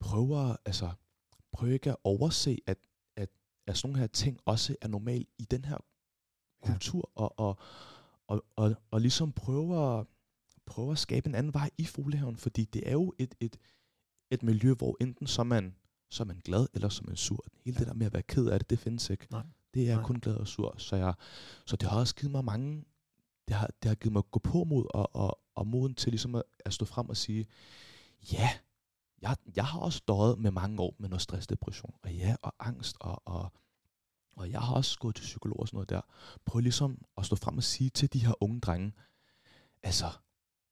prøv 0.00 0.50
at, 0.50 0.56
altså, 0.64 0.90
prøv 1.52 1.70
ikke 1.72 1.90
at 1.90 1.96
overse, 2.04 2.58
at, 2.66 2.78
at, 3.16 3.28
at 3.66 3.76
sådan 3.78 3.88
nogle 3.88 4.00
her 4.00 4.06
ting 4.06 4.40
også 4.44 4.76
er 4.80 4.88
normalt 4.88 5.28
i 5.38 5.44
den 5.44 5.64
her 5.64 5.78
Ja. 6.66 6.72
kultur, 6.72 7.10
og, 7.14 7.38
og, 7.38 7.58
og, 8.30 8.44
og, 8.56 8.74
og 8.90 9.00
ligesom 9.00 9.32
prøve 9.32 9.98
at, 9.98 10.06
prøve 10.66 10.92
at 10.92 10.98
skabe 10.98 11.28
en 11.28 11.34
anden 11.34 11.54
vej 11.54 11.70
i 11.78 11.84
Foliehaven, 11.84 12.36
fordi 12.36 12.64
det 12.64 12.88
er 12.88 12.92
jo 12.92 13.14
et, 13.18 13.34
et, 13.40 13.56
et 14.30 14.42
miljø, 14.42 14.74
hvor 14.74 14.96
enten 15.00 15.26
så 15.26 15.42
er 15.42 15.44
man, 15.44 15.74
så 16.10 16.22
er 16.22 16.26
man 16.26 16.40
glad, 16.44 16.66
eller 16.74 16.88
så 16.88 17.02
er 17.04 17.06
man 17.06 17.16
sur. 17.16 17.44
Hele 17.64 17.74
Ja. 17.74 17.78
det 17.78 17.86
der 17.88 17.94
med 17.94 18.06
at 18.06 18.12
være 18.12 18.22
ked 18.22 18.46
af 18.46 18.58
det, 18.60 18.70
det 18.70 18.78
findes 18.78 19.10
ikke. 19.10 19.26
Nej. 19.30 19.42
Det 19.74 19.90
er 19.90 19.94
Nej. 19.94 20.04
kun 20.04 20.16
glad 20.16 20.34
og 20.36 20.46
sur. 20.48 20.74
Så, 20.78 20.96
jeg, 20.96 21.14
så 21.66 21.76
det 21.76 21.88
har 21.88 21.98
også 21.98 22.14
givet 22.14 22.30
mig 22.30 22.44
mange, 22.44 22.84
det 23.48 23.56
har, 23.56 23.70
det 23.82 23.88
har 23.88 23.94
givet 23.94 24.12
mig 24.12 24.22
gå 24.30 24.38
på 24.38 24.64
mod 24.64 24.86
og, 24.94 25.16
og, 25.16 25.38
og 25.54 25.66
moden 25.66 25.94
til 25.94 26.12
ligesom 26.12 26.34
at, 26.34 26.42
at 26.64 26.74
stå 26.74 26.84
frem 26.84 27.08
og 27.08 27.16
sige, 27.16 27.46
ja, 28.32 28.48
jeg, 29.22 29.36
jeg 29.56 29.64
har 29.66 29.78
også 29.80 30.02
døjet 30.08 30.38
med 30.38 30.50
mange 30.50 30.82
år 30.82 30.94
med 30.98 31.08
noget 31.08 31.22
stress, 31.22 31.46
depression, 31.46 31.94
og 32.02 32.14
ja, 32.14 32.36
og 32.42 32.54
angst, 32.60 32.96
og, 33.00 33.22
og, 33.24 33.52
og 34.36 34.50
jeg 34.50 34.60
har 34.60 34.74
også 34.74 34.98
gået 34.98 35.16
til 35.16 35.22
psykolog 35.22 35.60
og 35.60 35.68
sådan 35.68 35.76
noget 35.76 35.90
der. 35.90 36.00
Prøv 36.44 36.60
ligesom 36.60 37.04
at 37.18 37.26
stå 37.26 37.36
frem 37.36 37.56
og 37.56 37.62
sige 37.64 37.90
til 37.90 38.12
de 38.12 38.26
her 38.26 38.42
unge 38.42 38.60
drenge, 38.60 38.92
altså, 39.82 40.06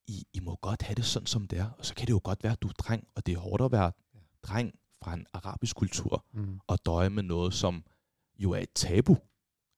I, 0.07 0.27
I 0.33 0.41
må 0.41 0.57
godt 0.57 0.83
have 0.83 0.95
det 0.95 1.05
sådan, 1.05 1.27
som 1.27 1.47
det 1.49 1.59
er, 1.59 1.71
og 1.71 1.87
så 1.87 1.95
kan 1.95 2.07
det 2.07 2.13
jo 2.13 2.21
godt 2.25 2.43
være, 2.45 2.53
at 2.53 2.63
du 2.63 2.69
er 2.69 2.73
dreng, 2.73 3.09
og 3.15 3.27
det 3.27 3.35
er 3.35 3.39
hårdt 3.39 3.63
at 3.63 3.73
være 3.73 3.93
dreng 4.43 4.75
fra 5.03 5.15
en 5.15 5.27
arabisk 5.33 5.77
kultur, 5.77 6.25
Mm. 6.33 6.61
og 6.67 6.79
døje 6.87 7.11
med 7.11 7.23
noget, 7.23 7.55
som 7.55 7.85
jo 8.39 8.51
er 8.53 8.59
et 8.59 8.73
tabu 8.75 9.17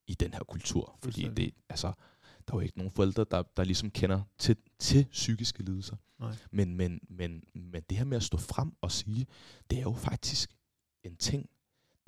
i 0.07 0.15
den 0.15 0.33
her 0.35 0.45
kultur. 0.45 0.99
Fordi 1.03 1.29
det, 1.35 1.55
altså, 1.69 1.87
der 2.49 2.55
er 2.55 2.57
jo 2.57 2.61
ikke 2.61 2.79
nogen 2.79 2.91
forældre, 2.93 3.25
der, 3.31 3.43
der 3.43 3.65
ligesom 3.65 3.91
kender 3.91 4.23
til, 4.39 4.57
til 4.79 5.05
psykiske 5.11 5.63
lidelser. 5.63 5.97
Nej. 6.19 6.37
Men, 6.51 6.75
men, 6.77 7.01
men, 7.09 7.45
men 7.55 7.83
det 7.91 7.99
her 7.99 8.05
med 8.05 8.17
at 8.17 8.23
stå 8.23 8.39
frem 8.39 8.73
og 8.81 8.93
sige, 8.93 9.27
det 9.71 9.79
er 9.79 9.83
jo 9.83 9.93
faktisk 9.93 10.57
en 11.05 11.17
ting. 11.17 11.51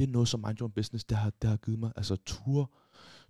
Det 0.02 0.08
er 0.08 0.12
noget, 0.12 0.28
som 0.28 0.40
Mind 0.46 0.58
Your 0.60 0.64
Own 0.66 0.72
Business, 0.72 1.04
det 1.04 1.16
har, 1.16 1.30
det 1.42 1.50
har 1.50 1.56
givet 1.56 1.78
mig. 1.78 1.92
Altså 1.96 2.16
ture, 2.16 2.66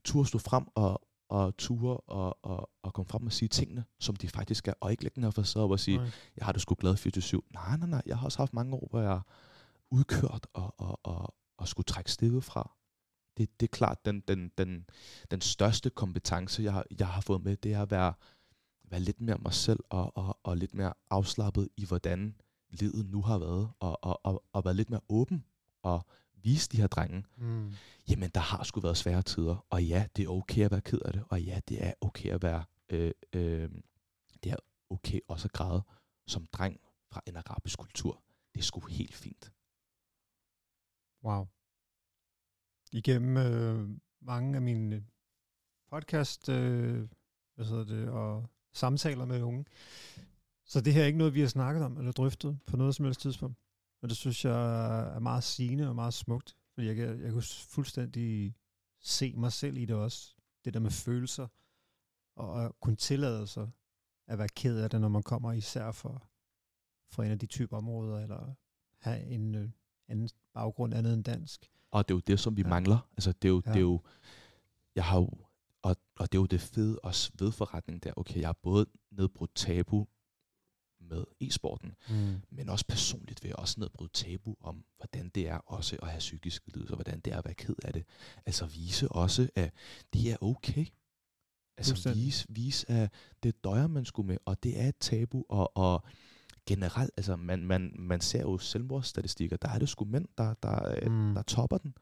ture 0.05 0.27
stå 0.27 0.39
frem 0.39 0.65
og, 0.75 1.01
og 1.29 1.57
ture 1.57 1.97
og, 1.97 2.39
og, 2.45 2.71
og 2.83 2.93
komme 2.95 3.09
frem 3.09 3.27
og 3.27 3.33
sige 3.33 3.49
tingene, 3.49 3.85
som 4.01 4.17
de 4.17 4.29
faktisk 4.29 4.69
er. 4.69 4.73
Og 4.81 4.91
ikke 4.91 5.03
lægge 5.03 5.15
den 5.15 5.23
her 5.25 5.31
facade 5.31 5.65
op 5.65 5.71
og 5.71 5.81
sige, 5.81 5.97
Nej. 5.97 6.11
jeg 6.37 6.45
har 6.47 6.53
det 6.53 6.63
sgu 6.63 6.75
glad 6.75 6.95
24-7. 6.95 7.39
Nej, 7.55 7.77
nej, 7.77 7.89
nej. 7.89 8.03
Jeg 8.07 8.19
har 8.19 8.25
også 8.25 8.39
haft 8.39 8.55
mange 8.55 8.75
år, 8.77 8.87
hvor 8.91 9.01
jeg 9.01 9.13
er 9.13 9.21
udkørt 9.91 10.47
og, 10.53 10.75
og, 10.79 11.01
og, 11.03 11.35
og 11.59 11.69
skulle 11.69 11.85
trække 11.85 12.13
stedet 12.13 12.45
fra. 12.45 12.77
Det, 13.37 13.61
det 13.61 13.67
er 13.67 13.71
klart, 13.77 14.05
den, 14.05 14.21
den, 14.29 14.51
den, 14.59 14.87
den 15.31 15.41
største 15.41 15.91
kompetence, 15.91 16.63
jeg, 16.63 16.73
har- 16.73 16.87
jeg 16.99 17.09
har 17.09 17.21
fået 17.21 17.45
med, 17.45 17.57
det 17.57 17.73
er 17.73 17.83
at 17.83 17.91
være, 17.91 18.13
være 18.91 19.01
lidt 19.01 19.21
mere 19.21 19.39
mig 19.39 19.53
selv 19.55 19.81
og, 19.91 20.17
og, 20.17 20.39
og 20.43 20.57
lidt 20.57 20.75
mere 20.75 20.93
afslappet 21.11 21.69
i, 21.77 21.85
hvordan 21.85 22.35
livet 22.71 23.07
nu 23.07 23.23
har 23.23 23.39
været, 23.39 23.71
og, 23.81 24.05
og, 24.05 24.21
og, 24.27 24.45
og 24.53 24.65
være 24.65 24.75
lidt 24.75 24.91
mere 24.91 25.01
åben 25.09 25.45
og 25.83 26.07
vise 26.43 26.69
de 26.69 26.77
her 26.77 26.87
drenge, 26.87 27.25
Mm. 27.37 27.73
jamen 28.09 28.31
der 28.31 28.41
har 28.41 28.63
sgu 28.65 28.81
været 28.81 28.97
svære 28.97 29.23
tider, 29.23 29.67
og 29.71 29.85
ja, 29.85 30.07
det 30.17 30.25
er 30.25 30.29
okay 30.29 30.65
at 30.65 30.71
være 30.71 30.81
ked 30.81 30.99
af 31.05 31.13
det, 31.13 31.25
og 31.29 31.43
ja, 31.43 31.61
det 31.69 31.87
er 31.87 31.93
okay 32.01 32.31
at 32.31 32.43
være, 32.43 32.65
øh, 32.89 33.13
øh, 33.33 33.71
det 34.45 34.53
er 34.53 34.57
okay 34.91 35.21
også 35.29 35.49
at 35.49 35.53
græde 35.53 35.83
som 36.27 36.47
dreng 36.47 36.81
fra 37.13 37.21
en 37.27 37.37
arabisk 37.37 37.79
kultur. 37.79 38.23
Det 38.55 38.61
er 38.61 38.65
sgu 38.65 38.81
helt 38.81 39.15
fint. 39.15 39.53
Wow. 41.25 41.47
Igennem 42.93 43.37
øh, 43.37 43.89
mange 44.21 44.57
af 44.57 44.63
mine 44.63 45.05
podcast 45.91 46.49
øh, 46.49 47.09
hvad 47.55 47.67
hedder 47.67 47.85
det, 47.85 48.09
og 48.09 48.47
samtaler 48.75 49.25
med 49.25 49.43
unge. 49.43 49.65
Så 50.67 50.81
det 50.81 50.95
her 50.95 51.03
er 51.03 51.07
ikke 51.07 51.19
noget, 51.19 51.35
vi 51.35 51.41
har 51.41 51.49
snakket 51.49 51.85
om 51.85 51.99
eller 51.99 52.13
drøftet 52.13 52.59
på 52.67 52.77
noget 52.77 52.95
som 52.95 53.05
helst 53.05 53.21
tidspunkt. 53.21 53.59
Og 54.03 54.09
det 54.09 54.17
synes 54.17 54.45
jeg 54.45 55.15
er 55.15 55.19
meget 55.19 55.45
sigende 55.45 55.89
og 55.89 55.95
meget 55.95 56.15
smukt. 56.15 56.57
Fordi 56.75 56.87
jeg 56.87 56.97
jeg 56.99 57.33
kan 57.33 57.43
fuldstændig 57.69 58.55
se 59.01 59.35
mig 59.37 59.53
selv 59.53 59.77
i 59.77 59.85
det 59.85 59.97
også. 59.97 60.35
Det 60.65 60.75
der 60.75 60.81
med 60.81 60.91
følelser. 60.91 61.49
Og 62.37 62.65
at 62.65 62.73
kunne 62.81 62.97
tillade 62.97 63.47
sig 63.47 63.71
at 64.29 64.39
være 64.39 64.49
ked 64.49 64.79
af 64.79 64.91
det, 64.91 65.01
når 65.01 65.09
man 65.09 65.23
kommer 65.23 65.53
især 65.53 65.93
for, 65.93 66.29
for 67.11 67.23
en 67.23 67.31
af 67.31 67.39
de 67.39 67.47
typer 67.47 67.77
områder, 67.77 68.19
eller 68.21 68.55
have 68.99 69.25
en 69.25 69.55
øh, 69.55 69.71
anden 70.09 70.29
baggrund 70.55 70.95
andet 70.95 71.15
end 71.15 71.25
dansk. 71.25 71.71
Og 71.91 72.09
det 72.09 72.15
er 72.15 72.17
jo 72.17 72.21
det, 72.27 72.41
som 72.41 72.57
vi 72.57 72.63
Ja. 72.63 72.69
mangler. 72.69 73.09
Altså, 73.17 73.33
det 73.33 73.49
er 73.49 73.53
jo, 73.53 73.63
ja. 73.67 73.71
det 73.71 73.77
er 73.77 73.81
jo, 73.81 74.01
jeg 74.95 75.05
har 75.05 75.17
jo, 75.19 75.31
og, 75.83 75.97
og 76.19 76.33
det 76.33 76.39
er 76.39 76.43
jo 76.43 76.47
det 76.47 76.61
fede 76.61 76.99
også 77.03 77.33
ved 77.39 77.53
forretningen 77.53 78.01
der. 78.01 78.13
Okay, 78.17 78.41
jeg 78.41 78.49
har 78.49 78.59
både 78.63 78.87
nedbrudt 79.11 79.55
tabu 79.55 80.07
med 81.11 81.25
e-sporten, 81.41 81.93
Mm. 82.11 82.41
men 82.51 82.69
også 82.69 82.85
personligt 82.89 83.43
vil 83.43 83.49
jeg 83.49 83.57
også 83.59 83.81
nedbryde 83.81 84.11
tabu 84.13 84.57
om, 84.61 84.85
hvordan 84.97 85.29
det 85.29 85.49
er 85.49 85.57
også 85.57 85.97
at 86.03 86.09
have 86.09 86.19
psykiske 86.19 86.71
lidelser, 86.75 86.95
hvordan 86.95 87.21
det 87.21 87.33
er 87.33 87.39
at 87.39 87.45
være 87.45 87.55
ked 87.55 87.75
af 87.85 87.93
det. 87.93 88.05
Altså 88.47 88.67
vise 88.67 89.09
også, 89.09 89.49
at 89.55 89.73
det 90.13 90.31
er 90.33 90.37
okay. 90.41 90.87
Altså 91.77 91.93
Fuldstændig. 91.93 92.23
vise, 92.25 92.47
vise, 92.49 92.91
at 92.91 93.13
det 93.43 93.65
døjer 93.65 93.87
man 93.87 94.05
skulle 94.05 94.27
med, 94.27 94.37
og 94.45 94.63
det 94.63 94.81
er 94.81 94.89
et 94.89 94.99
tabu, 95.01 95.45
og, 95.49 95.77
og 95.77 96.05
generelt, 96.67 97.11
altså 97.17 97.37
man, 97.37 97.65
man, 97.67 97.93
man 97.99 98.21
ser 98.21 98.41
jo 98.41 98.59
selvmordsstatistikker, 98.59 99.57
der 99.57 99.69
er 99.69 99.79
det 99.79 99.89
sgu 99.89 100.05
mænd, 100.05 100.29
der, 100.39 100.55
der, 100.63 101.09
Mm. 101.09 101.13
mm. 101.29 101.35
der 101.35 101.43
topper 101.43 101.79
den. 101.79 101.95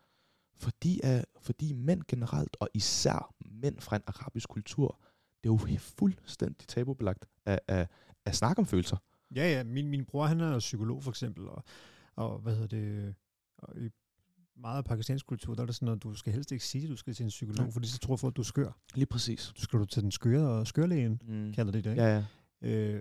Fordi, 0.56 1.00
at, 1.02 1.24
fordi 1.40 1.72
mænd 1.72 2.02
generelt, 2.08 2.56
og 2.60 2.68
især 2.74 3.34
mænd 3.40 3.80
fra 3.80 3.96
en 3.96 4.02
arabisk 4.06 4.48
kultur, 4.48 4.98
det 5.44 5.50
er 5.50 5.52
jo 5.72 5.78
fuldstændig 5.78 6.68
tabubelagt 6.68 7.26
at, 7.44 7.60
at, 7.68 7.88
at 8.26 8.36
snakke 8.36 8.60
om 8.60 8.66
følelser. 8.66 8.96
Ja, 9.36 9.50
ja. 9.52 9.64
Min, 9.64 9.88
min 9.88 10.04
bror, 10.04 10.26
han 10.26 10.40
er 10.40 10.58
psykolog 10.58 11.02
for 11.02 11.10
eksempel, 11.10 11.48
og, 11.48 11.64
og 12.16 12.38
hvad 12.38 12.52
hedder 12.54 12.68
det, 12.68 13.14
og 13.58 13.76
i 13.82 13.88
meget 14.56 14.78
af 14.78 14.84
pakistansk 14.84 15.26
kultur, 15.26 15.54
der 15.54 15.62
er 15.62 15.66
det 15.66 15.74
sådan, 15.74 15.94
at 15.94 16.02
du 16.02 16.14
skal 16.14 16.32
helst 16.32 16.52
ikke 16.52 16.64
sige, 16.64 16.84
at 16.84 16.90
du 16.90 16.96
skal 16.96 17.14
til 17.14 17.22
en 17.22 17.28
psykolog, 17.28 17.64
Nej. 17.64 17.72
fordi 17.72 17.88
så 17.88 17.98
tror 17.98 18.16
folk, 18.16 18.32
at 18.32 18.36
du 18.36 18.42
er 18.42 18.44
skør. 18.44 18.78
Lige 18.94 19.06
præcis. 19.06 19.52
Du 19.56 19.60
skal 19.62 19.78
du 19.78 19.84
til 19.84 20.02
den 20.02 20.10
skøre 20.10 20.48
og 20.48 20.66
skørlægen, 20.66 21.20
Mm. 21.28 21.52
kalder 21.52 21.72
det 21.72 21.84
det, 21.84 21.90
ikke? 21.90 22.02
Ja, 22.02 22.24
ja. 22.62 22.94
Øh, 22.94 23.00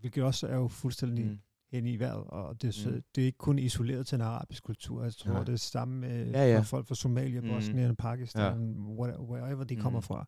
hvilket 0.00 0.24
også 0.24 0.46
er 0.46 0.56
jo 0.56 0.68
fuldstændig 0.68 1.24
mm. 1.24 1.30
Mm. 1.30 1.38
hen 1.72 1.86
i 1.86 1.96
vejret, 1.98 2.24
og 2.24 2.62
det, 2.62 2.68
er 2.68 2.72
så- 2.72 2.90
Mm. 2.90 3.02
det 3.14 3.22
er 3.22 3.26
ikke 3.26 3.38
kun 3.38 3.58
isoleret 3.58 4.06
til 4.06 4.16
en 4.16 4.20
arabisk 4.22 4.62
kultur. 4.62 5.02
Jeg 5.02 5.14
tror, 5.14 5.32
Nej. 5.32 5.44
det 5.44 5.52
er 5.52 5.56
samme 5.56 5.96
med 6.00 6.30
Ja, 6.30 6.52
ja. 6.52 6.60
folk 6.60 6.86
fra 6.86 6.94
Somalia, 6.94 7.40
Mm. 7.40 7.48
Bosnien, 7.48 7.96
Pakistan, 7.96 8.72
ja. 8.72 9.20
wherever 9.20 9.64
de 9.64 9.76
kommer 9.76 9.98
Mm. 10.00 10.02
fra. 10.02 10.26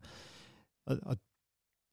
Og, 0.85 0.99
og 1.01 1.17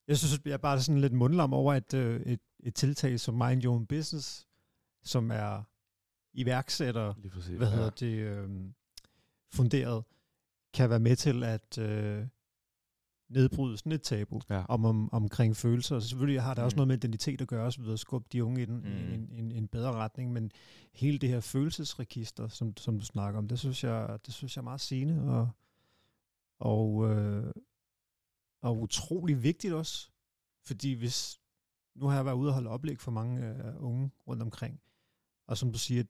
jeg 0.09 0.19
synes, 0.19 0.41
jeg 0.45 0.53
er 0.53 0.57
bare 0.57 0.81
sådan 0.81 1.01
lidt 1.01 1.13
mundlam 1.13 1.53
over 1.53 1.75
et, 1.75 1.95
øh, 1.95 2.21
et, 2.21 2.41
et 2.61 2.75
tiltag 2.75 3.21
som 3.21 3.35
Mind 3.35 3.65
Your 3.65 3.75
Own 3.75 3.87
Business, 3.87 4.47
som 5.03 5.31
er 5.31 5.63
iværksætter, 6.35 7.15
præcis. 7.33 7.57
hvad 7.57 7.71
hedder 7.71 7.91
det, 7.91 8.17
øh, 8.17 8.51
funderet, 9.53 10.05
kan 10.75 10.91
være 10.91 11.01
med 11.01 11.17
til 11.17 11.45
at 11.45 11.79
øh, 11.79 12.27
nedbryde 13.31 13.77
sådan 13.79 13.93
et 13.93 14.03
tabu 14.03 14.41
Ja. 14.51 14.65
om, 14.69 14.85
om, 14.85 15.13
omkring 15.13 15.57
følelser. 15.57 16.01
Så 16.01 16.09
selvfølgelig 16.09 16.43
har 16.43 16.55
også 16.55 16.75
Mm. 16.75 16.79
noget 16.79 16.89
med 16.89 16.97
identitet 16.97 17.41
at 17.41 17.49
gøre, 17.49 17.67
osv. 17.67 17.83
at 17.93 17.99
skubbe 18.01 18.29
de 18.33 18.45
unge 18.45 18.61
i 18.61 18.63
en. 18.63 18.77
Mm. 18.81 19.13
en, 19.15 19.29
en, 19.33 19.53
en 19.53 19.69
bedre 19.69 19.93
retning, 19.93 20.33
men 20.33 20.51
hele 20.93 21.19
det 21.19 21.29
her 21.29 21.41
følelsesregister, 21.41 22.49
som, 22.49 22.77
som 22.77 22.99
du 22.99 23.05
snakker 23.05 23.39
om, 23.39 23.49
det 23.49 23.59
synes 23.59 23.85
jeg, 23.85 24.19
det 24.27 24.35
synes 24.35 24.57
jeg 24.57 24.61
er 24.61 24.65
meget 24.65 24.81
sigende, 24.81 25.23
og, 25.31 25.49
og, 26.59 27.11
øh, 27.11 27.53
og 28.63 28.81
utrolig 28.81 29.43
vigtigt 29.43 29.75
også, 29.75 30.11
fordi 30.65 30.93
hvis, 30.93 31.41
nu 31.97 32.07
har 32.07 32.15
jeg 32.17 32.25
været 32.25 32.37
ude 32.37 32.49
og 32.49 32.55
holde 32.55 32.71
oplæg 32.71 33.01
for 33.01 33.11
mange 33.11 33.47
øh, 33.47 33.83
unge 33.85 34.11
rundt 34.29 34.43
omkring, 34.43 34.81
og 35.49 35.59
som 35.59 35.73
du 35.73 35.79
siger, 35.79 36.03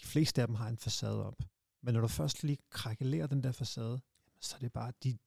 de 0.00 0.04
fleste 0.06 0.40
af 0.42 0.46
dem 0.48 0.56
har 0.56 0.68
en 0.68 0.78
facade 0.78 1.26
op, 1.26 1.42
men 1.82 1.94
når 1.94 2.00
du 2.00 2.08
først 2.08 2.42
lige 2.42 2.58
krakelerer 2.70 3.26
den 3.26 3.42
der 3.42 3.52
facade, 3.52 4.00
så 4.40 4.56
er 4.56 4.60
det 4.60 4.72
bare 4.72 4.92
de 5.02 5.18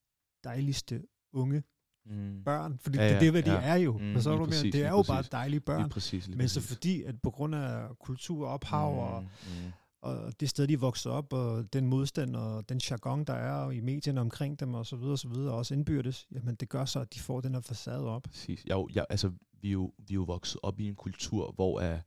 dejligste 0.44 1.04
unge 1.34 1.64
Mm. 2.08 2.44
børn, 2.44 2.80
fordi 2.80 2.98
Ja, 2.98 3.08
ja, 3.08 3.20
det 3.20 3.28
er, 3.28 3.32
hvad 3.32 3.44
de 3.44 3.52
ja. 3.54 3.62
er 3.62 3.76
jo. 3.76 3.98
Mm, 3.98 4.04
Mm, 4.06 4.22
så 4.22 4.30
er 4.30 4.34
du 4.34 4.40
mere, 4.40 4.48
præcis, 4.50 4.72
det 4.72 4.84
er 4.84 4.90
jo 4.90 5.04
bare 5.08 5.18
præcis. 5.18 5.30
dejlige 5.30 5.60
børn. 5.60 5.82
Lige 5.82 5.90
præcis. 5.90 6.28
Lige 6.28 6.38
Men 6.38 6.50
så 6.50 6.60
præcis. 6.60 6.76
fordi, 6.76 7.04
at 7.04 7.22
på 7.22 7.32
grund 7.32 7.56
af 7.56 8.00
kultur 8.00 8.48
og 8.48 8.54
ophav 8.54 9.16
og, 9.16 9.22
Mm. 9.24 9.72
Og 10.02 10.40
det 10.40 10.50
sted, 10.50 10.68
de 10.68 10.80
vokser 10.80 11.10
op, 11.10 11.34
og 11.34 11.74
den 11.74 11.86
modstand 11.88 12.36
og 12.36 12.70
den 12.70 12.82
jargon, 12.90 13.24
der 13.24 13.34
er 13.34 13.72
i 13.72 13.80
medierne 13.80 14.22
omkring 14.22 14.60
dem, 14.60 14.74
og 14.74 14.86
så 14.86 14.96
videre, 14.96 15.14
og 15.14 15.20
så 15.20 15.28
videre, 15.28 15.52
og 15.52 15.58
også 15.58 15.74
indbyrdes, 15.74 16.28
jamen 16.32 16.56
det 16.56 16.70
gør 16.70 16.86
så, 16.86 17.00
at 17.00 17.14
de 17.14 17.20
får 17.20 17.42
den 17.42 17.54
her 17.54 17.62
facade 17.62 18.08
op. 18.08 18.24
Præcis. 18.24 18.66
Jeg, 18.66 18.78
er 18.78 18.86
jeg, 18.96 19.06
altså, 19.10 19.32
vi 19.62 19.68
er, 19.68 19.72
jo, 19.72 19.94
vi 19.98 20.14
er 20.14 20.16
jo 20.16 20.24
vokset 20.24 20.60
op 20.64 20.80
i 20.80 20.88
en 20.88 20.96
kultur, 20.96 21.52
hvor, 21.52 21.94
uh, 21.94 22.00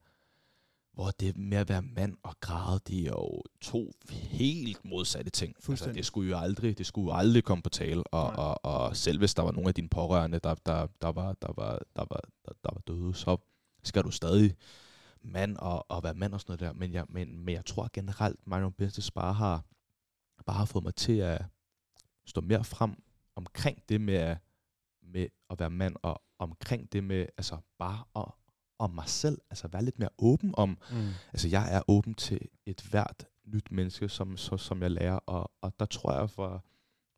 hvor 0.92 1.10
det 1.20 1.36
med 1.36 1.58
at 1.58 1.68
være 1.68 1.82
mand 1.82 2.16
og 2.22 2.34
græde, 2.40 2.80
det 2.88 3.00
er 3.00 3.10
jo 3.10 3.42
to 3.60 3.92
helt 4.10 4.84
modsatte 4.84 5.30
ting. 5.30 5.54
Altså, 5.68 5.92
det 5.92 6.06
skulle 6.06 6.30
jo 6.30 6.38
aldrig, 6.38 6.78
det 6.78 6.86
skulle 6.86 7.12
jo 7.12 7.18
aldrig 7.18 7.44
komme 7.44 7.62
på 7.62 7.70
tale. 7.70 8.02
Og, 8.06 8.32
Nej. 8.32 8.44
og, 8.44 8.64
og 8.64 8.96
selv 8.96 9.18
hvis 9.18 9.34
der 9.34 9.42
var 9.42 9.52
nogle 9.52 9.68
af 9.68 9.74
dine 9.74 9.88
pårørende, 9.88 10.38
der, 10.38 10.54
der, 10.54 10.86
der, 11.02 11.08
var, 11.12 11.32
der, 11.32 11.52
var, 11.56 11.78
der, 11.96 12.04
var, 12.10 12.20
der, 12.44 12.52
der 12.64 12.70
var 12.72 12.80
døde, 12.86 13.14
så 13.14 13.36
skal 13.82 14.02
du 14.02 14.10
stadig 14.10 14.54
mand 15.22 15.56
og, 15.56 15.90
og 15.90 16.02
være 16.02 16.14
mand 16.14 16.34
og 16.34 16.40
sådan 16.40 16.50
noget 16.52 16.60
der. 16.60 16.78
Men 16.80 16.92
jeg, 16.92 17.04
men, 17.08 17.38
men 17.44 17.54
jeg 17.54 17.64
tror 17.64 17.88
generelt, 17.92 18.40
Own 18.52 18.72
Business 18.72 19.10
bare 19.10 19.32
har, 19.34 19.64
bare 20.46 20.56
har 20.56 20.64
fået 20.64 20.84
mig 20.84 20.94
til 20.94 21.18
at 21.18 21.44
stå 22.26 22.40
mere 22.40 22.64
frem 22.64 23.02
omkring 23.36 23.78
det 23.88 24.00
med, 24.00 24.14
at- 24.14 24.38
med 25.02 25.26
at 25.50 25.58
være 25.60 25.70
mand, 25.70 25.96
og 26.02 26.22
omkring 26.38 26.92
det 26.92 27.04
med 27.04 27.26
altså 27.38 27.58
bare 27.78 28.04
at, 28.16 28.24
om 28.78 28.90
mig 28.90 29.08
selv, 29.08 29.38
altså 29.50 29.68
være 29.68 29.84
lidt 29.84 29.98
mere 29.98 30.08
åben 30.18 30.54
om, 30.56 30.78
Mm. 30.90 31.08
altså 31.32 31.48
jeg 31.48 31.74
er 31.76 31.82
åben 31.88 32.14
til 32.14 32.40
et 32.66 32.80
hvert 32.90 33.26
nyt 33.44 33.70
menneske, 33.70 34.08
som, 34.08 34.36
så, 34.36 34.56
som 34.56 34.82
jeg 34.82 34.90
lærer, 34.90 35.14
og, 35.16 35.52
og 35.60 35.72
der 35.80 35.86
tror 35.86 36.12
jeg 36.20 36.30
for, 36.30 36.64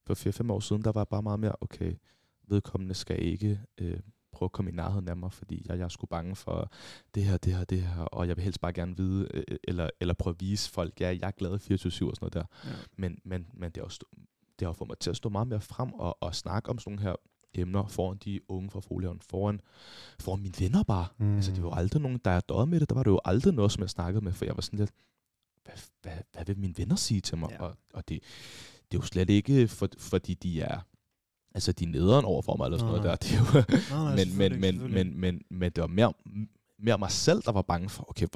for 0.06 0.42
4-5 0.44 0.52
år 0.52 0.60
siden, 0.60 0.84
der 0.84 0.92
var 0.92 1.00
jeg 1.00 1.08
bare 1.08 1.22
meget 1.22 1.40
mere, 1.40 1.56
okay, 1.60 1.94
vedkommende 2.48 2.94
skal 2.94 3.22
ikke 3.22 3.60
øh, 3.78 4.00
prøve 4.32 4.46
at 4.46 4.52
komme 4.52 4.70
i 4.70 4.74
nærheden 4.74 5.08
af 5.08 5.16
mig, 5.16 5.32
fordi 5.32 5.66
jeg, 5.68 5.78
jeg 5.78 5.84
er 5.84 5.88
sgu 5.88 6.06
bange 6.06 6.36
for 6.36 6.70
det 7.14 7.24
her, 7.24 7.36
det 7.36 7.54
her, 7.54 7.64
det 7.64 7.82
her, 7.82 8.02
og 8.02 8.28
jeg 8.28 8.36
vil 8.36 8.44
helst 8.44 8.60
bare 8.60 8.72
gerne 8.72 8.96
vide, 8.96 9.28
øh, 9.34 9.58
eller, 9.64 9.90
eller 10.00 10.14
prøve 10.14 10.34
at 10.34 10.40
vise 10.40 10.70
folk, 10.70 11.00
ja, 11.00 11.06
jeg 11.06 11.26
er 11.26 11.30
glad 11.30 11.54
24-7 11.54 11.74
og 11.84 11.90
sådan 11.90 12.14
noget 12.20 12.34
der. 12.34 12.44
Ja. 12.64 12.70
Men, 12.96 13.20
men, 13.24 13.46
men 13.54 13.70
det, 13.70 13.80
er 13.80 13.84
også, 13.84 14.00
det 14.58 14.66
har 14.66 14.72
fået 14.72 14.88
mig 14.88 14.98
til 14.98 15.10
at 15.10 15.16
stå 15.16 15.28
meget 15.28 15.48
mere 15.48 15.60
frem 15.60 15.92
og, 15.92 16.22
og 16.22 16.34
snakke 16.34 16.70
om 16.70 16.78
sådan 16.78 16.92
nogle 16.92 17.02
her 17.02 17.16
emner 17.54 17.86
foran 17.86 18.16
de 18.16 18.40
unge 18.48 18.70
fra 18.70 18.80
Foliehaven, 18.80 19.20
foran, 19.20 19.60
foran 20.20 20.42
mine 20.42 20.54
venner 20.58 20.82
bare. 20.82 21.06
Mm. 21.18 21.36
Altså, 21.36 21.52
det 21.52 21.64
var 21.64 21.70
aldrig 21.70 22.02
nogen, 22.02 22.20
der 22.24 22.30
er 22.30 22.40
døde 22.40 22.66
med 22.66 22.80
det, 22.80 22.88
der 22.88 22.94
var 22.94 23.02
det 23.02 23.10
jo 23.10 23.20
aldrig 23.24 23.54
noget, 23.54 23.72
som 23.72 23.80
jeg 23.80 23.90
snakkede 23.90 24.24
med, 24.24 24.32
for 24.32 24.44
jeg 24.44 24.56
var 24.56 24.62
sådan 24.62 24.78
lidt, 24.78 24.92
hvad, 25.64 25.74
hvad, 26.02 26.22
hvad 26.32 26.44
vil 26.44 26.58
mine 26.58 26.74
venner 26.76 26.96
sige 26.96 27.20
til 27.20 27.38
mig? 27.38 27.50
Ja. 27.50 27.62
Og, 27.62 27.76
og 27.94 28.08
det, 28.08 28.22
det 28.90 28.98
er 28.98 29.02
jo 29.02 29.02
slet 29.02 29.30
ikke, 29.30 29.68
for, 29.68 29.88
fordi 29.98 30.34
de 30.34 30.60
er, 30.60 30.80
altså 31.54 31.72
de 31.72 31.84
er 31.84 31.88
nederen 31.88 32.24
over 32.24 32.42
for 32.42 32.56
mig, 32.56 32.64
eller 32.64 32.78
sådan 32.78 32.92
nej, 32.92 33.02
noget 33.02 33.10
der. 33.10 33.26
Det 33.26 33.32
er 33.32 33.38
jo, 33.38 33.96
nej, 33.96 34.14
nej, 34.14 34.24
men, 34.38 34.38
men, 34.38 34.60
men, 34.60 34.92
men, 34.92 35.20
men, 35.20 35.42
men 35.50 35.72
det 35.72 35.80
var 35.80 35.86
mere, 35.86 36.12
mere 36.78 36.98
mig 36.98 37.10
selv, 37.10 37.42
der 37.42 37.52
var 37.52 37.62
bange 37.62 37.88
for, 37.88 38.10
okay, 38.10 38.26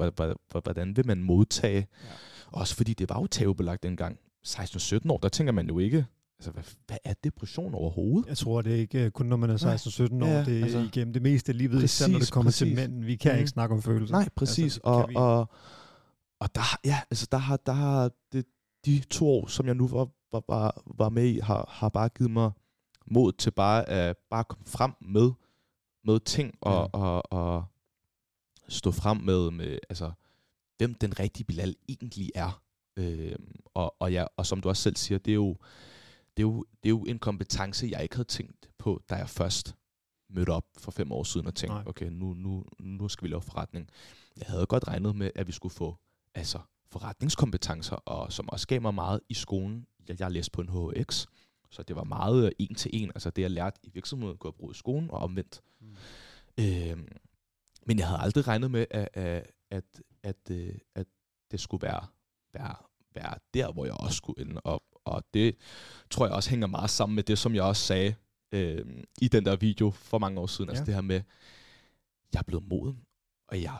hvordan 0.51 0.97
vil 0.97 1.07
man 1.07 1.23
modtage? 1.23 1.87
Ja. 2.03 2.07
Også 2.51 2.75
fordi 2.75 2.93
det 2.93 3.09
var 3.09 3.19
jo 3.19 3.27
tabubelagt 3.27 3.83
dengang. 3.83 4.17
16-17 4.47 4.99
år, 5.09 5.17
der 5.17 5.29
tænker 5.29 5.53
man 5.53 5.67
jo 5.67 5.79
ikke, 5.79 6.05
altså 6.39 6.51
hvad, 6.51 6.63
hvad 6.87 6.97
er 7.03 7.13
depression 7.23 7.73
overhovedet? 7.73 8.29
Jeg 8.29 8.37
tror, 8.37 8.61
det 8.61 8.75
er 8.75 8.77
ikke 8.77 9.11
kun, 9.11 9.25
når 9.25 9.37
man 9.37 9.49
er 9.49 9.57
16-17 9.57 10.23
år, 10.23 10.27
ja, 10.27 10.45
det 10.45 10.59
er 10.59 10.63
altså, 10.63 10.79
igennem 10.79 11.13
det 11.13 11.21
meste 11.21 11.51
af 11.51 11.57
livet, 11.57 11.81
præcis, 11.81 11.99
især 11.99 12.11
når 12.11 12.19
det 12.19 12.31
kommer 12.31 12.51
præcis. 12.51 12.67
til 12.67 12.75
mænd. 12.75 13.03
Vi 13.03 13.15
kan 13.15 13.31
mm. 13.31 13.37
ikke 13.37 13.49
snakke 13.49 13.75
om 13.75 13.81
følelser. 13.81 14.15
Nej, 14.15 14.29
præcis. 14.35 14.63
Altså, 14.63 14.79
og, 14.83 15.09
og, 15.15 15.49
og 16.39 16.55
der, 16.55 16.61
ja, 16.85 16.99
altså 17.11 17.27
der 17.31 17.37
har, 17.37 17.57
der 17.65 17.71
har 17.71 18.11
det, 18.33 18.45
de 18.85 18.99
to 19.09 19.29
år, 19.29 19.47
som 19.47 19.67
jeg 19.67 19.75
nu 19.75 19.87
var, 19.87 20.07
var, 20.31 20.43
var, 20.47 20.83
var 20.97 21.09
med 21.09 21.25
i, 21.25 21.39
har, 21.39 21.65
har 21.69 21.89
bare 21.89 22.09
givet 22.09 22.31
mig 22.31 22.51
mod 23.05 23.31
til 23.31 23.51
bare 23.51 23.89
at 23.89 24.17
bare 24.29 24.43
komme 24.43 24.65
frem 24.65 24.93
med, 25.01 25.31
med 26.03 26.19
ting 26.19 26.55
og, 26.61 26.89
ja. 26.93 26.99
og, 26.99 27.33
og 27.33 27.65
stå 28.67 28.91
frem 28.91 29.17
med, 29.17 29.51
med 29.51 29.79
altså, 29.89 30.11
hvem 30.77 30.93
den 30.93 31.19
rigtige 31.19 31.45
Bilal 31.45 31.75
egentlig 31.89 32.31
er. 32.35 32.61
Øh, 32.97 33.35
og, 33.73 33.95
og, 33.99 34.11
ja, 34.11 34.25
og 34.37 34.45
som 34.45 34.61
du 34.61 34.69
også 34.69 34.83
selv 34.83 34.95
siger, 34.95 35.17
det 35.17 35.31
er, 35.31 35.35
jo, 35.35 35.57
det, 36.37 36.43
er 36.43 36.47
jo, 36.47 36.65
det 36.83 36.89
er 36.89 36.89
jo 36.89 37.03
en 37.03 37.19
kompetence, 37.19 37.87
jeg 37.91 38.03
ikke 38.03 38.15
havde 38.15 38.27
tænkt 38.27 38.69
på, 38.77 39.01
da 39.09 39.15
jeg 39.15 39.29
først 39.29 39.75
mødte 40.29 40.49
op 40.49 40.65
for 40.77 40.91
fem 40.91 41.11
år 41.11 41.23
siden 41.23 41.47
og 41.47 41.55
tænkte, 41.55 41.75
Nej. 41.75 41.83
okay, 41.87 42.07
nu, 42.11 42.33
nu, 42.33 42.65
nu 42.79 43.07
skal 43.07 43.23
vi 43.25 43.29
lave 43.29 43.41
forretning. 43.41 43.89
Jeg 44.37 44.45
havde 44.47 44.65
godt 44.65 44.87
regnet 44.87 45.15
med, 45.15 45.31
at 45.35 45.47
vi 45.47 45.51
skulle 45.51 45.73
få 45.73 45.97
altså, 46.35 46.59
forretningskompetencer, 46.91 47.95
og 47.95 48.33
som 48.33 48.49
også 48.49 48.67
gav 48.67 48.81
mig 48.81 48.93
meget 48.93 49.19
i 49.29 49.33
skolen. 49.33 49.85
Jeg, 50.07 50.19
jeg 50.19 50.31
læste 50.31 50.51
på 50.51 50.61
en 50.61 50.69
HX, 50.69 51.25
så 51.69 51.83
det 51.83 51.95
var 51.95 52.03
meget 52.03 52.53
en 52.59 52.75
til 52.75 52.91
en. 52.93 53.11
Altså 53.15 53.29
det, 53.29 53.41
jeg 53.41 53.51
lærte 53.51 53.79
i 53.83 53.89
virksomheden, 53.93 54.37
kunne 54.37 54.49
jeg 54.49 54.55
bruge 54.55 54.71
i 54.71 54.75
skolen, 54.75 55.11
og 55.11 55.17
omvendt. 55.19 55.61
Mm. 55.79 55.95
Øh, 56.59 56.97
men 57.85 57.99
jeg 57.99 58.07
havde 58.07 58.21
aldrig 58.21 58.47
regnet 58.47 58.71
med, 58.71 58.85
at, 58.91 59.09
at, 59.13 59.51
at, 59.71 60.01
at, 60.23 60.51
øh, 60.51 60.75
at 60.95 61.07
det 61.51 61.59
skulle 61.59 61.81
være, 61.81 62.07
være, 62.53 62.75
være 63.15 63.37
der, 63.53 63.71
hvor 63.71 63.85
jeg 63.85 63.93
også 63.93 64.17
skulle 64.17 64.41
ende. 64.41 64.61
Og, 64.61 64.83
og 65.05 65.23
det 65.33 65.55
tror 66.09 66.25
jeg 66.25 66.35
også 66.35 66.49
hænger 66.49 66.67
meget 66.67 66.89
sammen 66.89 67.15
med 67.15 67.23
det, 67.23 67.37
som 67.37 67.55
jeg 67.55 67.63
også 67.63 67.83
sagde 67.83 68.15
øh, 68.51 69.03
i 69.21 69.27
den 69.27 69.45
der 69.45 69.55
video 69.55 69.91
for 69.91 70.17
mange 70.17 70.39
år 70.39 70.47
siden. 70.47 70.69
Altså, 70.69 70.79
ja. 70.79 70.81
Altså 70.81 70.85
det 70.85 70.95
her 70.95 71.01
med, 71.01 71.21
jeg 72.33 72.39
er 72.39 72.43
blevet 72.43 72.67
moden, 72.67 73.01
og 73.47 73.61
jeg, 73.61 73.77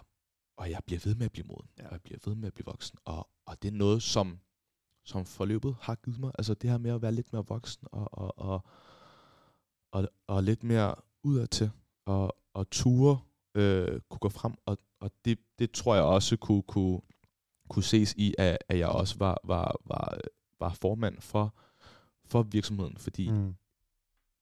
og 0.57 0.71
jeg 0.71 0.79
bliver 0.85 0.99
ved 1.03 1.15
med 1.15 1.25
at 1.25 1.31
blive 1.31 1.47
moden, 1.47 1.69
ja. 1.77 1.85
og 1.85 1.91
jeg 1.91 2.01
bliver 2.01 2.19
ved 2.25 2.35
med 2.35 2.47
at 2.47 2.53
blive 2.53 2.65
voksen. 2.65 2.97
Og, 3.05 3.29
og 3.45 3.61
det 3.61 3.67
er 3.67 3.77
noget, 3.77 4.03
som, 4.03 4.39
som 5.05 5.25
forløbet 5.25 5.75
har 5.81 5.95
givet 5.95 6.19
mig. 6.19 6.31
Altså 6.37 6.53
det 6.53 6.69
her 6.69 6.77
med 6.77 6.91
at 6.91 7.01
være 7.01 7.11
lidt 7.11 7.33
mere 7.33 7.45
voksen, 7.47 7.87
og, 7.91 8.09
og, 8.11 8.39
og, 8.39 8.61
og, 9.91 10.09
og 10.27 10.43
lidt 10.43 10.63
mere 10.63 10.95
udadtil, 11.23 11.71
og, 12.05 12.37
og 12.53 12.69
ture 12.69 13.19
øh, 13.55 14.01
kunne 14.09 14.19
gå 14.19 14.29
frem, 14.29 14.53
og, 14.65 14.77
og 14.99 15.11
det, 15.25 15.39
det 15.59 15.71
tror 15.71 15.95
jeg 15.95 16.03
også 16.03 16.37
kunne, 16.37 16.63
kunne, 16.63 17.01
kunne 17.69 17.83
ses 17.83 18.13
i, 18.17 18.35
at, 18.37 18.57
at 18.69 18.79
jeg 18.79 18.87
også 18.87 19.17
var, 19.17 19.37
var, 19.43 19.75
var, 19.85 20.17
var 20.59 20.69
formand 20.69 21.21
for, 21.21 21.55
for 22.25 22.43
virksomheden, 22.43 22.97
fordi 22.97 23.31
mm. 23.31 23.55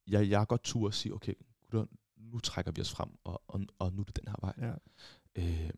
jeg, 0.07 0.29
jeg 0.29 0.47
godt 0.47 0.63
tur 0.63 0.87
at 0.87 0.93
sige, 0.93 1.13
okay, 1.13 1.33
nu 2.33 2.39
trækker 2.39 2.71
vi 2.71 2.81
os 2.81 2.91
frem, 2.91 3.09
og, 3.23 3.41
og, 3.47 3.61
og 3.79 3.93
nu 3.93 4.01
er 4.01 4.05
det 4.05 4.15
den 4.15 4.27
her 4.27 4.35
vej. 4.41 4.53
Ja. 4.57 4.73
Øh, 5.35 5.69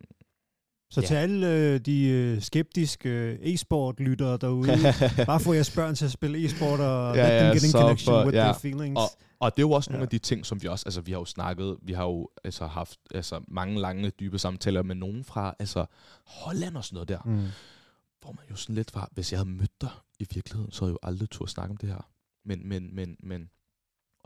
så 0.96 1.02
ja. 1.02 1.08
til 1.08 1.16
alle 1.16 1.52
øh, 1.52 1.80
de 1.80 2.08
øh, 2.08 2.41
skeptiske 2.41 3.10
øh, 3.10 3.39
e-sport-lyttere 3.41 4.38
derude, 4.38 4.78
bare 5.26 5.39
få 5.39 5.54
jeres 5.54 5.72
børn 5.72 5.96
til 5.96 6.06
at 6.06 6.12
spille 6.12 6.46
e-sport 6.46 6.80
og 6.80 7.16
ja, 7.16 7.39
them 7.39 7.54
get 7.54 7.64
in 7.64 7.72
connection 7.72 8.14
for, 8.14 8.26
with 8.26 8.36
ja. 8.36 8.41
their 8.41 8.54
feelings. 8.54 8.98
Og, 8.98 9.10
og 9.39 9.56
det 9.56 9.64
er 9.64 9.68
jo 9.68 9.72
også 9.72 9.89
nogle 9.89 10.02
ja. 10.02 10.06
af 10.06 10.10
de 10.10 10.18
ting, 10.18 10.46
som 10.46 10.64
vi 10.64 10.68
også, 10.68 10.84
altså 10.88 11.02
vi 11.02 11.12
har 11.12 11.20
jo 11.20 11.26
snakket, 11.26 11.78
vi 11.82 11.93
har 11.93 12.04
jo 12.04 12.30
altså 12.43 12.68
haft 12.68 13.00
altså, 13.14 13.41
mange 13.48 13.80
lange, 13.80 14.10
dybe 14.10 14.39
samtaler 14.39 14.84
med 14.84 14.96
nogen 14.96 15.24
fra 15.24 15.56
altså, 15.60 15.86
Holland 16.26 16.78
og 16.78 16.84
sådan 16.84 16.96
noget 16.96 17.10
der, 17.10 17.20
mm. 17.26 17.48
hvor 18.22 18.32
man 18.32 18.46
jo 18.50 18.56
sådan 18.56 18.76
lidt 18.76 18.96
var, 18.96 19.10
hvis 19.12 19.32
jeg 19.32 19.39
havde 19.39 19.50
mødt 19.50 19.82
dig 19.82 19.91
i 20.20 20.26
virkeligheden, 20.34 20.72
så 20.72 20.86
havde 20.86 20.91
jeg 20.91 20.98
jo 21.04 21.08
aldrig 21.08 21.30
turde 21.30 21.52
snakke 21.52 21.72
om 21.72 21.78
det 21.78 21.89
her. 21.89 22.10
Men, 22.46 22.68
men, 22.70 22.96
men, 22.96 23.18
men, 23.24 23.50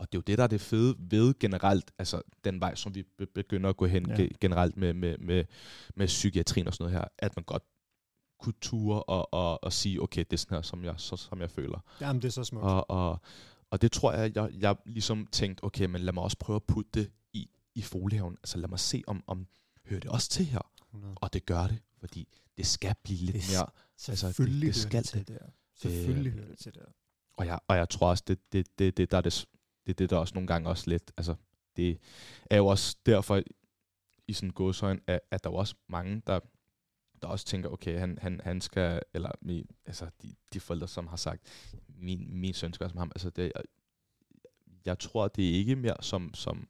og 0.00 0.12
det 0.12 0.18
er 0.18 0.18
jo 0.18 0.22
det, 0.26 0.38
der 0.38 0.44
er 0.44 0.48
det 0.48 0.60
fede 0.60 0.96
ved 0.98 1.34
generelt, 1.38 1.90
altså 1.98 2.22
den 2.44 2.60
vej, 2.60 2.74
som 2.74 2.94
vi 2.94 3.04
begynder 3.34 3.70
at 3.70 3.76
gå 3.76 3.86
hen 3.86 4.10
ja. 4.10 4.28
generelt 4.40 4.76
med, 4.76 4.94
med, 4.94 5.18
med, 5.18 5.44
med 5.96 6.06
psykiatrien 6.06 6.66
og 6.66 6.74
sådan 6.74 6.84
noget 6.84 6.98
her, 6.98 7.08
at 7.18 7.36
man 7.36 7.44
godt 7.44 7.62
kunne 8.38 8.54
ture 8.60 9.02
og, 9.02 9.34
og, 9.34 9.64
og 9.64 9.72
sige, 9.72 10.02
okay, 10.02 10.24
det 10.24 10.32
er 10.32 10.36
sådan 10.36 10.54
her, 10.54 10.62
som 10.62 10.84
jeg, 10.84 10.94
så, 10.96 11.16
som 11.16 11.40
jeg 11.40 11.50
føler. 11.50 11.78
Jamen, 12.00 12.22
det 12.22 12.28
er 12.28 12.32
så 12.32 12.44
smukt. 12.44 12.64
Og, 12.64 12.90
og, 12.90 13.20
og 13.70 13.82
det 13.82 13.92
tror 13.92 14.12
jeg, 14.12 14.36
jeg, 14.36 14.50
jeg 14.60 14.76
ligesom 14.86 15.26
tænkte, 15.32 15.64
okay, 15.64 15.84
men 15.84 16.00
lad 16.00 16.12
mig 16.12 16.22
også 16.22 16.36
prøve 16.38 16.56
at 16.56 16.64
putte 16.64 16.90
det 16.94 17.10
i, 17.32 17.50
i 17.74 17.82
foliehaven. 17.82 18.36
Altså 18.42 18.58
lad 18.58 18.68
mig 18.68 18.78
se, 18.78 19.02
om, 19.06 19.24
om 19.26 19.46
hører 19.84 20.00
det 20.00 20.10
også 20.10 20.28
til 20.28 20.44
her. 20.44 20.70
100. 20.88 21.14
Og 21.20 21.32
det 21.32 21.46
gør 21.46 21.66
det, 21.66 21.78
fordi 21.98 22.28
det 22.56 22.66
skal 22.66 22.94
blive 23.02 23.18
lidt 23.18 23.36
det, 23.36 23.44
mere... 23.52 23.66
Selvfølgelig 23.96 24.66
altså, 24.66 24.88
det, 24.88 24.92
det 24.92 25.06
skal 25.06 25.20
det. 25.20 25.28
Der. 25.28 25.46
Selvfølgelig 25.76 26.32
øh, 26.32 26.38
hører 26.38 26.48
det 26.48 26.58
til 26.58 26.74
der. 26.74 26.84
Og 27.36 27.46
jeg, 27.46 27.58
og 27.68 27.76
jeg 27.76 27.88
tror 27.88 28.10
også, 28.10 28.24
det, 28.26 28.52
det, 28.52 28.78
det, 28.78 28.96
det 28.96 29.10
der 29.10 29.16
er 29.16 29.20
det, 29.20 29.46
det, 29.86 29.98
det 29.98 30.10
der 30.10 30.16
også 30.16 30.34
nogle 30.34 30.46
gange 30.46 30.68
også 30.68 30.90
lidt... 30.90 31.12
Altså, 31.16 31.34
det 31.76 31.98
er 32.50 32.56
jo 32.56 32.66
også 32.66 32.96
derfor 33.06 33.42
i 34.28 34.32
sådan 34.32 34.50
godsøjen, 34.50 35.00
at, 35.06 35.20
at 35.30 35.44
der 35.44 35.50
er 35.50 35.54
også 35.54 35.74
mange, 35.88 36.22
der, 36.26 36.40
der 37.22 37.28
også 37.28 37.46
tænker, 37.46 37.68
okay, 37.68 37.98
han, 37.98 38.18
han, 38.22 38.40
han 38.44 38.60
skal, 38.60 39.02
eller 39.14 39.30
min, 39.40 39.66
altså 39.86 40.10
de, 40.22 40.34
de 40.52 40.60
forældre, 40.60 40.88
som 40.88 41.06
har 41.06 41.16
sagt, 41.16 41.42
min, 41.88 42.40
min 42.40 42.54
søn 42.54 42.72
skal 42.72 42.88
som 42.90 42.98
ham, 42.98 43.12
altså 43.14 43.30
det, 43.30 43.52
jeg, 43.54 43.62
jeg 44.84 44.98
tror, 44.98 45.28
det 45.28 45.50
er 45.50 45.54
ikke 45.54 45.76
mere 45.76 45.96
som, 46.00 46.34
som, 46.34 46.68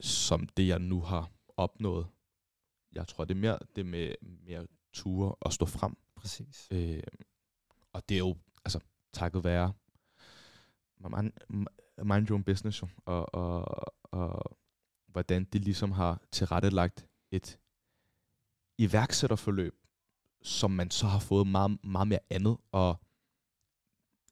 som 0.00 0.46
det, 0.46 0.68
jeg 0.68 0.78
nu 0.78 1.00
har 1.00 1.30
opnået. 1.56 2.06
Jeg 2.92 3.08
tror, 3.08 3.24
det 3.24 3.34
er 3.34 3.38
mere 3.38 3.58
det 3.76 3.86
med 3.86 4.14
mere 4.20 4.66
ture 4.92 5.34
og 5.34 5.52
stå 5.52 5.66
frem. 5.66 5.96
Præcis. 6.16 6.68
Øh, 6.70 7.02
og 7.92 8.08
det 8.08 8.14
er 8.14 8.18
jo, 8.18 8.36
altså, 8.64 8.80
takket 9.12 9.44
være 9.44 9.72
man, 11.00 11.32
mind 12.02 12.28
your 12.28 12.34
own 12.34 12.44
business, 12.44 12.82
jo, 12.82 12.88
og, 13.04 13.34
og, 13.34 13.64
og 14.12 14.58
hvordan 15.06 15.44
det 15.44 15.64
ligesom 15.64 15.92
har 15.92 16.22
tilrettelagt 16.32 17.06
et 17.30 17.58
iværksætterforløb, 18.78 19.74
som 20.42 20.70
man 20.70 20.90
så 20.90 21.06
har 21.06 21.18
fået 21.18 21.46
meget, 21.46 21.84
meget 21.84 22.08
mere 22.08 22.18
andet, 22.30 22.56
og 22.72 22.96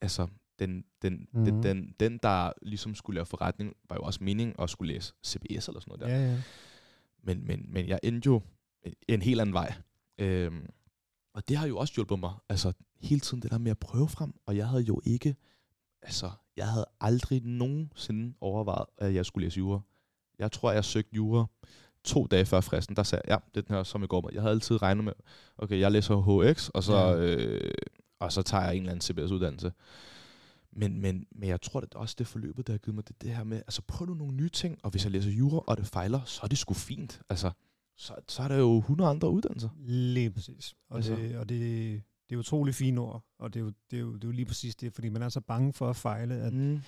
altså, 0.01 0.29
den, 0.59 0.85
den, 1.03 1.29
mm. 1.33 1.45
den, 1.45 1.55
mhm. 1.55 1.63
den, 1.63 1.95
den, 2.01 2.19
der 2.19 2.53
ligesom 2.63 2.95
skulle 2.95 3.15
lave 3.15 3.27
forretning, 3.27 3.77
var 3.89 3.97
jo 3.97 4.03
også 4.03 4.25
mening 4.25 4.61
at 4.61 4.71
skulle 4.71 4.93
læse 4.93 5.15
CBS 5.27 5.69
eller 5.69 5.81
sådan 5.81 5.85
noget 5.87 6.01
der. 6.01 6.09
Ja, 6.09 6.31
ja. 6.31 6.43
Men, 7.23 7.47
men, 7.47 7.67
men 7.69 7.89
jeg 7.89 8.01
endte 8.03 8.27
jo 8.27 8.43
en 9.09 9.23
helt 9.23 9.41
anden 9.41 9.53
vej. 9.53 9.75
Øhm, 10.19 10.67
og 11.35 11.49
det 11.49 11.57
har 11.57 11.67
jo 11.67 11.79
også 11.79 11.95
hjulpet 11.95 12.19
mig, 12.19 12.35
altså 12.49 12.73
hele 13.01 13.21
tiden 13.21 13.43
det 13.43 13.51
der 13.51 13.59
med 13.59 13.71
at 13.71 13.79
prøve 13.79 14.09
frem, 14.09 14.35
og 14.47 14.57
jeg 14.57 14.69
havde 14.69 14.83
jo 14.83 15.01
ikke, 15.05 15.37
altså 16.03 16.31
jeg 16.57 16.69
havde 16.69 16.87
aldrig 17.01 17.43
nogensinde 17.45 18.35
overvejet, 18.41 18.87
at 18.99 19.15
jeg 19.15 19.27
skulle 19.27 19.47
læse 19.47 19.59
jura. 19.59 19.81
Jeg 20.39 20.53
tror, 20.53 20.73
jeg 20.73 20.85
søgte 20.85 21.17
jura 21.17 21.47
to 22.05 22.27
dage 22.27 22.47
før 22.47 22.61
fristen, 22.61 22.97
der 22.97 23.03
sagde 23.03 23.23
jeg, 23.25 23.39
ja, 23.41 23.51
det 23.55 23.61
er 23.61 23.67
den 23.67 23.77
her, 23.77 23.83
som 23.83 24.01
jeg 24.01 24.09
går 24.09 24.21
med. 24.21 24.31
Jeg 24.33 24.43
havde 24.43 24.55
altid 24.55 24.83
regnet 24.83 25.05
med, 25.05 25.13
okay, 25.59 25.81
jeg 25.81 25.93
læser 25.93 26.51
HX, 26.53 26.69
og 26.69 26.83
så, 26.83 26.97
ja. 26.97 27.17
øh, 27.17 27.71
og 28.21 28.33
så 28.33 28.43
tager 28.43 28.65
jeg 28.65 28.75
en 28.75 28.83
eller 28.83 28.93
anden 28.93 29.03
CBS-uddannelse. 29.03 29.73
Men, 30.73 31.01
men, 31.01 31.27
men 31.33 31.49
jeg 31.49 31.61
tror, 31.61 31.81
det 31.81 31.95
er 31.95 31.99
også 31.99 32.15
det 32.19 32.27
forløbet, 32.27 32.67
der 32.67 32.73
har 32.73 32.79
givet 32.79 32.95
mig 32.95 33.09
det, 33.09 33.23
det 33.23 33.37
her 33.37 33.45
med, 33.45 33.57
altså 33.57 33.83
prøv 33.83 34.07
du 34.09 34.15
nogle 34.15 34.35
nye 34.35 34.49
ting, 34.49 34.79
og 34.83 34.91
hvis 34.91 35.05
jeg 35.05 35.13
læser 35.13 35.31
jura, 35.31 35.65
og 35.67 35.77
det 35.77 35.87
fejler, 35.87 36.21
så 36.25 36.41
er 36.43 36.49
det 36.49 36.59
sgu 36.59 36.75
fint. 36.75 37.21
Altså, 37.29 37.51
så, 37.97 38.15
så 38.29 38.43
er 38.43 38.49
der 38.49 38.57
jo 38.57 38.79
100 38.79 39.11
andre 39.11 39.31
uddannelser. 39.31 39.69
Lige 39.79 40.31
præcis. 40.31 40.75
Og, 40.89 40.97
altså. 40.97 41.17
det, 41.17 41.37
og 41.37 41.49
det, 41.49 42.03
det 42.29 42.35
er 42.35 42.39
utrolig 42.39 42.75
fine 42.75 43.01
ord, 43.01 43.25
og 43.39 43.55
det 43.55 43.61
er, 43.61 43.65
jo, 43.65 43.73
det, 43.91 43.97
er 43.97 44.01
jo, 44.01 44.15
det 44.15 44.25
er 44.25 44.29
jo 44.29 44.33
lige 44.33 44.47
præcis 44.47 44.77
det, 44.77 44.93
fordi 44.93 45.09
man 45.09 45.23
er 45.23 45.29
så 45.29 45.41
bange 45.41 45.73
for 45.73 45.91
at 45.91 45.97
fejle, 45.97 46.35
at, 46.35 46.53
mm. 46.53 46.81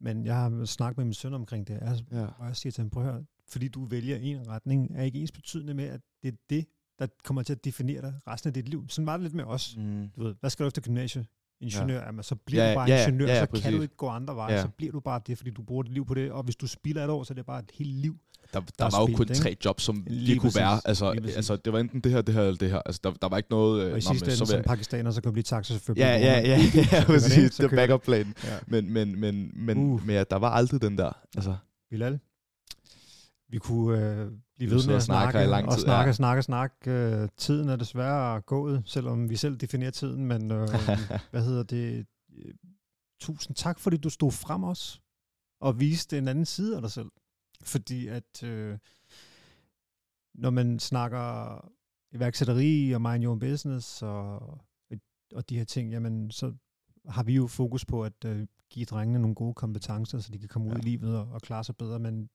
men 0.00 0.24
jeg 0.24 0.36
har 0.36 0.64
snakket 0.64 0.96
med 0.96 1.04
min 1.04 1.14
søn 1.14 1.34
omkring 1.34 1.68
det, 1.68 1.78
altså, 1.82 2.04
ja. 2.12 2.26
og 2.26 2.46
jeg 2.46 2.56
siger 2.56 2.70
til 2.70 2.82
ham, 2.82 2.90
prøv 2.90 3.06
at 3.06 3.12
høre, 3.12 3.24
fordi 3.48 3.68
du 3.68 3.84
vælger 3.84 4.16
en 4.16 4.48
retning, 4.48 4.96
er 4.96 5.02
ikke 5.02 5.18
ens 5.18 5.32
betydende 5.32 5.74
med, 5.74 5.84
at 5.84 6.00
det 6.22 6.28
er 6.28 6.36
det, 6.50 6.66
der 6.98 7.06
kommer 7.24 7.42
til 7.42 7.52
at 7.52 7.64
definere 7.64 8.02
dig 8.02 8.14
resten 8.26 8.48
af 8.48 8.54
dit 8.54 8.68
liv. 8.68 8.88
Sådan 8.88 9.06
var 9.06 9.16
det 9.16 9.22
lidt 9.22 9.34
med 9.34 9.44
os. 9.44 9.76
Mm. 9.76 10.08
Du 10.16 10.22
ved, 10.22 10.34
hvad 10.40 10.50
skal 10.50 10.64
du 10.64 10.68
efter 10.68 10.82
gymnasiet? 10.82 11.26
Ingeniør, 11.60 12.00
ja. 12.16 12.22
så 12.22 12.34
bliver 12.34 12.64
Ja, 12.64 12.70
du 12.70 12.74
bare 12.74 12.88
ja, 12.88 12.94
ja, 12.96 13.02
ingeniør, 13.02 13.26
ja, 13.26 13.34
ja, 13.34 13.40
så 13.40 13.46
kan 13.46 13.52
præcis. 13.60 13.76
du 13.76 13.82
ikke 13.82 13.96
gå 13.96 14.08
andre 14.08 14.36
veje, 14.36 14.52
Ja. 14.54 14.62
så 14.62 14.68
bliver 14.68 14.92
du 14.92 15.00
bare 15.00 15.20
det, 15.26 15.38
fordi 15.38 15.50
du 15.50 15.62
bruger 15.62 15.82
dit 15.82 15.92
liv 15.92 16.06
på 16.06 16.14
det, 16.14 16.32
og 16.32 16.42
hvis 16.42 16.56
du 16.56 16.66
spilder 16.66 17.04
et 17.04 17.10
år, 17.10 17.24
så 17.24 17.32
er 17.32 17.34
det 17.34 17.46
bare 17.46 17.58
et 17.58 17.70
helt 17.74 17.90
liv. 17.96 18.16
Der, 18.52 18.60
er 18.60 18.64
der 18.78 18.84
var 18.90 19.00
jo 19.00 19.06
spildt, 19.06 19.16
kun 19.16 19.26
ikke? 19.28 19.34
tre 19.34 19.56
jobs, 19.64 19.82
som 19.82 20.04
Lige 20.06 20.24
lige 20.24 20.38
kunne 20.38 20.46
præcis. 20.48 20.60
være. 20.60 20.80
Altså, 20.84 21.06
altså, 21.36 21.56
det 21.56 21.72
var 21.72 21.78
enten 21.78 22.00
det 22.00 22.12
her, 22.12 22.22
det 22.22 22.34
her 22.34 22.42
eller 22.42 22.56
det 22.56 22.70
her. 22.70 22.78
Altså, 22.86 23.00
der, 23.04 23.10
der 23.12 23.28
var 23.28 23.36
ikke 23.36 23.50
noget... 23.50 23.80
øh, 23.84 23.92
Og 23.92 23.98
i 23.98 24.00
nå, 24.00 24.00
sidste 24.00 24.26
ende, 24.26 24.36
som 24.36 24.56
jeg- 24.56 24.64
pakistaner, 24.64 25.10
så 25.10 25.20
kan 25.22 25.28
du 25.28 25.32
blive 25.32 25.42
taxachauffør. 25.42 25.94
Ja, 25.96 26.08
ja, 26.18 26.40
ja, 26.50 26.58
ja, 26.74 26.84
kører 26.90 27.04
præcis. 27.04 27.54
Det 27.56 27.64
er 27.72 27.76
backup 27.76 28.02
plan. 28.02 28.34
Ja. 28.44 28.58
Men, 28.66 28.92
men, 28.92 29.20
men, 29.20 29.50
men, 29.56 29.78
uh. 29.78 30.06
men 30.06 30.14
ja, 30.16 30.24
der 30.30 30.36
var 30.36 30.50
aldrig 30.50 30.82
den 30.82 30.98
der. 30.98 31.12
Altså, 31.36 31.56
Bilal, 31.90 32.18
vi 33.54 33.58
kunne 33.58 33.98
øh, 33.98 34.30
blive 34.56 34.70
ved 34.70 34.86
med 34.86 34.94
og 34.94 34.96
at 34.96 35.02
snakke, 35.02 35.42
i 35.42 35.46
lang 35.46 35.66
og 35.66 35.74
tid, 35.74 35.82
snakke, 35.84 36.08
ja. 36.08 36.12
snakke, 36.12 36.42
snakke. 36.42 36.90
Øh, 36.90 37.28
tiden 37.36 37.68
er 37.68 37.76
desværre 37.76 38.40
gået, 38.40 38.82
selvom 38.86 39.30
vi 39.30 39.36
selv 39.36 39.56
definerer 39.56 39.90
tiden, 39.90 40.26
men 40.26 40.50
øh, 40.50 40.68
hvad 41.30 41.44
hedder 41.44 41.62
det? 41.62 42.06
Øh, 42.36 42.54
Tusind 43.20 43.56
tak, 43.56 43.78
fordi 43.78 43.96
du 43.96 44.10
stod 44.10 44.32
frem 44.32 44.64
os 44.64 45.02
og 45.60 45.80
viste 45.80 46.18
en 46.18 46.28
anden 46.28 46.44
side 46.44 46.76
af 46.76 46.82
dig 46.82 46.90
selv. 46.90 47.10
Fordi 47.62 48.06
at 48.06 48.42
øh, 48.42 48.78
når 50.34 50.50
man 50.50 50.78
snakker 50.78 51.58
iværksætteri 52.12 52.92
og 52.92 53.02
mind 53.02 53.24
your 53.24 53.30
own 53.30 53.38
business 53.38 54.02
og, 54.02 54.38
og 55.34 55.48
de 55.48 55.56
her 55.58 55.64
ting, 55.64 55.90
jamen 55.92 56.30
så 56.30 56.52
har 57.08 57.22
vi 57.22 57.34
jo 57.34 57.46
fokus 57.46 57.84
på 57.84 58.04
at 58.04 58.24
øh, 58.26 58.46
give 58.70 58.84
drengene 58.84 59.18
nogle 59.18 59.34
gode 59.34 59.54
kompetencer, 59.54 60.18
så 60.18 60.32
de 60.32 60.38
kan 60.38 60.48
komme 60.48 60.68
ud 60.68 60.72
Ja. 60.72 60.78
i 60.78 60.82
livet 60.82 61.18
og, 61.18 61.28
og 61.32 61.40
klare 61.40 61.64
sig 61.64 61.76
bedre. 61.76 61.98
Men 61.98 62.30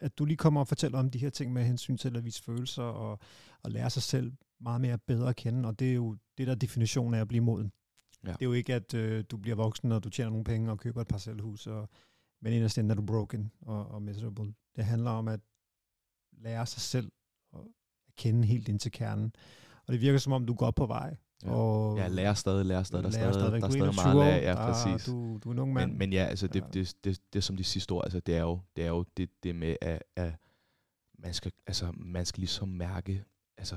at 0.00 0.18
du 0.18 0.24
lige 0.24 0.36
kommer 0.36 0.60
og 0.60 0.68
fortæller 0.68 0.98
om 0.98 1.10
de 1.10 1.18
her 1.18 1.30
ting 1.30 1.52
med 1.52 1.64
hensyn 1.64 1.96
til 1.96 2.16
at 2.16 2.24
vise 2.24 2.42
følelser 2.42 2.82
og, 2.82 3.18
og 3.62 3.70
lære 3.70 3.90
sig 3.90 4.02
selv 4.02 4.32
meget 4.60 4.80
mere 4.80 4.98
bedre 4.98 5.28
at 5.28 5.36
kende, 5.36 5.68
og 5.68 5.78
det 5.78 5.90
er 5.90 5.94
jo 5.94 6.16
det, 6.38 6.46
der 6.46 6.52
er 6.52 6.56
definitionen 6.56 7.14
af 7.14 7.20
at 7.20 7.28
blive 7.28 7.44
moden. 7.44 7.72
Ja. 8.24 8.32
Det 8.32 8.42
er 8.42 8.46
jo 8.46 8.52
ikke, 8.52 8.74
at 8.74 8.94
øh, 8.94 9.24
du 9.30 9.36
bliver 9.36 9.56
voksen, 9.56 9.92
og 9.92 10.04
du 10.04 10.10
tjener 10.10 10.30
nogle 10.30 10.44
penge 10.44 10.70
og 10.70 10.78
køber 10.78 11.00
et 11.00 11.08
parcelhus, 11.08 11.66
og, 11.66 11.88
men 12.42 12.52
inderst 12.52 12.78
inde 12.78 12.90
er 12.90 12.94
du 12.94 13.02
broken 13.02 13.52
og, 13.60 13.86
og 13.88 14.02
miserable. 14.02 14.54
Det 14.76 14.84
handler 14.84 15.10
om 15.10 15.28
at 15.28 15.40
lære 16.32 16.66
sig 16.66 16.82
selv 16.82 17.12
og 17.52 17.66
at 18.08 18.14
kende 18.16 18.46
helt 18.46 18.68
ind 18.68 18.80
til 18.80 18.92
kernen. 18.92 19.32
Og 19.86 19.92
det 19.92 20.00
virker 20.00 20.18
som 20.18 20.32
om, 20.32 20.46
du 20.46 20.54
går 20.54 20.70
på 20.70 20.86
vej. 20.86 21.16
Ja. 21.44 21.50
Og 21.50 21.98
ja, 21.98 22.08
lærer 22.08 22.34
stadig, 22.34 22.66
lærer 22.66 22.82
stadig. 22.82 23.04
Der 23.04 23.08
er 23.10 23.12
lærer 23.12 23.32
stadig, 23.32 23.52
der 23.52 23.66
er 23.66 23.70
stadig 23.70 23.76
21 23.84 24.04
meget 24.04 24.16
år. 24.18 24.24
lære. 24.24 24.42
Ja, 24.42 24.50
Der- 24.50 24.72
præcis. 24.72 25.06
Du, 25.06 25.38
du 25.44 25.48
er 25.48 25.52
en 25.52 25.58
ung 25.58 25.72
mand. 25.72 25.90
Men, 25.90 25.98
men 25.98 26.12
ja, 26.12 26.24
altså 26.24 26.46
det, 26.46 26.60
Ja. 26.60 26.66
det, 26.66 26.74
det, 26.74 26.96
det, 27.04 27.20
det 27.32 27.44
som 27.44 27.56
de 27.56 27.64
sidste 27.64 27.92
ord, 27.92 28.04
altså 28.04 28.20
det 28.20 28.36
er 28.36 28.40
jo 28.40 28.60
det, 28.76 28.84
er 28.84 28.88
jo 28.88 29.04
det, 29.16 29.30
det 29.42 29.54
med, 29.56 29.76
at, 29.80 30.02
at 30.16 30.32
man, 31.18 31.34
skal, 31.34 31.52
altså, 31.66 31.92
man 31.96 32.26
skal 32.26 32.40
ligesom 32.40 32.68
mærke, 32.68 33.24
altså 33.58 33.76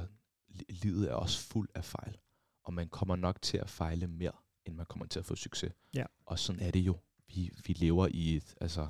li- 0.49 0.61
livet 0.84 1.09
er 1.11 1.16
også 1.16 1.39
fuld 1.39 1.70
af 1.76 1.86
fejl, 1.86 2.18
og 2.64 2.74
man 2.74 2.88
kommer 2.88 3.16
nok 3.16 3.41
til 3.41 3.57
at 3.57 3.70
fejle 3.70 4.07
mere, 4.07 4.32
end 4.66 4.76
man 4.76 4.86
kommer 4.86 5.05
til 5.05 5.20
at 5.20 5.26
få 5.26 5.36
succes. 5.36 5.72
Ja. 5.95 6.05
Og 6.26 6.39
sådan 6.39 6.61
er 6.61 6.72
det 6.72 6.80
jo. 6.80 6.97
Vi, 7.36 7.51
vi 7.68 7.74
lever 7.74 8.07
i 8.11 8.36
et 8.36 8.55
altså, 8.61 8.88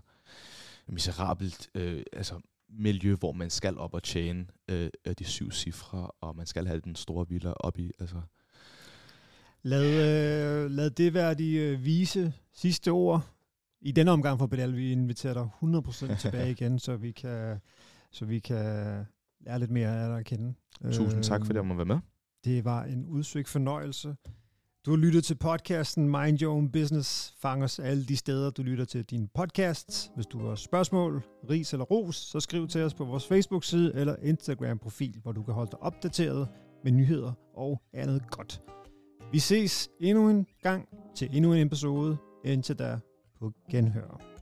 miserabelt 0.88 1.70
øh, 1.76 2.04
altså, 2.14 2.40
miljø, 2.70 3.16
hvor 3.16 3.32
man 3.32 3.50
skal 3.50 3.78
op 3.78 3.94
og 3.94 4.04
tjene 4.04 4.48
øh, 4.70 4.90
øh, 5.06 5.16
de 5.20 5.24
syv 5.24 5.52
cifre, 5.52 6.12
og 6.22 6.36
man 6.36 6.46
skal 6.46 6.68
have 6.68 6.80
den 6.80 6.96
store 6.96 7.30
villa 7.30 7.52
op 7.52 7.80
i. 7.80 7.92
Altså, 8.00 8.22
Lad, 9.64 9.86
øh, 10.66 10.72
lad 10.72 10.90
det 10.90 11.14
være 11.14 11.34
de 11.34 11.56
øh, 11.56 11.86
vise 11.86 12.34
sidste 12.54 12.90
ord. 12.92 13.22
I 13.82 13.92
denne 13.92 14.12
omgang 14.12 14.40
for 14.40 14.48
Bilal, 14.48 14.76
vi 14.76 14.92
inviterer 14.92 15.34
dig 15.34 15.50
100% 15.64 16.16
tilbage 16.20 16.52
igen, 16.62 16.80
så 16.80 16.96
vi 16.96 17.12
kan, 17.12 17.58
så 18.12 18.26
vi 18.26 18.40
kan 18.40 18.66
lære 19.46 19.60
lidt 19.60 19.72
mere 19.72 20.02
af 20.02 20.08
dig 20.10 20.18
at 20.20 20.26
kende. 20.26 20.54
tusind 20.92 21.24
tak, 21.24 21.42
Øh, 21.42 21.46
fordi 21.46 21.58
jeg 21.58 21.66
må 21.66 21.74
være 21.76 21.86
med. 21.86 22.00
Det 22.46 22.66
var 22.66 22.84
en 22.84 23.06
udsøgt 23.06 23.48
fornøjelse. 23.50 24.16
Du 24.86 24.92
har 24.92 24.98
lyttet 24.98 25.24
til 25.24 25.36
podcasten 25.36 26.10
Mind 26.10 26.42
Your 26.42 26.54
Own 26.56 26.72
Business. 26.72 27.34
Fang 27.40 27.64
os 27.64 27.80
alle 27.80 28.06
de 28.06 28.16
steder, 28.18 28.50
du 28.50 28.64
lytter 28.64 28.86
til 28.86 29.04
din 29.04 29.28
podcast. 29.34 30.12
Hvis 30.16 30.26
du 30.26 30.48
har 30.48 30.56
spørgsmål, 30.56 31.24
ris 31.50 31.74
eller 31.74 31.86
ros, 31.86 32.16
så 32.16 32.40
skriv 32.40 32.68
til 32.68 32.82
os 32.82 32.94
på 32.94 33.06
vores 33.06 33.28
Facebook-side 33.28 33.96
eller 33.96 34.16
Instagram-profil, 34.22 35.20
hvor 35.22 35.32
du 35.32 35.44
kan 35.44 35.54
holde 35.54 35.72
dig 35.72 35.82
opdateret 35.82 36.48
med 36.84 36.92
nyheder 36.92 37.32
og 37.54 37.82
andet 37.94 38.32
godt. 38.32 38.62
Vi 39.34 39.40
ses 39.40 39.90
endnu 40.00 40.30
en 40.30 40.48
gang 40.62 40.88
til 41.16 41.30
endnu 41.32 41.54
en 41.54 41.68
episode. 41.68 42.18
Indtil 42.46 42.80
da 42.80 43.00
på 43.40 43.52
genhør. 43.72 44.33